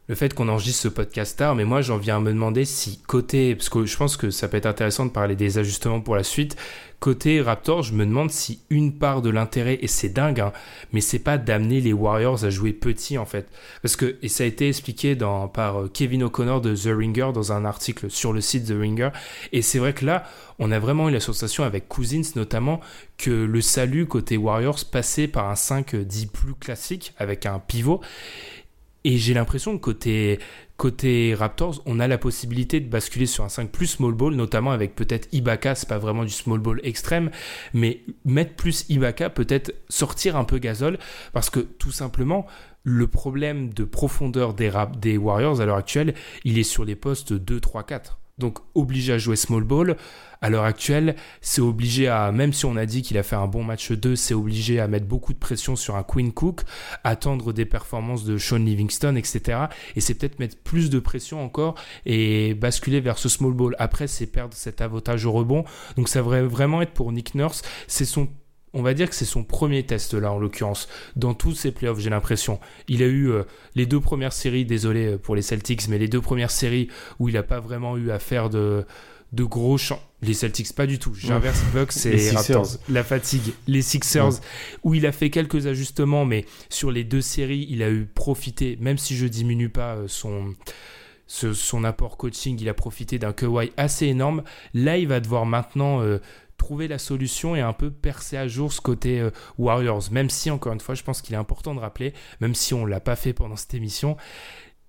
le 0.07 0.15
fait 0.15 0.33
qu'on 0.33 0.49
enregistre 0.49 0.83
ce 0.83 0.87
podcast 0.87 1.37
tard, 1.37 1.55
mais 1.55 1.65
moi 1.65 1.81
j'en 1.81 1.97
viens 1.97 2.17
à 2.17 2.19
me 2.19 2.31
demander 2.31 2.65
si 2.65 2.99
côté, 3.07 3.55
parce 3.55 3.69
que 3.69 3.85
je 3.85 3.97
pense 3.97 4.17
que 4.17 4.29
ça 4.29 4.47
peut 4.47 4.57
être 4.57 4.65
intéressant 4.65 5.05
de 5.05 5.11
parler 5.11 5.35
des 5.35 5.57
ajustements 5.57 5.99
pour 5.99 6.15
la 6.15 6.23
suite, 6.23 6.55
côté 6.99 7.41
Raptors, 7.41 7.83
je 7.83 7.93
me 7.93 8.05
demande 8.05 8.31
si 8.31 8.59
une 8.69 8.97
part 8.97 9.21
de 9.21 9.29
l'intérêt, 9.29 9.79
et 9.81 9.87
c'est 9.87 10.09
dingue, 10.09 10.39
hein, 10.39 10.53
mais 10.91 11.01
c'est 11.01 11.19
pas 11.19 11.37
d'amener 11.37 11.81
les 11.81 11.93
Warriors 11.93 12.45
à 12.45 12.49
jouer 12.49 12.71
petit 12.71 13.17
en 13.17 13.25
fait. 13.25 13.47
Parce 13.81 13.95
que, 13.95 14.17
et 14.21 14.27
ça 14.27 14.43
a 14.43 14.47
été 14.47 14.67
expliqué 14.69 15.15
par 15.53 15.81
euh, 15.81 15.91
Kevin 15.91 16.23
O'Connor 16.23 16.61
de 16.61 16.75
The 16.75 16.95
Ringer 16.95 17.31
dans 17.33 17.51
un 17.51 17.65
article 17.65 18.09
sur 18.09 18.31
le 18.31 18.41
site 18.41 18.67
The 18.67 18.75
Ringer, 18.79 19.09
et 19.51 19.61
c'est 19.61 19.79
vrai 19.79 19.93
que 19.93 20.05
là, 20.05 20.23
on 20.59 20.71
a 20.71 20.79
vraiment 20.79 21.09
eu 21.09 21.11
la 21.11 21.19
sensation 21.19 21.63
avec 21.63 21.87
Cousins 21.87 22.21
notamment 22.35 22.79
que 23.17 23.31
le 23.31 23.61
salut 23.61 24.05
côté 24.05 24.37
Warriors 24.37 24.85
passait 24.91 25.27
par 25.27 25.49
un 25.49 25.55
5 25.55 25.95
dit 25.95 26.27
plus 26.27 26.53
classique 26.53 27.13
avec 27.17 27.45
un 27.45 27.59
pivot. 27.59 28.01
Et 29.07 29.19
j'ai 29.19 29.35
l'impression 29.35 29.77
que 29.77 29.83
côté, 29.83 30.39
côté 30.77 31.35
Raptors, 31.35 31.83
on 31.85 31.99
a 31.99 32.07
la 32.07 32.17
possibilité 32.17 32.79
de 32.79 32.89
basculer 32.89 33.27
sur 33.27 33.43
un 33.43 33.49
5 33.49 33.69
plus 33.69 33.85
small 33.85 34.13
ball, 34.13 34.33
notamment 34.33 34.71
avec 34.71 34.95
peut-être 34.95 35.27
Ibaka, 35.31 35.75
c'est 35.75 35.87
pas 35.87 35.99
vraiment 35.99 36.23
du 36.23 36.31
small 36.31 36.57
ball 36.57 36.81
extrême, 36.83 37.29
mais 37.75 38.01
mettre 38.25 38.55
plus 38.55 38.83
Ibaka, 38.89 39.29
peut-être 39.29 39.75
sortir 39.89 40.35
un 40.35 40.43
peu 40.43 40.57
Gasol, 40.57 40.97
parce 41.33 41.51
que 41.51 41.59
tout 41.59 41.91
simplement, 41.91 42.47
le 42.83 43.05
problème 43.05 43.71
de 43.71 43.83
profondeur 43.83 44.55
des, 44.55 44.71
des 44.99 45.17
Warriors 45.17 45.61
à 45.61 45.67
l'heure 45.67 45.77
actuelle, 45.77 46.15
il 46.43 46.57
est 46.57 46.63
sur 46.63 46.83
les 46.83 46.95
postes 46.95 47.31
2, 47.31 47.59
3, 47.59 47.83
4. 47.83 48.19
Donc 48.39 48.57
obligé 48.73 49.13
à 49.13 49.17
jouer 49.19 49.35
small 49.35 49.63
ball. 49.63 49.97
À 50.45 50.49
l'heure 50.51 50.65
actuelle, 50.65 51.15
c'est 51.41 51.59
obligé 51.59 52.07
à, 52.07 52.31
même 52.31 52.53
si 52.53 52.65
on 52.65 52.75
a 52.75 52.85
dit 52.85 53.01
qu'il 53.01 53.17
a 53.17 53.23
fait 53.23 53.35
un 53.35 53.47
bon 53.47 53.63
match 53.63 53.91
2, 53.91 54.15
c'est 54.15 54.35
obligé 54.35 54.79
à 54.79 54.87
mettre 54.87 55.07
beaucoup 55.07 55.33
de 55.33 55.39
pression 55.39 55.75
sur 55.75 55.95
un 55.95 56.03
Queen 56.03 56.31
Cook, 56.31 56.61
attendre 57.03 57.51
des 57.51 57.65
performances 57.65 58.25
de 58.25 58.37
Sean 58.37 58.57
Livingston, 58.57 59.15
etc. 59.15 59.61
Et 59.95 60.01
c'est 60.01 60.13
peut-être 60.13 60.37
mettre 60.37 60.55
plus 60.57 60.91
de 60.91 60.99
pression 60.99 61.43
encore 61.43 61.73
et 62.05 62.53
basculer 62.53 62.99
vers 62.99 63.17
ce 63.17 63.27
small 63.27 63.53
ball. 63.53 63.75
Après, 63.79 64.05
c'est 64.05 64.27
perdre 64.27 64.53
cet 64.53 64.81
avantage 64.81 65.25
au 65.25 65.31
rebond. 65.31 65.65
Donc 65.97 66.09
ça 66.09 66.19
devrait 66.19 66.43
vraiment 66.43 66.83
être 66.83 66.93
pour 66.93 67.11
Nick 67.11 67.33
Nurse. 67.33 67.63
C'est 67.87 68.05
son 68.05 68.27
on 68.75 68.81
va 68.81 68.93
dire 68.93 69.09
que 69.09 69.15
c'est 69.15 69.25
son 69.25 69.43
premier 69.43 69.83
test 69.83 70.13
là 70.13 70.33
en 70.33 70.37
l'occurrence 70.37 70.89
dans 71.15 71.33
tous 71.33 71.53
ses 71.53 71.71
playoffs 71.71 71.99
j'ai 71.99 72.09
l'impression 72.09 72.59
il 72.89 73.01
a 73.03 73.05
eu 73.05 73.31
euh, 73.31 73.43
les 73.73 73.85
deux 73.85 74.01
premières 74.01 74.33
séries 74.33 74.65
désolé 74.65 75.13
euh, 75.13 75.17
pour 75.17 75.33
les 75.33 75.41
Celtics 75.41 75.87
mais 75.87 75.97
les 75.97 76.09
deux 76.09 76.19
premières 76.19 76.51
séries 76.51 76.89
où 77.17 77.29
il 77.29 77.35
n'a 77.35 77.43
pas 77.43 77.61
vraiment 77.61 77.95
eu 77.95 78.11
à 78.11 78.19
faire 78.19 78.49
de 78.49 78.85
de 79.35 79.43
gros 79.43 79.77
champs 79.77 80.01
les 80.21 80.33
Celtics 80.33 80.73
pas 80.73 80.87
du 80.87 80.97
tout. 80.97 81.13
J'inverse 81.13 81.61
Bucks 81.71 82.05
et 82.07 82.31
Raptors. 82.31 82.77
La 82.89 83.03
fatigue. 83.03 83.53
Les 83.67 83.83
Sixers 83.83 84.41
où 84.83 84.95
il 84.95 85.05
a 85.05 85.11
fait 85.11 85.29
quelques 85.29 85.67
ajustements 85.67 86.25
mais 86.25 86.45
sur 86.69 86.89
les 86.89 87.03
deux 87.03 87.21
séries 87.21 87.67
il 87.69 87.83
a 87.83 87.91
eu 87.91 88.05
profité 88.05 88.77
même 88.81 88.97
si 88.97 89.15
je 89.15 89.27
diminue 89.27 89.69
pas 89.69 89.95
euh, 89.95 90.07
son 90.07 90.55
son 91.27 91.83
apport 91.83 92.17
coaching, 92.17 92.55
il 92.61 92.69
a 92.69 92.75
profité 92.75 93.17
d'un 93.17 93.33
Kawhi 93.33 93.71
assez 93.77 94.05
énorme. 94.05 94.43
Là, 94.75 94.99
il 94.99 95.07
va 95.07 95.19
devoir 95.19 95.47
maintenant 95.47 96.03
trouver 96.57 96.87
la 96.87 96.97
solution 96.97 97.55
et 97.55 97.61
un 97.61 97.73
peu 97.73 97.91
percer 97.91 98.37
à 98.37 98.47
jour 98.47 98.71
ce 98.71 98.81
côté 98.81 99.19
euh, 99.19 99.31
Warriors. 99.57 100.11
Même 100.11 100.29
si, 100.29 100.49
encore 100.49 100.73
une 100.73 100.79
fois, 100.79 100.95
je 100.95 101.03
pense 101.03 101.21
qu'il 101.21 101.35
est 101.35 101.37
important 101.37 101.75
de 101.75 101.79
rappeler, 101.79 102.13
même 102.39 102.55
si 102.55 102.73
on 102.73 102.85
ne 102.85 102.89
l'a 102.89 102.99
pas 102.99 103.15
fait 103.15 103.33
pendant 103.33 103.55
cette 103.55 103.73
émission, 103.73 104.17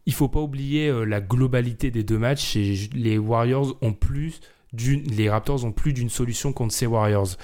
il 0.07 0.15
faut 0.15 0.29
pas 0.29 0.41
oublier 0.41 0.89
euh, 0.89 1.05
la 1.05 1.21
globalité 1.21 1.91
des 1.91 2.03
deux 2.05 2.19
matchs 2.19 2.57
et 2.57 2.89
les 2.95 3.19
Warriors 3.19 3.77
ont 3.83 3.93
plus 3.93 4.41
d'une, 4.73 5.05
Raptors 5.29 5.65
ont 5.65 5.73
plus 5.73 5.93
d'une 5.93 6.09
solution 6.09 6.53
contre 6.53 6.75
ces 6.75 6.87
Warriors. 6.87 7.37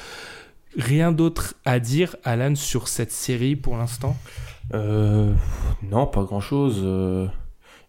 Rien 0.77 1.13
d'autre 1.13 1.55
à 1.65 1.81
dire, 1.81 2.17
Alan, 2.25 2.55
sur 2.55 2.89
cette 2.89 3.13
série 3.13 3.57
pour 3.57 3.77
l'instant? 3.77 4.17
Euh, 4.75 5.33
Non, 5.83 6.07
pas 6.07 6.25
grand 6.25 6.41
chose. 6.41 6.83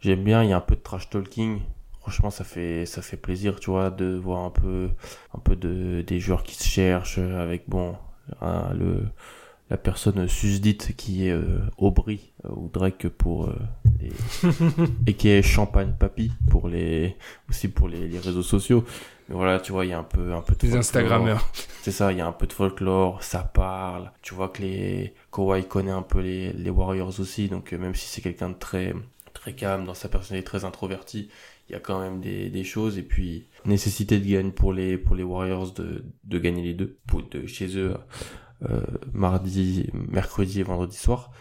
J'aime 0.02 0.24
bien, 0.24 0.44
il 0.44 0.50
y 0.50 0.54
a 0.54 0.58
un 0.58 0.62
peu 0.62 0.76
de 0.76 0.82
trash 0.82 1.10
talking 1.10 1.60
franchement 2.04 2.30
ça 2.30 2.44
fait 2.44 2.86
plaisir 3.22 3.62
tu 3.62 3.70
vois 3.70 3.90
de 3.90 4.16
voir 4.22 4.44
un 4.44 4.50
peu 4.50 4.90
un 5.34 5.40
peu 5.40 5.56
de 5.56 6.04
des 6.06 6.20
joueurs 6.20 6.44
qui 6.44 6.56
se 6.56 6.66
cherchent 6.66 7.18
avec 7.18 7.64
bon 7.70 7.96
le 8.42 9.06
la 9.70 9.78
personne 9.78 10.28
susdite 10.28 10.96
qui 10.96 11.28
est 11.28 11.32
euh, 11.32 11.60
Aubry 11.78 12.34
euh, 12.46 12.50
ou 12.50 12.70
Drake 12.72 13.08
pour 13.08 13.46
euh, 13.46 13.56
les... 14.00 14.12
et 15.08 15.14
qui 15.14 15.30
est 15.30 15.42
Champagne 15.42 15.94
Papy 15.98 16.32
pour 16.50 16.68
les 16.68 17.16
aussi 17.50 17.70
pour 17.70 17.88
les, 17.88 18.08
les, 18.08 18.20
réseaux 18.20 18.44
sociaux. 18.44 18.84
Mais 19.30 19.36
voilà 19.36 19.60
tu 19.60 19.72
vois 19.72 19.86
il 19.86 19.90
y 19.90 19.94
a 19.94 20.00
un 20.00 20.04
peu 20.04 20.34
un 20.34 20.42
peu 20.42 20.56
de 20.56 20.68
les 20.68 20.76
Instagrammeurs. 20.76 21.50
C'est 21.82 21.92
ça 21.92 22.12
il 22.12 22.18
y 22.18 22.22
a 22.22 22.28
un 22.28 22.34
peu 22.34 22.46
de 22.46 22.54
folklore 22.54 23.24
ça 23.24 23.40
parle. 23.40 24.12
Tu 24.22 24.34
vois 24.34 24.50
que 24.50 24.62
les 24.62 25.14
Kawhi 25.32 25.66
connaît 25.66 25.92
un 25.92 26.02
peu 26.04 26.20
les, 26.20 26.54
les 26.54 26.70
Warriors 26.70 27.20
aussi 27.20 27.48
donc 27.48 27.72
même 27.72 27.96
si 27.96 28.08
c'est 28.08 28.22
quelqu'un 28.22 28.50
de 28.50 28.56
très 28.56 28.94
très 29.34 29.54
calme 29.54 29.86
dans 29.86 29.94
sa 29.94 30.10
personnalité 30.10 30.46
très 30.46 30.66
introvertie 30.66 31.30
il 31.70 31.72
y 31.72 31.76
a 31.76 31.80
quand 31.80 32.00
même 32.00 32.20
des, 32.20 32.50
des, 32.50 32.64
choses. 32.64 32.98
Et 32.98 33.04
puis 33.04 33.48
nécessité 33.66 34.20
de 34.20 34.26
gagner 34.30 34.52
pour 34.52 34.74
les 34.74 34.98
pour 34.98 35.16
les 35.16 35.24
Warriors 35.24 35.72
de, 35.72 36.04
de 36.26 36.40
gagner 36.40 36.62
les 36.62 36.74
deux 36.74 36.98
pour, 37.08 37.24
de 37.24 37.48
chez 37.48 37.78
eux 37.78 37.96
mardi 39.14 39.90
mercredi 39.94 40.60
et 40.60 40.64
vendredi 40.64 40.96
soir 40.96 41.32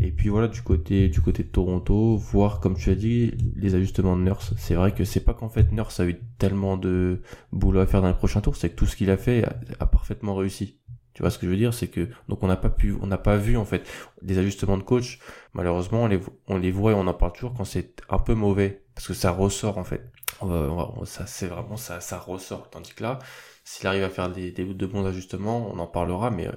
et 0.00 0.12
puis 0.12 0.28
voilà 0.28 0.48
du 0.48 0.62
côté 0.62 1.08
du 1.08 1.20
côté 1.20 1.42
de 1.42 1.48
Toronto 1.48 2.16
voir 2.16 2.60
comme 2.60 2.76
tu 2.76 2.90
as 2.90 2.94
dit 2.94 3.32
les 3.56 3.74
ajustements 3.74 4.16
de 4.16 4.22
Nurse 4.22 4.54
c'est 4.56 4.74
vrai 4.74 4.92
que 4.94 5.04
c'est 5.04 5.20
pas 5.20 5.34
qu'en 5.34 5.48
fait 5.48 5.72
Nurse 5.72 6.00
a 6.00 6.06
eu 6.06 6.20
tellement 6.38 6.76
de 6.76 7.20
boulot 7.52 7.80
à 7.80 7.86
faire 7.86 8.00
dans 8.00 8.08
les 8.08 8.14
prochains 8.14 8.40
tours 8.40 8.56
c'est 8.56 8.70
que 8.70 8.76
tout 8.76 8.86
ce 8.86 8.96
qu'il 8.96 9.10
a 9.10 9.16
fait 9.16 9.44
a, 9.78 9.86
parfaitement 9.86 10.34
réussi 10.34 10.80
tu 11.12 11.22
vois 11.22 11.30
ce 11.30 11.38
que 11.38 11.46
je 11.46 11.50
veux 11.50 11.56
dire, 11.56 11.74
c'est 11.74 11.88
que 11.88 12.08
donc 12.28 12.42
on 12.42 12.46
n'a 12.46 12.56
pas 12.56 12.70
pu, 12.70 12.96
on 13.02 13.06
n'a 13.06 13.18
pas 13.18 13.36
vu 13.36 13.56
en 13.56 13.64
fait 13.64 13.86
des 14.22 14.38
ajustements 14.38 14.78
de 14.78 14.82
coach. 14.82 15.18
Malheureusement, 15.54 16.04
on 16.04 16.06
les, 16.06 16.20
on 16.46 16.56
les 16.56 16.70
voit 16.70 16.92
et 16.92 16.94
on 16.94 17.06
en 17.06 17.14
parle 17.14 17.32
toujours 17.32 17.52
quand 17.52 17.64
c'est 17.64 18.00
un 18.08 18.18
peu 18.18 18.34
mauvais 18.34 18.84
parce 18.94 19.08
que 19.08 19.14
ça 19.14 19.32
ressort 19.32 19.76
en 19.76 19.84
fait. 19.84 20.10
ça 21.04 21.26
c'est 21.26 21.48
vraiment 21.48 21.76
ça, 21.76 22.00
ça 22.00 22.18
ressort. 22.18 22.70
Tandis 22.70 22.94
que 22.94 23.02
là, 23.02 23.18
s'il 23.64 23.86
arrive 23.86 24.04
à 24.04 24.08
faire 24.08 24.30
des, 24.30 24.52
des, 24.52 24.64
de 24.64 24.86
bons 24.86 25.04
ajustements, 25.04 25.70
on 25.72 25.78
en 25.78 25.86
parlera, 25.86 26.30
mais 26.30 26.48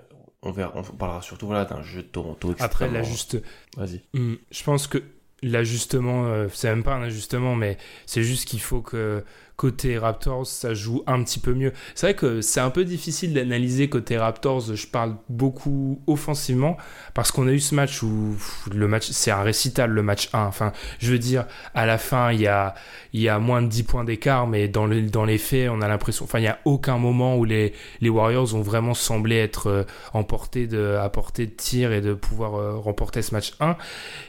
on 0.43 0.51
verra, 0.51 0.71
on 0.75 0.83
parlera 0.83 1.21
surtout 1.21 1.47
voilà 1.47 1.65
d'un 1.65 1.81
jeu 1.81 2.03
de 2.03 2.07
Toronto. 2.07 2.53
Après 2.59 2.89
l'ajuste, 2.89 3.41
vas-y. 3.77 4.01
Hmm, 4.13 4.35
je 4.51 4.63
pense 4.63 4.87
que 4.87 5.01
l'ajustement, 5.41 6.25
euh, 6.25 6.47
c'est 6.53 6.69
même 6.69 6.83
pas 6.83 6.95
un 6.95 7.03
ajustement, 7.03 7.55
mais 7.55 7.77
c'est 8.05 8.23
juste 8.23 8.47
qu'il 8.47 8.61
faut 8.61 8.81
que 8.81 9.23
côté 9.55 9.97
Raptors, 9.97 10.47
ça 10.47 10.73
joue 10.73 11.03
un 11.07 11.23
petit 11.23 11.39
peu 11.39 11.53
mieux. 11.53 11.73
C'est 11.95 12.07
vrai 12.07 12.15
que 12.15 12.41
c'est 12.41 12.59
un 12.59 12.69
peu 12.69 12.85
difficile 12.85 13.33
d'analyser 13.33 13.89
côté 13.89 14.17
Raptors. 14.17 14.75
Je 14.75 14.87
parle 14.87 15.15
beaucoup 15.29 16.01
offensivement 16.07 16.77
parce 17.13 17.31
qu'on 17.31 17.47
a 17.47 17.51
eu 17.51 17.59
ce 17.59 17.75
match 17.75 18.01
où 18.03 18.35
le 18.73 18.87
match, 18.87 19.09
c'est 19.11 19.31
un 19.31 19.43
récital, 19.43 19.91
le 19.91 20.03
match 20.03 20.29
1. 20.33 20.45
Enfin, 20.45 20.73
je 20.99 21.11
veux 21.11 21.19
dire, 21.19 21.45
à 21.75 21.85
la 21.85 21.97
fin, 21.97 22.31
il 22.31 22.41
y 22.41 22.47
a, 22.47 22.73
il 23.13 23.21
y 23.21 23.29
a 23.29 23.39
moins 23.39 23.61
de 23.61 23.67
10 23.67 23.83
points 23.83 24.03
d'écart, 24.03 24.47
mais 24.47 24.67
dans, 24.67 24.87
dans 24.87 25.25
les 25.25 25.37
faits, 25.37 25.69
on 25.69 25.81
a 25.81 25.87
l'impression, 25.87 26.25
enfin, 26.25 26.39
il 26.39 26.43
n'y 26.43 26.47
a 26.47 26.59
aucun 26.65 26.97
moment 26.97 27.37
où 27.37 27.45
les, 27.45 27.73
les 28.01 28.09
Warriors 28.09 28.55
ont 28.55 28.61
vraiment 28.61 28.93
semblé 28.93 29.35
être 29.37 29.67
euh, 29.67 29.83
emportés 30.13 30.67
de, 30.67 30.97
à 30.99 31.09
portée 31.09 31.45
de 31.45 31.51
tir 31.51 31.91
et 31.91 32.01
de 32.01 32.13
pouvoir 32.13 32.55
euh, 32.55 32.75
remporter 32.75 33.21
ce 33.21 33.33
match 33.33 33.53
1. 33.59 33.75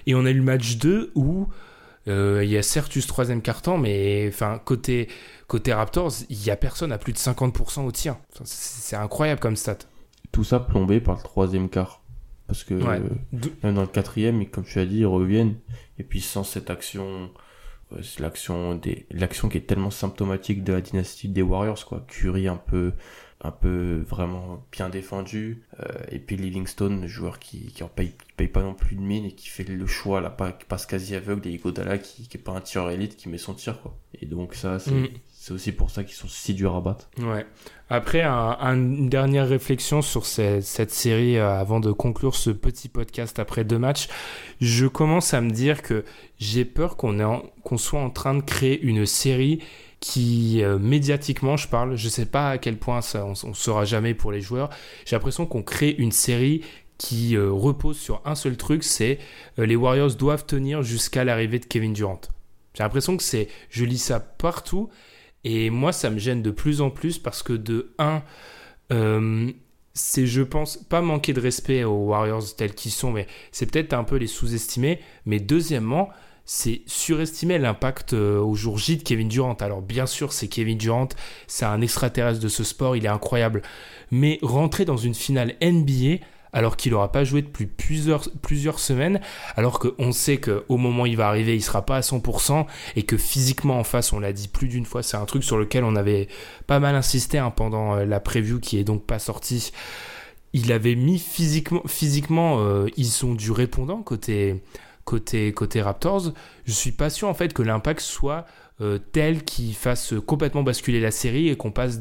Et 0.06 0.14
on 0.14 0.24
a 0.26 0.30
eu 0.30 0.34
le 0.34 0.42
match 0.42 0.76
2 0.76 1.12
où 1.14 1.48
il 2.06 2.48
y 2.48 2.56
a 2.56 2.62
certes 2.62 2.94
eu 2.96 3.00
ce 3.00 3.08
troisième 3.08 3.42
carton, 3.42 3.78
mais 3.78 4.26
enfin 4.28 4.60
côté 4.64 5.08
côté 5.46 5.72
Raptors, 5.72 6.12
il 6.28 6.44
y 6.44 6.50
a 6.50 6.56
personne 6.56 6.92
à 6.92 6.98
plus 6.98 7.12
de 7.12 7.18
50% 7.18 7.84
au 7.84 7.92
tir. 7.92 8.16
c'est 8.44 8.96
incroyable 8.96 9.40
comme 9.40 9.56
stat. 9.56 9.78
Tout 10.32 10.44
ça 10.44 10.60
plombé 10.60 11.00
par 11.00 11.16
le 11.16 11.22
troisième 11.22 11.68
quart. 11.68 12.02
Parce 12.46 12.62
que 12.62 12.74
même 12.74 13.74
dans 13.74 13.80
le 13.80 13.86
quatrième, 13.86 14.44
comme 14.46 14.64
tu 14.64 14.78
as 14.78 14.84
dit, 14.84 14.98
ils 14.98 15.06
reviennent. 15.06 15.56
Et 15.98 16.04
puis 16.04 16.20
sans 16.20 16.44
cette 16.44 16.70
action 16.70 17.30
l'action 18.18 18.74
des 18.74 19.06
l'action 19.10 19.48
qui 19.48 19.58
est 19.58 19.66
tellement 19.68 19.90
symptomatique 19.90 20.64
de 20.64 20.72
la 20.72 20.80
dynastie 20.80 21.28
des 21.28 21.42
Warriors 21.42 21.84
quoi 21.86 22.04
Curry 22.08 22.48
un 22.48 22.56
peu 22.56 22.92
un 23.44 23.50
peu 23.50 24.02
vraiment 24.09 24.64
bien 24.72 24.88
défendu 24.88 25.62
euh, 25.78 25.85
et 26.11 26.18
puis 26.18 26.37
Livingstone 26.37 27.07
joueur 27.07 27.38
qui 27.38 27.66
qui 27.72 27.83
en 27.83 27.88
paye, 27.88 28.14
paye 28.38 28.48
pas 28.48 28.62
non 28.62 28.72
plus 28.72 28.96
de 28.96 29.02
mine 29.02 29.26
et 29.26 29.33
qui 29.33 29.48
fait 29.50 29.64
le 29.64 29.87
choix 29.87 30.22
là 30.22 30.30
pas 30.30 30.52
qui 30.52 30.64
passe 30.64 30.87
quasi 30.87 31.14
aveugle 31.14 31.46
et 31.48 31.52
Igodala 31.52 31.98
qui 31.98 32.26
qui 32.26 32.38
est 32.38 32.40
pas 32.40 32.52
un 32.52 32.62
tireur 32.62 32.90
élite 32.90 33.16
qui 33.16 33.28
met 33.28 33.37
son 33.37 33.52
tir 33.52 33.83
quoi. 33.83 33.94
Et 34.20 34.24
donc 34.24 34.54
ça 34.54 34.78
c'est 34.78 34.92
mm. 34.92 35.09
c'est 35.28 35.52
aussi 35.52 35.72
pour 35.72 35.90
ça 35.90 36.04
qu'ils 36.04 36.14
sont 36.14 36.26
si 36.26 36.54
durs 36.54 36.74
à 36.74 36.80
battre. 36.80 37.11
Ouais. 37.18 37.44
Après 37.90 38.22
un, 38.22 38.57
une 38.61 39.11
dernière 39.11 39.46
réflexion 39.46 40.00
sur 40.00 40.24
cette, 40.24 40.62
cette 40.62 40.90
série 40.90 41.37
euh, 41.37 41.50
avant 41.50 41.80
de 41.80 41.92
conclure 41.92 42.35
ce 42.35 42.48
petit 42.48 42.88
podcast 42.88 43.38
après 43.38 43.62
deux 43.62 43.78
matchs. 43.78 44.09
Je 44.62 44.87
commence 44.87 45.35
à 45.35 45.42
me 45.42 45.50
dire 45.50 45.83
que 45.83 46.07
j'ai 46.38 46.64
peur 46.64 46.96
qu'on 46.96 47.42
qu'on 47.62 47.76
soit 47.76 48.00
en 48.00 48.09
train 48.09 48.35
de 48.35 48.42
créer 48.42 48.80
une 48.80 49.04
série 49.04 49.61
qui 50.04 50.62
euh, 50.62 50.78
médiatiquement 50.78 51.56
je 51.56 51.66
parle 51.66 51.96
je 51.96 52.10
sais 52.10 52.26
pas 52.26 52.50
à 52.50 52.58
quel 52.58 52.76
point 52.76 53.00
ça 53.00 53.24
on, 53.24 53.32
on 53.48 53.54
saura 53.54 53.86
jamais 53.86 54.12
pour 54.12 54.32
les 54.32 54.42
joueurs. 54.42 54.68
J'ai 55.06 55.16
l'impression 55.16 55.46
qu'on 55.46 55.62
crée 55.62 55.92
une 55.96 56.12
série 56.12 56.60
qui 56.98 57.36
euh, 57.36 57.50
repose 57.50 57.98
sur 57.98 58.20
un 58.26 58.34
seul 58.34 58.58
truc 58.58 58.84
c'est 58.84 59.18
euh, 59.58 59.64
les 59.64 59.76
Warriors 59.76 60.14
doivent 60.14 60.44
tenir 60.44 60.82
jusqu'à 60.82 61.24
l'arrivée 61.24 61.58
de 61.58 61.64
Kevin 61.64 61.94
Durant. 61.94 62.20
J'ai 62.74 62.82
l'impression 62.82 63.16
que 63.16 63.22
c'est 63.22 63.48
je 63.70 63.86
lis 63.86 63.96
ça 63.96 64.20
partout 64.20 64.90
et 65.42 65.70
moi 65.70 65.90
ça 65.90 66.10
me 66.10 66.18
gêne 66.18 66.42
de 66.42 66.50
plus 66.50 66.82
en 66.82 66.90
plus 66.90 67.18
parce 67.18 67.42
que 67.42 67.54
de 67.54 67.94
un 67.98 68.22
c'est 69.94 70.26
je 70.26 70.42
pense 70.42 70.76
pas 70.76 71.00
manquer 71.00 71.32
de 71.32 71.40
respect 71.40 71.82
aux 71.84 72.08
Warriors 72.08 72.54
tels 72.54 72.74
qu'ils 72.74 72.92
sont 72.92 73.10
mais 73.10 73.26
c'est 73.52 73.64
peut-être 73.64 73.94
un 73.94 74.04
peu 74.04 74.16
les 74.16 74.26
sous-estimer 74.26 75.00
mais 75.24 75.40
deuxièmement 75.40 76.10
c'est 76.44 76.83
surestimer 76.87 77.59
l'impact 77.59 78.12
euh, 78.12 78.38
au 78.38 78.54
jour 78.54 78.78
J 78.78 78.98
de 78.98 79.02
Kevin 79.02 79.28
Durant. 79.28 79.54
Alors 79.54 79.83
bien 79.83 80.07
sûr, 80.07 80.33
c'est 80.33 80.48
Kevin 80.48 80.78
Durant, 80.78 81.09
c'est 81.46 81.64
un 81.64 81.80
extraterrestre 81.80 82.40
de 82.40 82.48
ce 82.48 82.64
sport, 82.64 82.96
il 82.96 83.04
est 83.07 83.09
incroyable. 83.09 83.62
Mais 84.11 84.38
rentrer 84.42 84.85
dans 84.85 84.96
une 84.96 85.14
finale 85.14 85.54
NBA 85.62 86.24
alors 86.54 86.76
qu'il 86.76 86.92
n'aura 86.92 87.11
pas 87.11 87.24
joué 87.24 87.42
depuis 87.42 87.66
plusieurs, 87.66 88.78
semaines, 88.78 89.20
alors 89.57 89.80
qu'on 89.80 90.12
sait 90.12 90.38
qu'au 90.38 90.76
moment 90.76 91.02
où 91.02 91.07
il 91.07 91.16
va 91.16 91.26
arriver, 91.26 91.57
il 91.57 91.62
sera 91.62 91.85
pas 91.85 91.96
à 91.96 92.00
100%, 92.00 92.64
et 92.94 93.02
que 93.02 93.16
physiquement 93.16 93.78
en 93.78 93.85
face, 93.85 94.12
on 94.12 94.20
l'a 94.20 94.33
dit 94.33 94.46
plus 94.46 94.68
d'une 94.68 94.87
fois, 94.87 95.02
c'est 95.02 95.16
un 95.16 95.24
truc 95.24 95.42
sur 95.42 95.59
lequel 95.59 95.83
on 95.83 95.96
avait 95.96 96.28
pas 96.68 96.78
mal 96.78 96.94
insisté 96.94 97.38
hein, 97.38 97.50
pendant 97.50 97.96
euh, 97.96 98.04
la 98.04 98.20
preview 98.20 98.61
qui 98.61 98.78
est 98.78 98.85
donc 98.85 99.04
pas 99.04 99.18
sortie. 99.18 99.72
Il 100.52 100.70
avait 100.70 100.94
mis 100.94 101.18
physiquement, 101.18 101.83
physiquement 101.88 102.61
euh, 102.61 102.87
ils 102.96 103.07
sont 103.07 103.35
du 103.35 103.50
répondant 103.50 104.02
côté, 104.02 104.62
côté, 105.04 105.52
côté 105.52 105.82
Raptors, 105.82 106.32
je 106.64 106.72
suis 106.72 106.92
pas 106.92 107.10
sûr 107.10 107.28
en 107.28 107.34
fait 107.34 107.52
que 107.52 107.62
l'impact 107.62 108.00
soit 108.00 108.46
euh, 108.80 108.98
tel 109.12 109.44
qu'il 109.44 109.72
fasse 109.72 110.14
complètement 110.26 110.64
basculer 110.64 111.00
la 111.00 111.12
série 111.12 111.48
et 111.48 111.56
qu'on 111.56 111.70
passe 111.70 112.00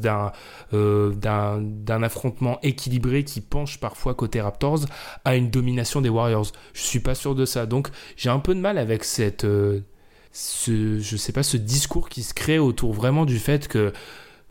euh, 0.72 1.12
d'un 1.14 2.02
affrontement 2.02 2.58
équilibré 2.62 3.22
qui 3.22 3.40
penche 3.40 3.78
parfois 3.78 4.14
côté 4.14 4.40
Raptors 4.40 4.80
à 5.24 5.36
une 5.36 5.50
domination 5.50 6.00
des 6.00 6.08
Warriors. 6.08 6.50
Je 6.72 6.82
suis 6.82 6.98
pas 6.98 7.14
sûr 7.14 7.36
de 7.36 7.44
ça. 7.44 7.66
Donc 7.66 7.90
j'ai 8.16 8.28
un 8.28 8.40
peu 8.40 8.56
de 8.56 8.60
mal 8.60 8.78
avec 8.78 9.04
cette 9.04 9.44
euh, 9.44 9.82
ce 10.32 10.98
je 10.98 11.16
sais 11.16 11.32
pas 11.32 11.44
ce 11.44 11.56
discours 11.56 12.08
qui 12.08 12.24
se 12.24 12.34
crée 12.34 12.58
autour 12.58 12.92
vraiment 12.92 13.24
du 13.24 13.38
fait 13.38 13.68
que 13.68 13.92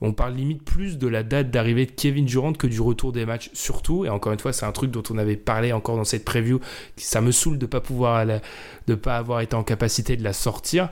on 0.03 0.11
parle 0.11 0.33
limite 0.33 0.63
plus 0.63 0.97
de 0.97 1.07
la 1.07 1.23
date 1.23 1.49
d'arrivée 1.49 1.85
de 1.85 1.91
Kevin 1.91 2.25
Durant 2.25 2.51
que 2.51 2.67
du 2.67 2.81
retour 2.81 3.13
des 3.13 3.25
matchs, 3.25 3.49
surtout. 3.53 4.03
Et 4.03 4.09
encore 4.09 4.33
une 4.33 4.39
fois, 4.39 4.51
c'est 4.51 4.65
un 4.65 4.73
truc 4.73 4.91
dont 4.91 5.01
on 5.09 5.17
avait 5.17 5.37
parlé 5.37 5.71
encore 5.71 5.95
dans 5.95 6.03
cette 6.03 6.25
preview. 6.25 6.59
Ça 6.97 7.21
me 7.21 7.31
saoule 7.31 7.57
de 7.57 7.65
pas 7.65 7.79
pas 8.95 9.15
avoir 9.15 9.39
été 9.39 9.55
en 9.55 9.63
capacité 9.63 10.17
de 10.17 10.23
la 10.23 10.33
sortir. 10.33 10.89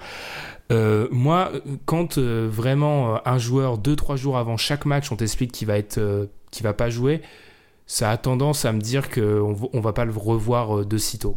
Euh, 0.72 1.10
moi, 1.12 1.52
quand 1.86 2.18
euh, 2.18 2.48
vraiment 2.50 3.16
euh, 3.16 3.18
un 3.26 3.38
joueur 3.38 3.78
deux 3.78 3.98
trois 3.98 4.16
jours 4.16 4.38
avant 4.38 4.56
chaque 4.56 4.86
match, 4.86 5.12
on 5.12 5.18
t'explique 5.18 5.52
qu'il 5.52 5.68
va 5.68 5.78
être, 5.78 6.30
va 6.62 6.74
pas 6.74 6.90
jouer, 6.90 7.22
ça 7.88 8.12
a 8.12 8.18
tendance 8.18 8.64
à 8.64 8.72
me 8.72 8.80
dire 8.80 9.10
qu'on 9.10 9.58
on 9.74 9.82
va 9.82 9.92
pas 9.92 10.06
le 10.06 10.14
revoir 10.14 10.86
de 10.86 10.98
sitôt. 10.98 11.36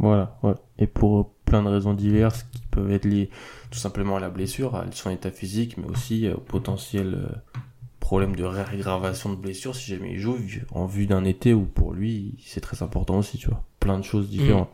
Voilà. 0.00 0.40
Et 0.80 0.88
pour 0.88 1.30
plein 1.44 1.62
de 1.62 1.68
raisons 1.68 1.94
diverses 1.94 2.42
qui 2.52 2.62
peuvent 2.72 2.90
être 2.90 3.04
liées 3.04 3.30
tout 3.72 3.78
simplement 3.78 4.16
à 4.16 4.20
la 4.20 4.28
blessure, 4.28 4.76
à 4.76 4.84
son 4.92 5.10
état 5.10 5.30
physique, 5.30 5.78
mais 5.78 5.88
aussi 5.88 6.28
au 6.28 6.38
potentiel 6.38 7.14
euh, 7.14 7.58
problème 8.00 8.36
de 8.36 8.44
réaggravation 8.44 9.30
de 9.30 9.36
blessure 9.36 9.74
si 9.74 9.90
jamais 9.90 10.12
il 10.12 10.18
joue 10.18 10.36
en 10.72 10.84
vue 10.84 11.06
d'un 11.06 11.24
été 11.24 11.54
où 11.54 11.64
pour 11.64 11.94
lui 11.94 12.34
c'est 12.44 12.60
très 12.60 12.82
important 12.82 13.18
aussi, 13.18 13.38
tu 13.38 13.48
vois. 13.48 13.64
Plein 13.80 13.98
de 13.98 14.04
choses 14.04 14.28
différentes. 14.28 14.72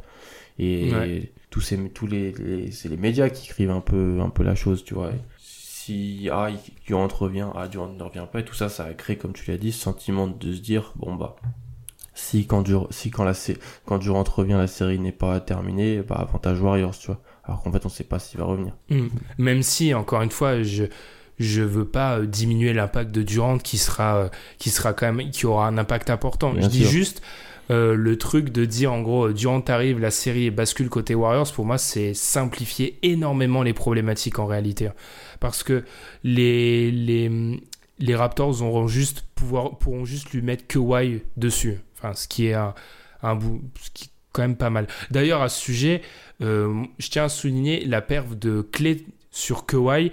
Mm. 0.59 0.63
Et 0.63 1.33
tous 1.51 1.61
ces 1.61 1.79
tous 1.91 2.09
les, 2.09 2.71
c'est 2.73 2.89
les 2.89 2.97
médias 2.97 3.31
qui 3.31 3.49
écrivent 3.49 3.71
un 3.71 3.81
peu 3.81 4.19
un 4.21 4.31
peu 4.31 4.43
la 4.43 4.57
chose, 4.57 4.85
tu 4.85 4.95
vois. 4.95 5.13
si 5.39 6.29
ah 6.33 6.49
Durant 6.85 7.07
revient, 7.07 7.49
ah 7.55 7.69
Durant 7.69 7.89
ne 7.89 8.03
revient 8.03 8.27
pas 8.31 8.41
et 8.41 8.45
tout 8.45 8.55
ça 8.55 8.69
ça 8.69 8.85
a 8.85 8.93
créé 8.95 9.17
comme 9.17 9.33
tu 9.33 9.49
l'as 9.49 9.59
dit 9.59 9.71
ce 9.71 9.81
sentiment 9.81 10.27
de 10.27 10.53
se 10.53 10.61
dire 10.61 10.93
bon 10.97 11.15
bah 11.15 11.37
si 12.15 12.49
quand 12.49 12.65
si 12.91 13.11
quand 13.11 13.23
la 13.23 13.35
quand 13.87 13.99
Durant 13.99 14.25
revient 14.25 14.57
la 14.59 14.67
série 14.67 14.99
n'est 14.99 15.13
pas 15.13 15.39
terminée, 15.39 16.03
bah 16.03 16.17
avantage 16.17 16.61
Warriors, 16.61 16.99
tu 16.99 17.07
vois 17.07 17.23
alors 17.49 17.63
qu'en 17.63 17.73
fait 17.73 17.85
on 17.85 17.89
sait 17.89 18.05
pas 18.05 18.19
s'il 18.19 18.39
va 18.39 18.45
revenir. 18.45 18.75
Hmm. 18.91 19.09
Même 19.39 19.63
si, 19.63 19.95
encore 19.95 20.23
une 20.23 20.31
fois, 20.31 20.63
je 20.63 20.85
je 21.39 21.63
veux 21.63 21.85
pas 21.85 22.19
euh, 22.19 22.27
diminuer 22.27 22.73
l'impact 22.73 23.13
de 23.13 23.23
Durant 23.23 23.59
qui 23.59 23.79
sera 23.79 24.17
euh, 24.17 24.29
qui 24.59 24.71
sera 24.71 24.93
quand 24.93 25.13
même 25.13 25.31
qui 25.31 25.47
aura 25.47 25.67
un 25.67 25.79
impact 25.79 26.11
important. 26.11 26.53
je 26.59 26.67
dis 26.67 26.85
juste 26.85 27.23
euh, 27.71 27.95
le 27.95 28.17
truc 28.19 28.51
de 28.51 28.65
dire 28.65 28.93
en 28.93 29.03
gros 29.03 29.31
Durant 29.31 29.63
arrive, 29.69 29.99
la 30.01 30.11
série 30.11 30.51
bascule 30.51 30.89
côté 30.89 31.15
Warriors. 31.15 31.53
Pour 31.53 31.65
moi, 31.65 31.79
c'est 31.79 32.15
simplifier 32.15 32.99
énormément 33.03 33.63
les 33.63 33.73
problématiques 33.73 34.39
en 34.39 34.47
réalité, 34.47 34.91
parce 35.41 35.63
que 35.63 35.85
les 36.25 36.91
les 36.91 37.61
les 38.01 38.15
Raptors 38.15 38.63
auront 38.63 38.89
juste 38.89 39.25
pouvoir 39.35 39.79
pourront 39.79 40.05
juste 40.05 40.31
lui 40.33 40.43
mettre 40.43 40.67
Kawhi 40.67 41.23
dessus. 41.37 41.81
Enfin, 41.97 42.15
ce 42.15 42.29
qui 42.29 42.47
est 42.47 42.55
un 42.55 42.75
un 43.23 43.35
bout, 43.35 43.63
ce 43.81 43.91
qui 43.91 44.11
pas 44.57 44.71
mal. 44.71 44.87
D'ailleurs, 45.11 45.43
à 45.43 45.49
ce 45.49 45.61
sujet, 45.61 46.03
euh, 46.43 46.85
je 46.99 47.09
tiens 47.11 47.25
à 47.25 47.29
souligner 47.29 47.85
la 47.85 48.01
perve 48.01 48.39
de 48.39 48.63
clé 48.63 49.05
sur 49.31 49.67
Kawhi. 49.67 50.11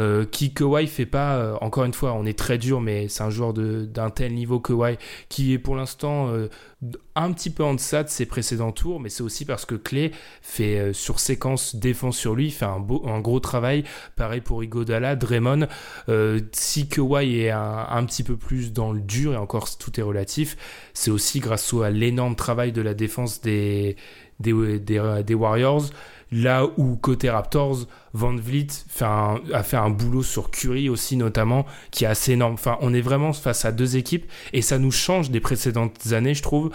Euh, 0.00 0.24
qui 0.24 0.54
Kawhi 0.54 0.86
fait 0.86 1.04
pas, 1.04 1.36
euh, 1.36 1.56
encore 1.60 1.84
une 1.84 1.92
fois, 1.92 2.14
on 2.14 2.24
est 2.24 2.38
très 2.38 2.56
dur, 2.56 2.80
mais 2.80 3.08
c'est 3.08 3.22
un 3.22 3.28
joueur 3.28 3.52
d'un 3.52 4.08
tel 4.08 4.32
niveau 4.32 4.58
Kawhi 4.58 4.96
qui 5.28 5.52
est 5.52 5.58
pour 5.58 5.76
l'instant 5.76 6.32
un 7.14 7.32
petit 7.32 7.50
peu 7.50 7.62
en 7.62 7.74
deçà 7.74 8.02
de 8.02 8.08
ses 8.08 8.24
précédents 8.24 8.72
tours, 8.72 9.00
mais 9.00 9.10
c'est 9.10 9.22
aussi 9.22 9.44
parce 9.44 9.66
que 9.66 9.74
Clay 9.74 10.12
fait 10.40 10.92
sur 10.94 11.20
séquence 11.20 11.76
défense 11.76 12.16
sur 12.16 12.34
lui, 12.34 12.50
fait 12.50 12.64
un, 12.64 12.80
gros 13.20 13.40
travail. 13.40 13.84
Pareil 14.16 14.40
pour 14.40 14.64
Igodala, 14.64 15.16
Draymond. 15.16 15.66
si 16.52 16.88
Kawhi 16.88 17.40
est 17.40 17.50
un, 17.50 18.04
petit 18.06 18.22
peu 18.22 18.36
plus 18.36 18.72
dans 18.72 18.92
le 18.92 19.00
dur, 19.00 19.34
et 19.34 19.36
encore 19.36 19.76
tout 19.76 19.98
est 20.00 20.02
relatif, 20.02 20.56
c'est 20.94 21.10
aussi 21.10 21.40
grâce 21.40 21.74
à 21.74 21.90
l'énorme 21.90 22.36
travail 22.36 22.72
de 22.72 22.80
la 22.80 22.94
défense 22.94 23.40
des, 23.40 23.96
Warriors. 24.48 25.90
Là 26.32 26.66
où 26.76 26.96
côté 26.96 27.28
Raptors, 27.28 27.86
Van 28.12 28.36
Vliet 28.36 28.68
a 29.00 29.62
fait 29.62 29.76
un 29.76 29.90
boulot 29.90 30.22
sur 30.22 30.50
Curry 30.50 30.88
aussi 30.88 31.16
notamment, 31.16 31.66
qui 31.90 32.04
est 32.04 32.08
assez 32.08 32.32
énorme. 32.32 32.54
Enfin, 32.54 32.78
on 32.80 32.94
est 32.94 33.00
vraiment 33.00 33.32
face 33.32 33.64
à 33.64 33.72
deux 33.72 33.96
équipes 33.96 34.30
et 34.52 34.62
ça 34.62 34.78
nous 34.78 34.92
change 34.92 35.30
des 35.30 35.40
précédentes 35.40 36.12
années, 36.12 36.34
je 36.34 36.42
trouve. 36.42 36.70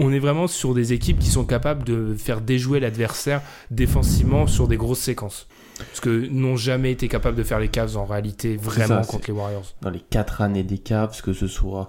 On 0.00 0.12
est 0.12 0.18
vraiment 0.18 0.46
sur 0.46 0.74
des 0.74 0.92
équipes 0.92 1.18
qui 1.18 1.28
sont 1.28 1.44
capables 1.44 1.84
de 1.84 2.14
faire 2.14 2.40
déjouer 2.40 2.78
l'adversaire 2.80 3.42
défensivement 3.70 4.46
sur 4.46 4.68
des 4.68 4.76
grosses 4.76 5.00
séquences. 5.00 5.48
Parce 5.78 6.00
que 6.00 6.28
n'ont 6.28 6.56
jamais 6.56 6.90
été 6.90 7.08
capables 7.08 7.36
de 7.36 7.42
faire 7.44 7.60
les 7.60 7.68
Cavs 7.68 7.96
en 7.96 8.04
réalité 8.04 8.56
vraiment 8.56 9.02
contre 9.02 9.28
les 9.28 9.32
Warriors. 9.32 9.74
Dans 9.80 9.90
les 9.90 10.00
quatre 10.00 10.40
années 10.40 10.64
des 10.64 10.78
Cavs, 10.78 11.20
que 11.22 11.32
ce 11.32 11.46
soit 11.46 11.88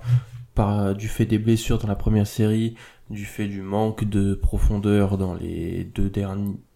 par, 0.54 0.94
du 0.94 1.08
fait 1.08 1.26
des 1.26 1.40
blessures 1.40 1.80
dans 1.80 1.88
la 1.88 1.96
première 1.96 2.28
série, 2.28 2.76
du 3.10 3.26
fait 3.26 3.48
du 3.48 3.62
manque 3.62 4.04
de 4.04 4.34
profondeur 4.36 5.18
dans 5.18 5.34
les 5.34 5.84
deux, 5.84 6.12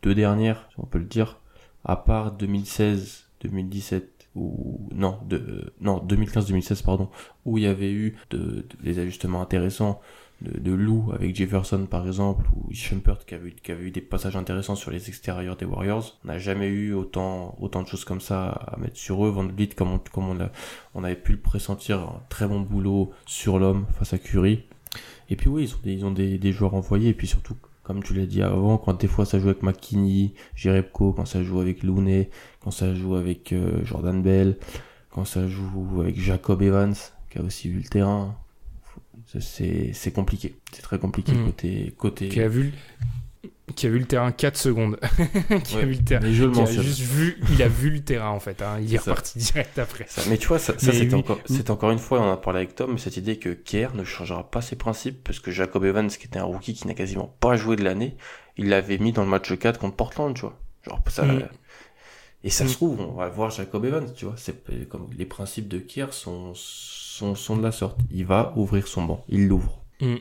deux 0.02 0.16
dernières, 0.16 0.68
si 0.72 0.80
on 0.80 0.86
peut 0.86 1.00
le 1.00 1.06
dire, 1.06 1.40
à 1.86 1.96
part 1.96 2.32
2016, 2.32 3.26
2017 3.42 4.14
ou 4.36 4.90
non 4.94 5.20
de 5.28 5.74
non 5.80 6.04
2015-2016 6.08 6.84
pardon 6.84 7.10
où 7.46 7.58
il 7.58 7.66
y 7.66 7.68
avait 7.68 7.92
eu 7.92 8.16
de, 8.32 8.66
des 8.82 8.98
ajustements 8.98 9.42
intéressants 9.42 10.02
de, 10.42 10.60
de 10.60 10.72
Lou 10.72 11.12
avec 11.14 11.36
Jefferson 11.36 11.86
par 11.86 12.08
exemple 12.08 12.46
ou 12.56 12.74
Shumpert 12.74 13.26
qui 13.26 13.36
avait, 13.36 13.52
qui 13.52 13.72
avait 13.72 13.86
eu 13.86 13.92
des 13.92 14.02
passages 14.02 14.36
intéressants 14.36 14.76
sur 14.76 14.90
les 14.90 15.08
extérieurs 15.08 15.56
des 15.56 15.66
Warriors. 15.66 16.20
On 16.24 16.30
n'a 16.30 16.40
jamais 16.40 16.68
eu 16.68 16.94
autant 16.94 17.56
autant 17.60 17.84
de 17.84 17.88
choses 17.88 18.06
comme 18.06 18.22
ça 18.22 18.50
à 18.50 18.78
mettre 18.78 18.98
sur 18.98 19.24
eux. 19.24 19.30
Van 19.30 19.46
Vliet 19.46 19.68
comme 19.68 19.92
on, 19.92 20.00
comme 20.00 20.30
on, 20.30 20.40
a, 20.40 20.50
on 20.96 21.04
avait 21.04 21.16
pu 21.16 21.34
le 21.34 21.40
pressentir 21.40 22.00
un 22.00 22.22
très 22.30 22.48
bon 22.48 22.60
boulot 22.60 23.12
sur 23.28 23.60
l'homme 23.60 23.86
face 23.94 24.14
à 24.14 24.18
Curry 24.18 24.64
et 25.30 25.36
puis 25.36 25.50
oui, 25.50 25.74
ils 25.86 26.06
ont 26.06 26.12
des, 26.12 26.38
des, 26.38 26.52
joueurs 26.52 26.74
envoyés, 26.74 27.10
et 27.10 27.14
puis 27.14 27.28
surtout, 27.28 27.56
comme 27.84 28.04
tu 28.04 28.14
l'as 28.14 28.26
dit 28.26 28.42
avant, 28.42 28.78
quand 28.78 29.00
des 29.00 29.08
fois 29.08 29.26
ça 29.26 29.40
joue 29.40 29.50
avec 29.50 29.64
McKinney, 29.64 30.34
Jerebko, 30.56 31.14
quand 31.14 31.26
ça 31.26 31.44
joue 31.44 31.60
avec 31.60 31.84
Looney, 31.84 32.30
quand 32.62 32.72
ça 32.72 32.94
joue 32.94 33.16
avec 33.16 33.54
euh, 33.54 33.84
Jordan 33.84 34.22
Bell, 34.22 34.58
quand 35.10 35.26
ça 35.26 35.48
joue 35.48 36.02
avec 36.02 36.20
Jacob 36.20 36.62
Evans, 36.62 36.96
qui 37.30 37.40
a 37.40 37.42
aussi 37.42 37.70
vu 37.70 37.80
le 37.80 37.90
terrain, 37.90 38.36
c'est 39.40 40.14
compliqué. 40.14 40.56
C'est 40.72 40.82
très 40.82 41.00
compliqué 41.00 41.34
hmm. 41.34 41.46
côté, 41.46 41.94
côté. 41.98 42.30
Qui 42.30 42.42
a 42.42 42.48
vu, 42.48 42.74
qui 43.76 43.88
a 43.88 43.90
vu 43.90 44.00
le 44.00 44.06
terrain 44.06 44.32
4 44.32 44.58
secondes. 44.58 45.00
qui 45.64 45.78
a 45.78 45.86
vu 45.86 45.94
le 45.94 46.04
terrain. 46.04 46.32
je 46.32 46.44
le 46.44 46.58
a 46.58 46.66
juste 46.66 47.00
vu, 47.00 47.38
il 47.52 47.62
a 47.62 47.68
vu 47.68 47.90
le 47.90 48.02
terrain 48.02 48.30
en 48.30 48.40
fait. 48.40 48.62
Hein. 48.62 48.78
Il 48.82 48.94
est 48.94 48.98
reparti 48.98 49.40
direct 49.40 49.78
après. 49.80 50.06
mais 50.30 50.38
tu 50.38 50.48
vois, 50.48 50.60
ça, 50.60 50.74
c'est 50.78 51.14
encore, 51.14 51.40
encore, 51.70 51.92
une 51.92 52.00
fois, 52.00 52.20
on 52.20 52.30
en 52.30 52.34
a 52.34 52.38
parlé 52.38 52.60
avec 52.60 52.76
Tom, 52.76 52.98
cette 52.98 53.18
idée 53.18 53.38
que 53.38 53.50
Kier 53.50 53.90
ne 53.94 54.04
changera 54.04 54.50
pas 54.50 54.62
ses 54.62 54.76
principes 54.76 55.24
parce 55.24 55.40
que 55.40 55.52
Jacob 55.52 55.84
Evans, 55.86 56.10
qui 56.10 56.26
était 56.28 56.40
un 56.40 56.44
rookie 56.44 56.74
qui 56.74 56.88
n'a 56.88 56.94
quasiment 56.94 57.36
pas 57.40 57.56
joué 57.56 57.76
de 57.76 57.84
l'année, 57.84 58.16
il 58.58 58.70
l'avait 58.70 58.98
mis 58.98 59.12
dans 59.12 59.24
le 59.24 59.30
match 59.30 59.58
4 59.58 59.80
contre 59.80 59.96
Portland, 59.96 60.34
tu 60.34 60.42
vois. 60.42 60.60
Genre, 60.84 61.02
ça, 61.08 61.24
mm. 61.24 61.48
Et 62.44 62.50
ça 62.50 62.68
se 62.68 62.74
trouve, 62.74 63.00
on 63.00 63.14
va 63.14 63.30
voir 63.30 63.52
Jacob 63.52 63.86
Evans, 63.86 64.12
tu 64.14 64.26
vois. 64.26 64.36
C'est 64.38 64.88
comme 64.90 65.10
les 65.18 65.26
principes 65.26 65.70
de 65.70 65.80
Kier 65.80 66.08
sont, 66.12 66.52
sont, 66.56 67.36
sont 67.36 67.56
de 67.56 67.64
la 67.64 67.72
sorte. 67.72 68.00
Il 68.12 68.26
va 68.26 68.54
ouvrir 68.58 68.88
son 68.88 69.04
banc, 69.04 69.24
il 69.30 69.48
l'ouvre. 69.48 69.82
Mm. 70.02 70.16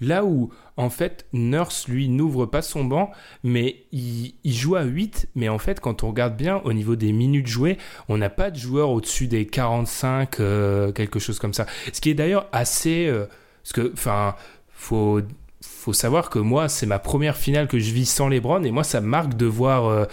Là 0.00 0.24
où, 0.24 0.50
en 0.76 0.90
fait, 0.90 1.26
Nurse, 1.32 1.88
lui, 1.88 2.08
n'ouvre 2.08 2.46
pas 2.46 2.62
son 2.62 2.84
banc, 2.84 3.10
mais 3.42 3.84
il, 3.92 4.34
joue 4.44 4.76
à 4.76 4.82
8. 4.82 5.28
Mais 5.34 5.48
en 5.48 5.58
fait, 5.58 5.80
quand 5.80 6.02
on 6.02 6.08
regarde 6.08 6.36
bien, 6.36 6.60
au 6.64 6.72
niveau 6.72 6.96
des 6.96 7.12
minutes 7.12 7.46
jouées, 7.46 7.78
on 8.08 8.18
n'a 8.18 8.30
pas 8.30 8.50
de 8.50 8.58
joueur 8.58 8.90
au-dessus 8.90 9.28
des 9.28 9.46
45, 9.46 10.40
euh, 10.40 10.92
quelque 10.92 11.18
chose 11.18 11.38
comme 11.38 11.54
ça. 11.54 11.66
Ce 11.92 12.00
qui 12.00 12.10
est 12.10 12.14
d'ailleurs 12.14 12.48
assez... 12.52 13.06
Euh, 13.06 13.26
parce 13.62 13.72
que, 13.74 13.92
enfin, 13.92 14.34
faut, 14.72 15.20
faut 15.60 15.92
savoir 15.92 16.30
que 16.30 16.38
moi, 16.38 16.68
c'est 16.68 16.86
ma 16.86 16.98
première 16.98 17.36
finale 17.36 17.68
que 17.68 17.78
je 17.78 17.92
vis 17.92 18.06
sans 18.06 18.28
LeBron, 18.28 18.62
et 18.64 18.70
moi, 18.70 18.84
ça 18.84 19.00
marque 19.00 19.34
de 19.34 19.46
voir... 19.46 19.86
Euh, 19.86 20.04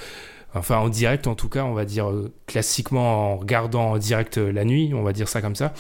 enfin 0.56 0.78
en 0.78 0.90
direct 0.90 1.28
en 1.28 1.36
tout 1.36 1.48
cas, 1.48 1.64
on 1.64 1.76
va 1.76 1.86
dire 1.86 2.12
classiquement 2.48 3.34
en 3.34 3.38
regardant 3.38 3.92
en 3.92 3.98
direct 4.00 4.38
la 4.38 4.66
nuit, 4.66 4.96
on 4.96 5.04
va 5.04 5.14
dire 5.14 5.30
ça 5.30 5.44
comme 5.44 5.56
ça, 5.56 5.76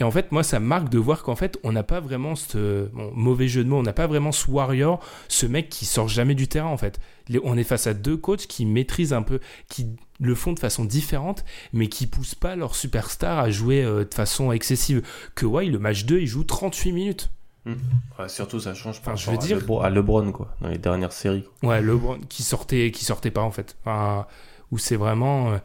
et 0.00 0.04
en 0.04 0.10
fait, 0.10 0.30
moi, 0.30 0.42
ça 0.42 0.60
marque 0.60 0.88
de 0.90 0.98
voir 0.98 1.22
qu'en 1.22 1.34
fait, 1.34 1.58
on 1.64 1.72
n'a 1.72 1.82
pas 1.82 1.98
vraiment 2.00 2.36
ce 2.36 2.88
mauvais 3.14 3.48
jeu 3.48 3.64
de 3.64 3.68
mots, 3.68 3.78
on 3.78 3.82
n'a 3.82 3.92
pas 3.92 4.06
vraiment 4.06 4.30
ce 4.30 4.48
warrior, 4.48 5.00
ce 5.26 5.46
mec 5.46 5.68
qui 5.68 5.86
sort 5.86 6.08
jamais 6.08 6.34
du 6.34 6.46
terrain, 6.46 6.68
en 6.68 6.76
fait. 6.76 7.00
On 7.42 7.58
est 7.58 7.64
face 7.64 7.88
à 7.88 7.94
deux 7.94 8.16
coachs 8.16 8.46
qui 8.46 8.64
maîtrisent 8.64 9.12
un 9.12 9.22
peu, 9.22 9.40
qui 9.68 9.88
le 10.20 10.34
font 10.34 10.52
de 10.52 10.60
façon 10.60 10.84
différente, 10.84 11.44
mais 11.72 11.88
qui 11.88 12.06
poussent 12.06 12.36
pas 12.36 12.54
leur 12.54 12.76
superstar 12.76 13.38
à 13.38 13.50
jouer 13.50 13.82
euh, 13.82 14.04
de 14.04 14.14
façon 14.14 14.52
excessive. 14.52 15.02
Que 15.34 15.46
ouais, 15.46 15.66
le 15.66 15.78
match 15.78 16.04
2, 16.04 16.20
il 16.20 16.26
joue 16.26 16.44
38 16.44 16.92
minutes. 16.92 17.30
Mmh. 17.64 17.74
surtout, 18.28 18.60
ça 18.60 18.72
change 18.72 19.00
enfin, 19.00 19.14
je 19.16 19.30
veux 19.30 19.36
dire... 19.36 19.58
à 19.82 19.90
LeBron, 19.90 20.30
quoi, 20.32 20.54
dans 20.60 20.68
les 20.68 20.78
dernières 20.78 21.12
séries. 21.12 21.44
Ouais, 21.62 21.82
LeBron, 21.82 22.18
qui 22.28 22.44
sortait, 22.44 22.92
qui 22.92 23.04
sortait 23.04 23.32
pas, 23.32 23.42
en 23.42 23.50
fait. 23.50 23.76
Enfin, 23.82 24.26
où 24.70 24.78
c'est 24.78 24.96
vraiment. 24.96 25.52
Euh, 25.52 25.58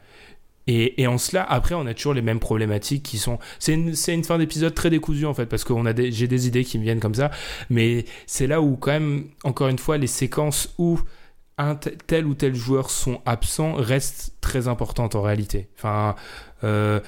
et, 0.68 1.08
en 1.08 1.18
cela, 1.18 1.44
après, 1.44 1.76
on 1.76 1.86
a 1.86 1.94
toujours 1.94 2.14
les 2.14 2.22
mêmes 2.22 2.40
problématiques 2.40 3.04
qui 3.04 3.18
sont. 3.18 3.38
C'est 3.60 3.74
une, 3.74 4.24
fin 4.24 4.38
d'épisode 4.38 4.74
très 4.74 4.90
décousue 4.90 5.26
en 5.26 5.34
fait, 5.34 5.46
parce 5.46 5.64
que 5.64 5.74
j'ai 6.10 6.28
des 6.28 6.48
idées 6.48 6.64
qui 6.64 6.80
me 6.80 6.84
viennent 6.84 7.02
comme 7.02 7.16
ça, 7.16 7.32
mais 7.70 8.06
c'est 8.28 8.48
là 8.48 8.62
où 8.62 8.78
quand 8.78 8.92
même, 8.92 9.26
encore 9.44 9.68
une 9.68 9.80
fois, 9.80 9.98
les 9.98 10.08
séquences 10.08 10.74
où 10.78 11.00
tel 12.08 12.26
ou 12.26 12.34
tel 12.34 12.56
joueur 12.56 12.90
sont 12.90 13.22
absents 13.26 13.74
restent 13.74 14.36
très 14.42 14.68
importantes 14.68 15.16
en 15.16 15.22
réalité. 15.22 15.70
Enfin, 15.78 16.16
euh, 16.64 17.00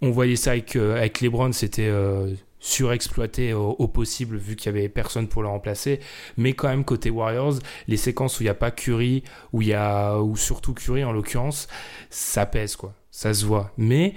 on 0.00 0.10
voyait 0.10 0.36
ça 0.36 0.52
avec, 0.52 0.76
euh, 0.76 0.96
avec 0.96 1.22
c'était 1.52 1.88
euh, 1.88 2.34
surexploité 2.60 3.52
au, 3.52 3.88
possible 3.88 4.36
vu 4.36 4.56
qu'il 4.56 4.72
y 4.72 4.76
avait 4.76 4.88
personne 4.88 5.28
pour 5.28 5.42
le 5.42 5.48
remplacer. 5.48 6.00
Mais 6.36 6.52
quand 6.52 6.68
même 6.68 6.84
côté 6.84 7.10
Warriors, 7.10 7.58
les 7.88 7.96
séquences 7.96 8.38
où 8.38 8.42
il 8.42 8.46
n'y 8.46 8.50
a 8.50 8.54
pas 8.54 8.70
Curry, 8.70 9.24
où 9.52 9.62
il 9.62 9.68
y 9.68 9.74
a 9.74 10.18
ou 10.18 10.36
surtout 10.36 10.74
Curry 10.74 11.04
en 11.04 11.12
l'occurrence, 11.12 11.68
ça 12.08 12.46
pèse 12.46 12.76
quoi 12.76 12.94
ça 13.10 13.34
se 13.34 13.44
voit. 13.44 13.72
Mais 13.76 14.14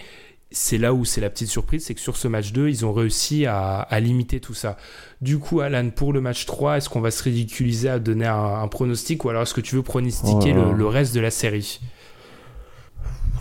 c'est 0.54 0.78
là 0.78 0.94
où 0.94 1.04
c'est 1.04 1.20
la 1.20 1.30
petite 1.30 1.50
surprise, 1.50 1.84
c'est 1.84 1.96
que 1.96 2.00
sur 2.00 2.16
ce 2.16 2.28
match 2.28 2.54
2, 2.54 2.70
ils 2.70 2.86
ont 2.86 2.94
réussi 2.94 3.46
à, 3.48 3.88
limiter 4.00 4.40
tout 4.40 4.54
ça. 4.54 4.78
Du 5.22 5.40
coup, 5.40 5.62
Alan, 5.62 5.90
pour 5.90 6.14
le 6.14 6.22
match 6.22 6.46
3, 6.46 6.78
est-ce 6.78 6.90
qu'on 6.90 7.02
va 7.02 7.12
se 7.12 7.24
ridiculiser 7.24 7.90
à 7.90 8.00
donner 8.00 8.28
un, 8.28 8.68
pronostic 8.68 9.26
ou 9.26 9.30
alors 9.30 9.42
est-ce 9.42 9.54
que 9.54 9.62
tu 9.62 9.76
veux 9.76 9.84
pronostiquer 9.84 10.54
oh 10.56 10.74
le, 10.74 10.88
reste 10.88 11.16
de 11.16 11.20
la 11.20 11.32
série? 11.32 11.82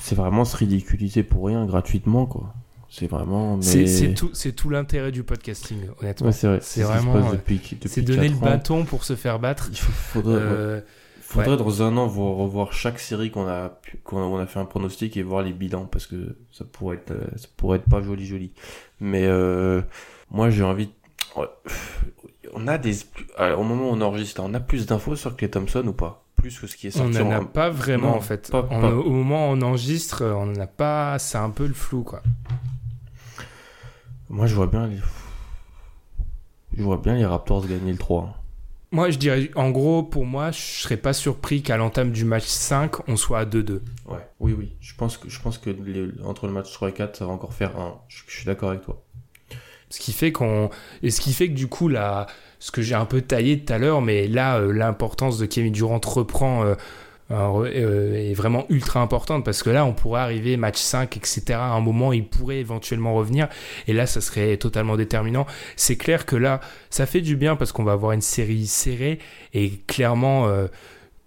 C'est 0.00 0.14
vraiment 0.14 0.44
se 0.44 0.56
ridiculiser 0.56 1.22
pour 1.22 1.46
rien, 1.46 1.66
gratuitement, 1.66 2.26
quoi. 2.26 2.54
C'est 2.88 3.06
vraiment. 3.06 3.60
C'est 3.62 4.14
tout, 4.14 4.32
tout 4.56 4.70
l'intérêt 4.70 5.12
du 5.12 5.22
podcasting, 5.22 5.78
honnêtement. 6.00 6.32
c'est 6.32 6.82
vraiment. 6.82 7.32
C'est 7.86 8.02
donner 8.02 8.28
le 8.28 8.36
bâton 8.36 8.84
pour 8.84 9.04
se 9.04 9.16
faire 9.16 9.38
battre. 9.38 9.68
Il 9.70 9.78
faudrait. 9.78 10.34
Euh, 10.34 10.80
Faudrait 11.32 11.56
dans 11.56 11.82
un 11.82 11.96
an 11.96 12.08
revoir 12.08 12.72
chaque 12.72 12.98
série 12.98 13.30
qu'on 13.30 13.48
a, 13.48 13.72
qu'on 14.04 14.38
a, 14.38 14.46
fait 14.46 14.58
un 14.58 14.66
pronostic 14.66 15.16
et 15.16 15.22
voir 15.22 15.42
les 15.42 15.52
bilans 15.52 15.86
parce 15.86 16.06
que 16.06 16.36
ça 16.52 16.64
pourrait 16.64 16.96
être, 16.96 17.12
euh, 17.12 17.26
ça 17.36 17.48
pourrait 17.56 17.78
être 17.78 17.88
pas 17.88 18.02
joli 18.02 18.26
joli. 18.26 18.52
Mais 19.00 19.24
euh, 19.24 19.80
moi 20.30 20.50
j'ai 20.50 20.62
envie. 20.62 20.90
On 22.52 22.68
a 22.68 22.76
des. 22.76 22.96
au 23.38 23.62
moment 23.62 23.90
où 23.90 23.94
on 23.94 24.00
enregistre, 24.02 24.42
on 24.44 24.52
a 24.52 24.60
plus 24.60 24.86
d'infos 24.86 25.16
sur 25.16 25.34
Clay 25.34 25.48
Thompson 25.48 25.86
ou 25.86 25.94
pas? 25.94 26.22
Plus 26.36 26.58
que 26.58 26.66
ce 26.66 26.76
qui 26.76 26.88
est 26.88 26.90
sorti. 26.90 27.18
On 27.18 27.24
n'en 27.24 27.42
a 27.42 27.44
pas 27.44 27.70
vraiment 27.70 28.14
en 28.14 28.20
fait. 28.20 28.52
au 28.52 29.10
moment 29.10 29.50
où 29.50 29.54
on 29.54 29.62
enregistre, 29.62 30.24
on 30.24 30.46
n'en 30.46 30.60
a 30.60 30.66
pas. 30.66 31.18
C'est 31.18 31.38
un 31.38 31.50
peu 31.50 31.66
le 31.66 31.74
flou 31.74 32.02
quoi. 32.02 32.22
Moi 34.28 34.46
je 34.46 34.54
vois 34.54 34.66
bien 34.66 34.86
les. 34.86 34.98
Je 36.76 36.82
vois 36.82 36.98
bien 36.98 37.14
les 37.14 37.24
Raptors 37.24 37.66
gagner 37.66 37.92
le 37.92 37.98
3. 37.98 38.41
Moi, 38.92 39.08
je 39.08 39.16
dirais, 39.16 39.50
en 39.54 39.70
gros, 39.70 40.02
pour 40.02 40.26
moi, 40.26 40.50
je 40.50 40.60
serais 40.60 40.98
pas 40.98 41.14
surpris 41.14 41.62
qu'à 41.62 41.78
l'entame 41.78 42.12
du 42.12 42.26
match 42.26 42.44
5, 42.44 43.08
on 43.08 43.16
soit 43.16 43.38
à 43.38 43.44
2-2. 43.46 43.80
Ouais, 44.06 44.18
oui, 44.38 44.54
oui. 44.56 44.74
Je 44.80 44.94
pense 44.94 45.16
que, 45.16 45.30
je 45.30 45.40
pense 45.40 45.56
que 45.56 45.70
entre 46.26 46.46
le 46.46 46.52
match 46.52 46.70
3 46.70 46.90
et 46.90 46.92
4, 46.92 47.16
ça 47.16 47.24
va 47.24 47.32
encore 47.32 47.54
faire 47.54 47.78
un. 47.80 48.02
Je, 48.08 48.22
suis 48.28 48.44
d'accord 48.44 48.68
avec 48.68 48.82
toi. 48.82 49.02
Ce 49.88 49.98
qui 49.98 50.12
fait 50.12 50.30
qu'on. 50.30 50.68
Et 51.02 51.10
ce 51.10 51.22
qui 51.22 51.32
fait 51.32 51.48
que 51.48 51.54
du 51.54 51.68
coup, 51.68 51.88
là, 51.88 52.26
ce 52.58 52.70
que 52.70 52.82
j'ai 52.82 52.94
un 52.94 53.06
peu 53.06 53.22
taillé 53.22 53.64
tout 53.64 53.72
à 53.72 53.78
l'heure, 53.78 54.02
mais 54.02 54.28
là, 54.28 54.58
euh, 54.58 54.72
l'importance 54.72 55.38
de 55.38 55.46
Kevin 55.46 55.72
Durant 55.72 56.00
reprend. 56.04 56.64
Euh, 56.64 56.74
est 57.30 58.34
vraiment 58.34 58.66
ultra 58.68 59.00
importante 59.00 59.44
parce 59.44 59.62
que 59.62 59.70
là, 59.70 59.84
on 59.86 59.92
pourrait 59.92 60.20
arriver 60.20 60.56
match 60.56 60.78
5, 60.78 61.16
etc. 61.16 61.42
À 61.52 61.72
un 61.72 61.80
moment, 61.80 62.12
il 62.12 62.26
pourrait 62.26 62.58
éventuellement 62.58 63.14
revenir 63.14 63.48
et 63.86 63.92
là, 63.92 64.06
ça 64.06 64.20
serait 64.20 64.56
totalement 64.56 64.96
déterminant. 64.96 65.46
C'est 65.76 65.96
clair 65.96 66.26
que 66.26 66.36
là, 66.36 66.60
ça 66.90 67.06
fait 67.06 67.20
du 67.20 67.36
bien 67.36 67.56
parce 67.56 67.72
qu'on 67.72 67.84
va 67.84 67.92
avoir 67.92 68.12
une 68.12 68.20
série 68.20 68.66
serrée 68.66 69.18
et 69.54 69.70
clairement, 69.86 70.48
euh, 70.48 70.66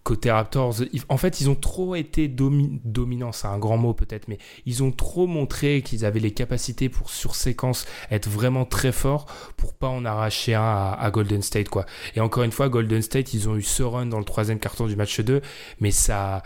côté 0.05 0.29
Raptors, 0.29 0.75
en 1.09 1.17
fait, 1.17 1.41
ils 1.41 1.49
ont 1.49 1.55
trop 1.55 1.95
été 1.95 2.27
dominants, 2.27 3.31
c'est 3.31 3.47
un 3.47 3.57
grand 3.57 3.77
mot 3.77 3.95
peut-être, 3.95 4.27
mais 4.27 4.37
ils 4.67 4.83
ont 4.83 4.91
trop 4.91 5.25
montré 5.25 5.81
qu'ils 5.81 6.05
avaient 6.05 6.19
les 6.19 6.31
capacités 6.31 6.89
pour 6.89 7.09
sur 7.09 7.35
séquence 7.35 7.87
être 8.11 8.29
vraiment 8.29 8.65
très 8.65 8.91
forts 8.91 9.25
pour 9.57 9.73
pas 9.73 9.87
en 9.87 10.05
arracher 10.05 10.53
un 10.53 10.95
à, 10.97 11.09
Golden 11.11 11.41
State 11.41 11.69
quoi. 11.69 11.87
Et 12.15 12.19
encore 12.19 12.43
une 12.43 12.51
fois, 12.51 12.69
Golden 12.69 13.01
State, 13.01 13.33
ils 13.33 13.49
ont 13.49 13.55
eu 13.55 13.63
ce 13.63 13.81
run 13.81 14.05
dans 14.05 14.19
le 14.19 14.25
troisième 14.25 14.59
carton 14.59 14.85
du 14.85 14.95
match 14.95 15.19
2, 15.19 15.41
mais 15.79 15.91
ça 15.91 16.43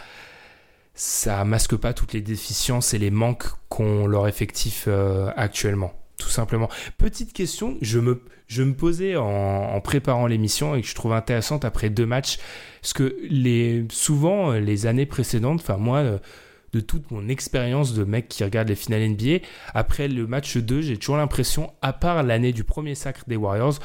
ça 0.94 1.44
masque 1.44 1.76
pas 1.76 1.94
toutes 1.94 2.14
les 2.14 2.22
déficiences 2.22 2.94
et 2.94 2.98
les 2.98 3.12
manques 3.12 3.48
qu'ont 3.68 4.08
leur 4.08 4.28
effectif 4.28 4.86
euh, 4.88 5.32
actuellement 5.36 5.94
tout 6.30 6.36
simplement. 6.36 6.70
Petite 7.00 7.34
question, 7.34 7.78
je 7.82 8.00
me, 8.00 8.74
posais 8.74 9.16
en, 9.16 9.82
préparant 9.82 10.28
l'émission 10.28 10.76
et 10.76 10.82
que 10.82 10.88
je 10.88 10.94
trouve 10.94 11.14
intéressante 11.14 11.66
après 11.66 11.90
deux 11.90 12.06
matchs, 12.06 12.38
parce 12.82 12.94
que 12.94 13.18
les, 13.28 13.86
souvent, 13.92 14.52
euh, 14.52 14.60
les 14.60 14.86
années 14.86 15.08
précédentes, 15.08 15.62
enfin 15.62 15.78
moi, 15.78 15.98
euh, 15.98 16.20
de 16.72 16.82
toute 16.82 17.10
mon 17.10 17.28
expérience 17.30 17.96
de 17.96 18.04
mec 18.04 18.28
qui 18.28 18.44
regarde 18.44 18.70
les 18.70 18.76
finales 18.76 19.10
NBA, 19.10 19.44
après 19.74 20.08
le 20.08 20.28
match 20.28 20.56
2, 20.58 20.82
j'ai 20.82 20.98
toujours 20.98 21.18
l'impression, 21.18 21.74
à 21.82 21.94
part 21.94 22.22
l'année 22.22 22.54
du 22.54 22.64
premier 22.64 22.94
sacre 22.94 23.24
des 23.26 23.36
Warriors, 23.36 23.80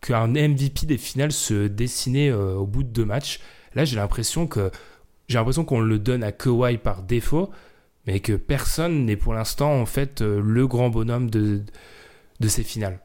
qu'un 0.00 0.28
MVP 0.28 0.86
des 0.86 0.98
finales 0.98 1.32
se 1.32 1.66
dessinait 1.66 2.30
euh, 2.30 2.54
au 2.54 2.66
bout 2.66 2.84
de 2.84 2.90
deux 2.90 3.04
matchs. 3.04 3.40
Là, 3.74 3.84
j'ai 3.84 3.96
l'impression 3.96 4.46
que 4.46 4.70
j'ai 5.26 5.36
l'impression 5.36 5.64
qu'on 5.64 5.80
le 5.80 5.98
donne 5.98 6.22
à 6.22 6.30
Kawhi 6.30 6.78
par 6.78 7.02
défaut 7.02 7.50
mais 8.08 8.20
que 8.20 8.32
personne 8.32 9.04
n'est 9.04 9.16
pour 9.16 9.34
l'instant 9.34 9.70
en 9.70 9.84
fait 9.84 10.22
euh, 10.22 10.40
le 10.42 10.66
grand 10.66 10.88
bonhomme 10.88 11.28
de, 11.28 11.60
de 12.40 12.48
ces 12.48 12.62
finales. 12.62 13.00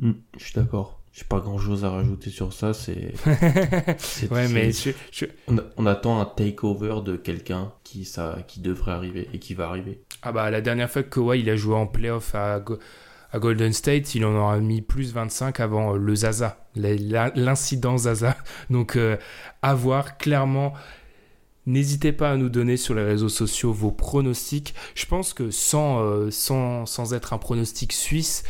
Hmm, 0.00 0.12
je 0.38 0.44
suis 0.44 0.54
d'accord. 0.54 1.00
J'ai 1.12 1.24
pas 1.24 1.40
grand 1.40 1.58
chose 1.58 1.84
à 1.84 1.90
rajouter 1.90 2.30
sur 2.30 2.52
ça. 2.52 2.72
C'est. 2.72 3.12
ouais, 4.30 4.46
mais 4.46 4.70
On, 5.76 5.86
attend 5.86 6.20
un 6.20 6.26
takeover 6.26 7.00
de 7.04 7.16
quelqu'un 7.16 7.72
qui 7.82 8.04
ça 8.04 8.38
qui 8.46 8.60
devrait 8.60 8.92
arriver 8.92 9.28
et 9.32 9.40
qui 9.40 9.54
va 9.54 9.66
arriver. 9.66 10.04
Ah 10.22 10.30
bah 10.30 10.48
la 10.48 10.60
dernière 10.60 10.88
fois 10.88 11.02
que 11.02 11.08
Kawhi 11.08 11.40
il 11.40 11.50
a 11.50 11.56
joué 11.56 11.74
en 11.74 11.88
playoff 11.88 12.32
à, 12.36 12.62
à 13.32 13.38
Golden 13.40 13.72
State, 13.72 14.14
il 14.14 14.24
en 14.24 14.36
aura 14.36 14.60
mis 14.60 14.80
plus 14.80 15.12
25 15.12 15.58
avant 15.58 15.94
euh, 15.94 15.98
le 15.98 16.14
Zaza, 16.14 16.68
l'incident 16.76 17.96
Zaza. 17.96 18.36
Donc 18.70 18.94
euh, 18.94 19.16
à 19.60 19.74
voir 19.74 20.18
clairement 20.18 20.72
N'hésitez 21.66 22.12
pas 22.12 22.30
à 22.30 22.36
nous 22.36 22.48
donner 22.48 22.76
sur 22.76 22.94
les 22.94 23.02
réseaux 23.02 23.28
sociaux 23.28 23.72
vos 23.72 23.90
pronostics. 23.90 24.74
Je 24.94 25.06
pense 25.06 25.34
que 25.34 25.50
sans, 25.50 26.00
euh, 26.00 26.30
être 27.12 27.32
un 27.32 27.38
pronostic 27.38 27.92
suisse, 27.92 28.44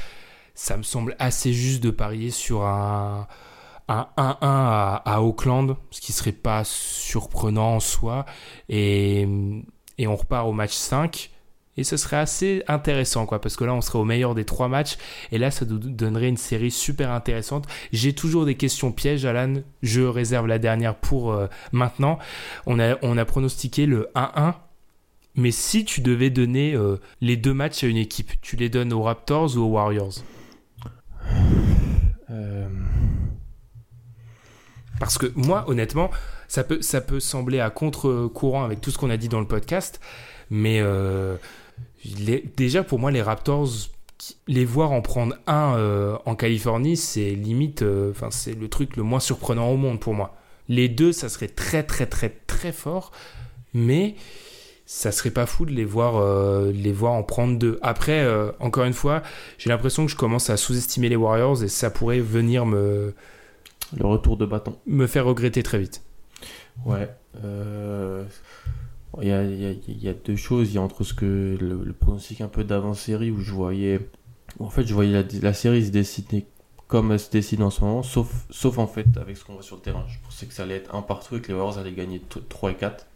ça 0.55 0.77
me 0.77 0.83
semble 0.83 1.17
assez 1.19 1.53
juste 1.53 1.83
de 1.83 1.91
parier 1.91 2.31
sur 2.31 2.65
un, 2.65 3.27
un 3.89 4.09
1-1 4.19 4.37
à, 4.43 5.23
Auckland, 5.23 5.77
ce 5.91 6.01
qui 6.01 6.13
serait 6.13 6.33
pas 6.33 6.63
surprenant 6.65 7.77
en 7.77 7.81
soi. 7.81 8.27
Et, 8.69 9.27
et 9.99 10.07
on 10.07 10.17
repart 10.17 10.47
au 10.47 10.53
match 10.53 10.75
5. 10.75 11.31
Et 11.77 11.85
ce 11.85 11.97
serait 11.97 12.17
assez 12.17 12.63
intéressant, 12.69 13.27
quoi, 13.27 13.41
parce 13.41 13.57
que 13.57 13.65
là, 13.65 13.75
on 13.75 13.81
serait 13.81 13.99
au 13.99 14.05
meilleur 14.05 14.35
des 14.35 14.45
trois 14.45 14.69
matchs, 14.69 14.97
et 15.33 15.39
là, 15.39 15.51
ça 15.51 15.65
nous 15.65 15.79
donnerait 15.79 16.29
une 16.29 16.37
série 16.37 16.71
super 16.71 17.11
intéressante. 17.11 17.67
J'ai 17.93 18.15
toujours 18.15 18.47
des 18.47 18.55
questions 18.55 18.93
pièges, 18.93 19.25
Alan. 19.25 19.55
Je 19.83 20.03
réserve 20.03 20.47
la 20.47 20.59
dernière 20.59 20.95
pour 20.95 21.33
euh, 21.33 21.47
maintenant. 21.73 22.19
On 22.67 22.79
a, 22.79 22.97
on 23.03 23.19
a 23.19 23.25
pronostiqué 23.25 23.87
le 23.87 24.09
1-1. 24.15 24.55
Mais 25.39 25.51
si 25.51 25.85
tu 25.85 26.01
devais 26.01 26.31
donner 26.31 26.75
euh, 26.75 26.97
les 27.21 27.37
deux 27.37 27.53
matchs 27.53 27.85
à 27.85 27.89
une 27.89 27.99
équipe, 27.99 28.41
tu 28.41 28.57
les 28.57 28.71
donnes 28.71 28.93
aux 28.93 29.03
Raptors 29.03 29.57
ou 29.57 29.61
aux 29.61 29.69
Warriors? 29.69 30.15
Euh... 32.31 32.69
Parce 34.99 35.19
que 35.19 35.27
moi, 35.37 35.65
honnêtement, 35.69 36.11
ça 36.49 36.65
peut, 36.65 36.81
ça 36.81 37.01
peut 37.01 37.21
sembler 37.21 37.61
à 37.61 37.71
contre-courant 37.71 38.65
avec 38.65 38.81
tout 38.81 38.91
ce 38.91 38.99
qu'on 38.99 39.11
a 39.11 39.17
dit 39.17 39.29
dans 39.29 39.41
le 39.41 39.47
podcast, 39.47 40.01
mais 40.51 40.81
euh, 40.81 41.37
déjà 42.57 42.83
pour 42.83 42.99
moi, 42.99 43.11
les 43.11 43.23
Raptors, 43.23 43.69
les 44.47 44.65
voir 44.65 44.93
en 44.93 45.03
prendre 45.03 45.37
un 45.47 45.77
euh, 45.77 46.17
en 46.25 46.35
Californie, 46.35 46.97
c'est 46.97 47.31
limite, 47.31 47.83
euh, 47.83 48.13
c'est 48.31 48.59
le 48.59 48.69
truc 48.69 48.97
le 48.97 49.03
moins 49.03 49.21
surprenant 49.21 49.71
au 49.71 49.77
monde 49.77 50.01
pour 50.01 50.15
moi. 50.15 50.37
Les 50.69 50.89
deux, 50.89 51.13
ça 51.13 51.29
serait 51.29 51.49
très 51.49 51.83
très 51.83 52.07
très 52.07 52.31
très 52.47 52.73
fort, 52.73 53.13
mais 53.75 54.15
ça 54.85 55.13
serait 55.13 55.31
pas 55.31 55.47
fou 55.47 55.65
de 55.65 55.73
les 55.73 55.85
voir, 55.85 56.25
les 56.73 56.93
voir 56.93 57.13
en 57.13 57.23
prendre 57.23 57.59
deux. 57.59 57.79
Après, 57.83 58.25
encore 58.61 58.85
une 58.85 58.93
fois, 58.93 59.23
j'ai 59.59 59.69
l'impression 59.69 60.07
que 60.07 60.13
je 60.13 60.17
commence 60.17 60.49
à 60.51 60.57
sous-estimer 60.57 61.09
les 61.09 61.17
Warriors 61.17 61.63
et 61.63 61.69
ça 61.69 61.91
pourrait 61.91 62.21
venir 62.21 62.67
me 62.67 63.15
le 63.97 64.07
retour 64.07 64.37
de 64.37 64.47
bâton. 64.47 64.77
Me 64.87 65.07
faire 65.07 65.25
regretter 65.25 65.63
très 65.63 65.79
vite. 65.79 66.03
Ouais. 66.85 67.09
Il 69.23 69.29
y, 69.29 69.33
a, 69.33 69.43
y, 69.43 70.09
a, 70.09 70.13
deux 70.13 70.37
choses. 70.37 70.71
Il 70.73 70.75
y 70.75 70.79
a 70.79 70.83
entre 70.83 71.05
ce 71.05 71.15
que 71.15 71.57
le, 71.59 71.93
pronostic 71.93 72.41
un 72.41 72.49
peu 72.49 72.65
d'avant-série 72.65 73.31
où 73.31 73.41
je 73.41 73.53
voyais. 73.53 74.01
En 74.59 74.71
fait, 74.71 74.87
je 74.87 74.95
voyais 74.95 75.25
la, 75.43 75.53
série 75.55 75.87
se 75.87 75.91
dessiner 75.91 76.47
comme 76.87 77.13
elle 77.13 77.21
se 77.21 77.31
décide 77.31 77.63
en 77.63 77.71
ce 77.71 77.81
moment, 77.81 78.03
sauf, 78.03 78.47
sauf 78.51 78.79
en 78.79 78.87
fait 78.87 79.07
avec 79.17 79.37
ce 79.37 79.45
qu'on 79.45 79.55
voit 79.55 79.63
sur 79.63 79.77
le 79.77 79.83
terrain. 79.83 80.05
Je 80.09 80.19
pensais 80.25 80.47
que 80.47 80.55
ça 80.55 80.63
allait 80.63 80.77
être 80.77 80.95
un 80.95 81.03
partout 81.03 81.37
et 81.37 81.41
que 81.41 81.49
les 81.49 81.55
Warriors 81.55 81.79
allaient 81.79 81.93
gagner 81.93 82.23
3 82.49 82.71
et 82.71 82.75
4 82.75 83.07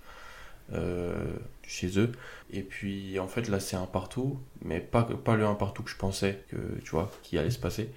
euh, 0.72 1.14
chez 1.62 1.98
eux. 1.98 2.11
Et 2.53 2.62
puis 2.62 3.20
en 3.20 3.28
fait 3.28 3.48
là 3.48 3.61
c'est 3.61 3.76
un 3.76 3.86
partout, 3.86 4.40
mais 4.64 4.80
pas, 4.80 5.05
pas 5.05 5.36
le 5.36 5.46
un 5.46 5.55
partout 5.55 5.84
que 5.84 5.90
je 5.90 5.96
pensais 5.96 6.44
que 6.48 6.57
tu 6.84 6.90
vois 6.90 7.12
qui 7.22 7.38
allait 7.38 7.51
se 7.51 7.61
passer. 7.61 7.90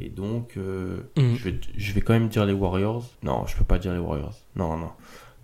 Et 0.00 0.08
donc 0.08 0.56
euh, 0.56 0.98
mhm. 1.16 1.36
je, 1.36 1.44
vais, 1.44 1.60
je 1.76 1.92
vais 1.92 2.00
quand 2.00 2.12
même 2.12 2.28
dire 2.28 2.44
les 2.44 2.52
Warriors. 2.52 3.08
Non, 3.22 3.46
je 3.46 3.56
peux 3.56 3.64
pas 3.64 3.78
dire 3.78 3.92
les 3.92 4.00
Warriors. 4.00 4.36
Non, 4.56 4.76
non. 4.76 4.90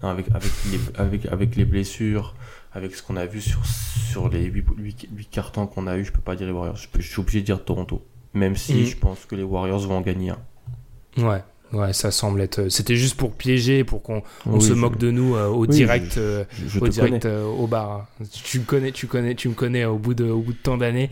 Non 0.03 0.09
avec, 0.09 0.26
avec, 0.34 0.51
les, 0.70 0.78
avec, 1.01 1.26
avec 1.26 1.57
les 1.57 1.64
blessures, 1.64 2.34
avec 2.72 2.94
ce 2.94 3.03
qu'on 3.03 3.16
a 3.16 3.26
vu 3.26 3.40
sur, 3.40 3.64
sur 3.64 4.28
les 4.28 4.44
8, 4.44 4.64
8, 4.78 5.30
cartons 5.30 5.66
qu'on 5.66 5.86
a 5.86 5.97
eu, 5.97 6.05
je 6.05 6.12
peux 6.12 6.20
pas 6.20 6.36
dire 6.36 6.47
les 6.47 6.53
Warriors. 6.53 6.76
Je, 6.76 7.01
suis 7.01 7.20
obligé 7.20 7.40
de 7.40 7.47
dire 7.47 7.64
Toronto. 7.64 8.05
Même 8.34 8.57
si 8.57 8.74
mhm. 8.74 8.86
je 8.86 8.97
pense 8.97 9.24
que 9.24 9.34
les 9.34 9.42
Warriors 9.42 9.80
vont 9.80 9.97
en 9.97 10.01
gagner 10.03 10.30
un. 10.30 11.22
Ouais, 11.22 11.42
Ouais, 11.72 11.92
ça 11.92 12.11
semble 12.11 12.40
être. 12.42 12.61
Euh, 12.61 12.68
c'était 12.68 12.94
juste 12.94 13.16
pour 13.16 13.32
piéger, 13.32 13.82
pour 13.82 14.03
qu'on 14.03 14.22
se 14.61 14.72
moque 14.72 14.99
de 14.99 15.11
nous 15.11 15.34
euh, 15.34 15.49
au 15.49 15.66
direct, 15.66 16.16
euh, 16.16 16.44
au 16.80 16.88
direct 16.88 17.26
au 17.26 17.66
bar. 17.66 18.07
Tu 18.44 18.61
me 18.61 18.64
connais, 18.64 18.92
tu 18.92 19.07
connais, 19.07 19.34
tu 19.34 19.49
me 19.49 19.55
connais 19.55 19.84
au 19.84 19.99
bout 19.99 20.14
de, 20.14 20.30
au 20.30 20.40
bout 20.40 20.53
de 20.53 20.59
tant 20.59 20.76
d'années. 20.76 21.11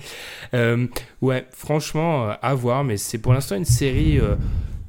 ouais, 0.52 1.46
franchement, 1.50 2.28
à 2.40 2.54
voir, 2.54 2.84
mais 2.84 2.96
c'est 2.96 3.18
pour 3.18 3.32
l'instant 3.32 3.56
une 3.56 3.64
série. 3.64 4.20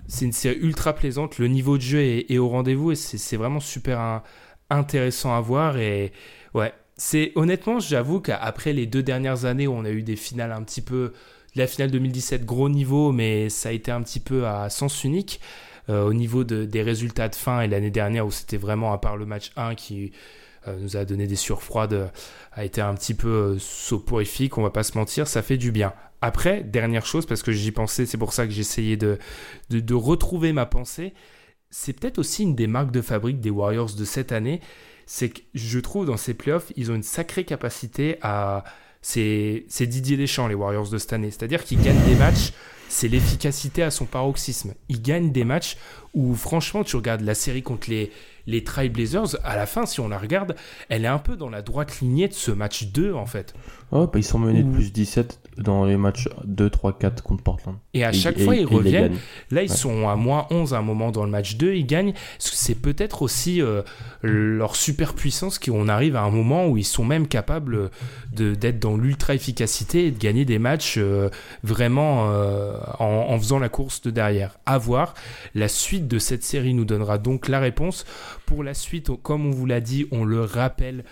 C'est 0.07 0.25
une 0.25 0.33
série 0.33 0.57
ultra 0.59 0.93
plaisante. 0.93 1.37
Le 1.37 1.47
niveau 1.47 1.77
de 1.77 1.81
jeu 1.81 2.01
est, 2.01 2.37
au 2.37 2.49
rendez-vous 2.49 2.91
et 2.91 2.95
c'est 2.95 3.37
vraiment 3.37 3.59
super 3.59 4.21
intéressant 4.69 5.35
à 5.35 5.41
voir. 5.41 5.77
Et 5.77 6.11
c'est 6.97 7.31
honnêtement, 7.35 7.79
j'avoue 7.79 8.21
qu'après 8.21 8.73
les 8.73 8.85
deux 8.85 9.03
dernières 9.03 9.45
années 9.45 9.67
où 9.67 9.73
on 9.73 9.85
a 9.85 9.91
eu 9.91 10.03
des 10.03 10.15
finales 10.15 10.51
un 10.51 10.63
petit 10.63 10.81
peu 10.81 11.13
la 11.55 11.67
finale 11.67 11.91
2017, 11.91 12.45
gros 12.45 12.69
niveau, 12.69 13.11
mais 13.11 13.49
ça 13.49 13.69
a 13.69 13.71
été 13.71 13.91
un 13.91 14.01
petit 14.01 14.19
peu 14.19 14.45
à 14.45 14.69
sens 14.69 15.03
unique. 15.03 15.39
Euh, 15.89 16.03
au 16.03 16.13
niveau 16.13 16.43
des 16.43 16.81
résultats 16.81 17.29
de 17.29 17.35
fin 17.35 17.61
et 17.61 17.67
l'année 17.67 17.91
dernière 17.91 18.25
où 18.25 18.31
c'était 18.31 18.57
vraiment 18.57 18.91
à 18.91 18.97
part 18.97 19.17
le 19.17 19.27
match 19.27 19.51
1 19.55 19.75
qui 19.75 20.13
euh, 20.67 20.79
nous 20.79 20.97
a 20.97 21.05
donné 21.05 21.27
des 21.27 21.35
surfroides 21.35 22.09
a 22.53 22.65
été 22.65 22.81
un 22.81 22.95
petit 22.95 23.13
peu 23.13 23.27
euh, 23.27 23.59
soporifique, 23.59 24.57
on 24.57 24.63
va 24.63 24.71
pas 24.71 24.81
se 24.81 24.97
mentir, 24.97 25.27
ça 25.27 25.43
fait 25.43 25.57
du 25.57 25.71
bien. 25.71 25.93
Après, 26.25 26.63
dernière 26.63 27.05
chose, 27.05 27.27
parce 27.27 27.43
que 27.43 27.51
j'y 27.51 27.69
pensais, 27.71 28.07
c'est 28.07 28.17
pour 28.17 28.33
ça 28.33 28.47
que 28.47 28.51
j'essayais 28.51 28.97
de, 28.97 29.19
de, 29.69 29.79
de 29.79 29.93
retrouver 29.93 30.53
ma 30.53 30.65
pensée, 30.65 31.13
c'est 31.69 31.93
peut-être 31.93 32.17
aussi 32.17 32.41
une 32.41 32.55
des 32.55 32.65
marques 32.65 32.89
de 32.89 33.03
fabrique 33.03 33.39
des 33.39 33.51
Warriors 33.51 33.93
de 33.93 34.05
cette 34.05 34.31
année, 34.31 34.59
c'est 35.05 35.29
que 35.29 35.41
je 35.53 35.77
trouve 35.77 36.07
dans 36.07 36.17
ces 36.17 36.33
playoffs, 36.33 36.73
ils 36.75 36.91
ont 36.91 36.95
une 36.95 37.03
sacrée 37.03 37.43
capacité 37.43 38.17
à, 38.23 38.63
c'est 39.03 39.65
Didier 39.81 40.17
Deschamps, 40.17 40.47
les 40.47 40.55
Warriors 40.55 40.89
de 40.89 40.97
cette 40.97 41.13
année. 41.13 41.29
C'est-à-dire 41.29 41.63
qu'ils 41.63 41.79
gagnent 41.79 42.03
des 42.07 42.15
matchs, 42.15 42.53
c'est 42.89 43.07
l'efficacité 43.07 43.83
à 43.83 43.91
son 43.91 44.05
paroxysme. 44.05 44.73
Ils 44.89 45.03
gagnent 45.03 45.31
des 45.31 45.43
matchs 45.43 45.77
où, 46.15 46.33
franchement, 46.33 46.83
tu 46.83 46.95
regardes 46.95 47.21
la 47.21 47.35
série 47.35 47.61
contre 47.61 47.87
les, 47.91 48.11
les 48.47 48.63
Trailblazers, 48.63 49.37
à 49.43 49.55
la 49.55 49.67
fin, 49.67 49.85
si 49.85 49.99
on 49.99 50.07
la 50.07 50.17
regarde, 50.17 50.55
elle 50.89 51.05
est 51.05 51.09
un 51.09 51.19
peu 51.19 51.35
dans 51.35 51.49
la 51.49 51.61
droite 51.61 51.99
lignée 51.99 52.27
de 52.27 52.33
ce 52.33 52.49
match 52.49 52.85
2, 52.85 53.13
en 53.13 53.27
fait. 53.27 53.53
Oh, 53.91 54.07
bah, 54.07 54.17
ils 54.17 54.23
sont 54.23 54.39
menés 54.39 54.63
de 54.63 54.71
plus 54.71 54.91
17 54.91 55.39
dans 55.57 55.85
les 55.85 55.97
matchs 55.97 56.27
2, 56.43 56.69
3, 56.69 56.97
4 56.97 57.23
contre 57.23 57.43
Portland. 57.43 57.75
Et 57.93 58.03
à 58.03 58.11
chaque 58.11 58.39
fois, 58.39 58.55
ils 58.55 58.65
reviennent. 58.65 59.17
Là, 59.51 59.63
ils 59.63 59.71
sont 59.71 60.07
à 60.07 60.15
moins 60.15 60.47
11 60.49 60.73
à 60.73 60.77
un 60.77 60.81
moment 60.81 61.11
dans 61.11 61.23
le 61.23 61.31
match 61.31 61.55
2, 61.57 61.73
ils 61.73 61.85
gagnent. 61.85 62.13
C'est 62.39 62.75
peut-être 62.75 63.21
aussi 63.21 63.61
euh, 63.61 63.81
leur 64.21 64.75
super 64.75 65.13
puissance 65.13 65.59
qu'on 65.59 65.87
arrive 65.87 66.15
à 66.15 66.21
un 66.21 66.29
moment 66.29 66.67
où 66.67 66.77
ils 66.77 66.85
sont 66.85 67.05
même 67.05 67.27
capables 67.27 67.89
d'être 68.31 68.79
dans 68.79 68.97
l'ultra-efficacité 68.97 70.07
et 70.07 70.11
de 70.11 70.19
gagner 70.19 70.45
des 70.45 70.59
matchs 70.59 70.95
euh, 70.97 71.29
vraiment 71.63 72.29
euh, 72.29 72.77
en, 72.99 73.27
en 73.29 73.39
faisant 73.39 73.59
la 73.59 73.69
course 73.69 74.01
de 74.01 74.11
derrière. 74.11 74.57
À 74.65 74.77
voir. 74.77 75.13
La 75.53 75.67
suite 75.67 76.07
de 76.07 76.19
cette 76.19 76.43
série 76.43 76.73
nous 76.73 76.85
donnera 76.85 77.17
donc 77.17 77.47
la 77.47 77.59
réponse. 77.59 78.05
Pour 78.45 78.63
la 78.63 78.73
suite, 78.73 79.09
comme 79.23 79.45
on 79.45 79.51
vous 79.51 79.65
l'a 79.65 79.81
dit, 79.81 80.07
on 80.11 80.25
le 80.25 80.41
rappelle, 80.41 81.03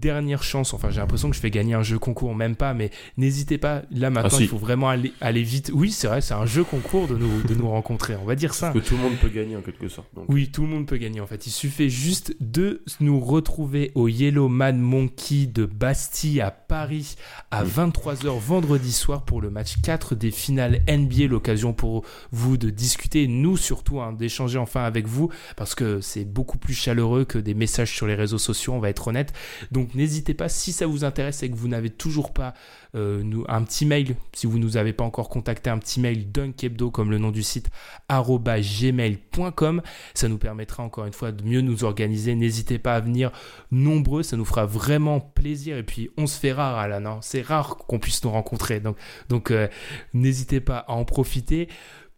dernière 0.00 0.42
chance. 0.42 0.74
Enfin, 0.74 0.90
j'ai 0.90 1.00
l'impression 1.00 1.30
que 1.30 1.36
je 1.36 1.40
fais 1.40 1.50
gagner 1.50 1.74
un 1.74 1.82
jeu 1.82 1.98
concours, 1.98 2.34
même 2.34 2.56
pas, 2.56 2.74
mais 2.74 2.90
n'hésitez 3.16 3.58
pas. 3.58 3.82
Là, 3.90 4.10
maintenant, 4.10 4.38
ah, 4.38 4.42
il 4.42 4.48
faut 4.48 4.56
vraiment 4.56 4.88
aller, 4.88 5.12
aller 5.20 5.42
vite. 5.42 5.70
Oui, 5.74 5.90
c'est 5.92 6.08
vrai, 6.08 6.20
c'est 6.20 6.34
un 6.34 6.46
jeu 6.46 6.64
concours 6.64 7.06
de 7.06 7.16
nous, 7.16 7.42
de 7.42 7.54
nous 7.54 7.68
rencontrer. 7.70 8.16
On 8.16 8.24
va 8.24 8.34
dire 8.34 8.54
ça. 8.54 8.70
Parce 8.70 8.84
que 8.84 8.88
tout 8.88 8.96
le 8.96 9.02
monde 9.02 9.16
peut 9.20 9.28
gagner 9.28 9.56
en 9.56 9.62
quelque 9.62 9.88
sorte. 9.88 10.08
Oui, 10.28 10.50
tout 10.50 10.62
le 10.62 10.68
monde 10.68 10.86
peut 10.86 10.96
gagner 10.96 11.20
en 11.20 11.26
fait. 11.26 11.46
Il 11.46 11.50
suffit 11.50 11.90
juste 11.90 12.34
de 12.40 12.82
nous 13.00 13.20
retrouver 13.20 13.92
au 13.94 14.08
Yellow 14.08 14.48
Man 14.48 14.78
Monkey 14.78 15.46
de 15.46 15.64
Bastille 15.64 16.40
à 16.40 16.50
Paris 16.50 17.16
à 17.50 17.64
23h 17.64 18.38
vendredi 18.38 18.92
soir 18.92 19.24
pour 19.24 19.40
le 19.40 19.50
match 19.50 19.80
4 19.82 20.14
des 20.14 20.30
finales 20.30 20.82
NBA. 20.88 21.26
L'occasion 21.26 21.72
pour 21.72 22.04
vous 22.32 22.56
de 22.56 22.70
discuter, 22.70 23.26
nous 23.28 23.56
surtout, 23.56 24.00
hein, 24.00 24.12
d'échanger 24.12 24.58
enfin 24.58 24.82
avec 24.82 25.06
vous 25.06 25.30
parce 25.56 25.74
que 25.74 26.00
c'est 26.00 26.24
beaucoup 26.24 26.58
plus 26.58 26.74
chaleureux 26.74 27.24
que 27.24 27.38
des 27.38 27.54
messages 27.54 27.94
sur 27.94 28.06
les 28.06 28.14
réseaux 28.14 28.38
sociaux, 28.38 28.72
on 28.72 28.80
va 28.80 28.90
être 28.90 29.08
honnête. 29.08 29.32
Donc 29.70 29.89
donc 29.90 29.96
n'hésitez 29.96 30.34
pas, 30.34 30.48
si 30.48 30.70
ça 30.72 30.86
vous 30.86 31.04
intéresse 31.04 31.42
et 31.42 31.50
que 31.50 31.56
vous 31.56 31.66
n'avez 31.66 31.90
toujours 31.90 32.32
pas 32.32 32.54
euh, 32.94 33.24
un 33.48 33.62
petit 33.64 33.84
mail, 33.84 34.14
si 34.32 34.46
vous 34.46 34.58
ne 34.58 34.62
nous 34.62 34.76
avez 34.76 34.92
pas 34.92 35.02
encore 35.02 35.28
contacté, 35.28 35.68
un 35.68 35.78
petit 35.78 35.98
mail 35.98 36.30
dunkebdo 36.30 36.92
comme 36.92 37.10
le 37.10 37.18
nom 37.18 37.32
du 37.32 37.42
site, 37.42 37.70
gmail.com. 38.08 39.82
Ça 40.14 40.28
nous 40.28 40.38
permettra 40.38 40.84
encore 40.84 41.06
une 41.06 41.12
fois 41.12 41.32
de 41.32 41.42
mieux 41.42 41.60
nous 41.60 41.82
organiser. 41.82 42.36
N'hésitez 42.36 42.78
pas 42.78 42.94
à 42.94 43.00
venir 43.00 43.32
nombreux, 43.72 44.22
ça 44.22 44.36
nous 44.36 44.44
fera 44.44 44.64
vraiment 44.64 45.18
plaisir. 45.20 45.76
Et 45.76 45.82
puis 45.82 46.10
on 46.16 46.28
se 46.28 46.38
fait 46.38 46.52
rare, 46.52 46.78
Alan. 46.78 47.04
Hein. 47.04 47.18
C'est 47.20 47.42
rare 47.42 47.76
qu'on 47.76 47.98
puisse 47.98 48.22
nous 48.22 48.30
rencontrer. 48.30 48.80
Donc, 49.28 49.50
euh, 49.50 49.66
n'hésitez 50.14 50.60
pas 50.60 50.78
à 50.78 50.92
en 50.92 51.04
profiter. 51.04 51.68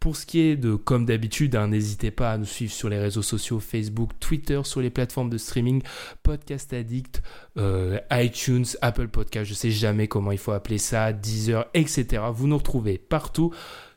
Pour 0.03 0.17
ce 0.17 0.25
qui 0.25 0.41
est 0.41 0.57
de, 0.57 0.75
comme 0.75 1.05
d'habitude, 1.05 1.55
hein, 1.55 1.69
n'hésitez 1.69 2.11
pas 2.11 2.33
à 2.33 2.37
nous 2.37 2.43
suivre 2.43 2.73
sur 2.73 2.89
les 2.89 2.99
réseaux 2.99 3.21
sociaux, 3.21 3.61
Facebook, 3.61 4.09
Twitter, 4.19 4.59
sur 4.65 4.81
les 4.81 4.89
plateformes 4.89 5.29
de 5.29 5.37
streaming, 5.37 5.81
Podcast 6.23 6.73
Addict, 6.73 7.23
euh, 7.55 7.97
iTunes, 8.11 8.65
Apple 8.81 9.07
Podcast, 9.07 9.45
je 9.45 9.53
sais 9.53 9.71
jamais 9.71 10.09
comment 10.09 10.33
il 10.33 10.39
faut 10.39 10.51
appeler 10.51 10.77
ça, 10.77 11.13
Deezer, 11.13 11.67
etc. 11.73 12.21
Vous 12.33 12.47
nous 12.47 12.57
retrouvez 12.57 12.97
partout. 12.97 13.53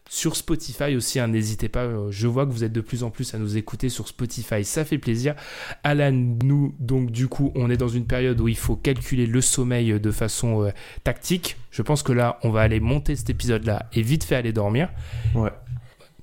Sur 0.08 0.36
Spotify 0.36 0.94
aussi, 0.94 1.18
hein, 1.18 1.26
n'hésitez 1.26 1.68
pas. 1.68 1.82
Euh, 1.82 2.12
je 2.12 2.28
vois 2.28 2.46
que 2.46 2.52
vous 2.52 2.62
êtes 2.62 2.72
de 2.72 2.80
plus 2.80 3.02
en 3.02 3.10
plus 3.10 3.34
à 3.34 3.38
nous 3.38 3.56
écouter 3.56 3.88
sur 3.88 4.06
Spotify, 4.06 4.64
ça 4.64 4.84
fait 4.84 4.98
plaisir. 4.98 5.34
Alan, 5.82 6.12
nous, 6.12 6.72
donc 6.78 7.10
du 7.10 7.26
coup, 7.26 7.50
on 7.56 7.68
est 7.68 7.76
dans 7.76 7.88
une 7.88 8.06
période 8.06 8.40
où 8.40 8.46
il 8.46 8.56
faut 8.56 8.76
calculer 8.76 9.26
le 9.26 9.40
sommeil 9.40 9.98
de 9.98 10.10
façon 10.12 10.66
euh, 10.66 10.70
tactique. 11.02 11.56
Je 11.72 11.82
pense 11.82 12.04
que 12.04 12.12
là, 12.12 12.38
on 12.44 12.50
va 12.50 12.60
aller 12.60 12.78
monter 12.78 13.16
cet 13.16 13.28
épisode-là 13.28 13.86
et 13.92 14.02
vite 14.02 14.22
fait 14.22 14.36
aller 14.36 14.52
dormir. 14.52 14.88
Ouais 15.34 15.50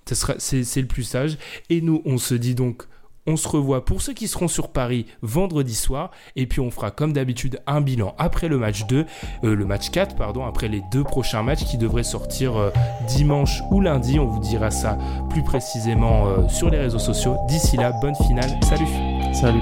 c'est 0.06 0.82
le 0.82 0.88
plus 0.88 1.04
sage. 1.04 1.38
Et 1.70 1.82
nous, 1.82 2.02
on 2.06 2.18
se 2.18 2.36
dit 2.36 2.56
donc 2.56 2.88
on 3.26 3.38
se 3.38 3.48
revoit 3.48 3.86
pour 3.86 4.02
ceux 4.02 4.14
qui 4.14 4.28
seront 4.28 4.48
sur 4.48 4.70
Paris 4.70 5.06
vendredi 5.22 5.76
soir. 5.76 6.12
Et 6.36 6.46
puis 6.46 6.60
on 6.60 6.72
fera 6.72 6.92
comme 6.92 7.14
d'habitude 7.14 7.62
un 7.68 7.82
bilan 7.82 8.16
après 8.18 8.48
le 8.48 8.58
match 8.58 8.86
2, 8.88 9.06
euh, 9.44 9.56
le 9.56 9.66
match 9.66 9.92
4, 9.92 10.16
pardon, 10.16 10.46
après 10.46 10.68
les 10.68 10.82
deux 10.92 11.04
prochains 11.04 11.44
matchs 11.44 11.64
qui 11.64 11.78
devraient 11.78 12.04
sortir 12.04 12.58
euh, 12.58 12.72
dimanche 13.08 13.62
ou 13.72 13.82
lundi. 13.82 14.20
On 14.20 14.28
vous 14.28 14.42
dira 14.42 14.72
ça 14.72 14.98
plus 15.30 15.44
précisément 15.44 16.28
euh, 16.28 16.48
sur 16.50 16.70
les 16.70 16.80
réseaux 16.80 17.00
sociaux. 17.00 17.38
D'ici 17.48 17.78
là, 17.78 17.92
bonne 18.02 18.16
finale. 18.16 18.50
Salut. 18.62 18.88
Salut. 19.34 19.62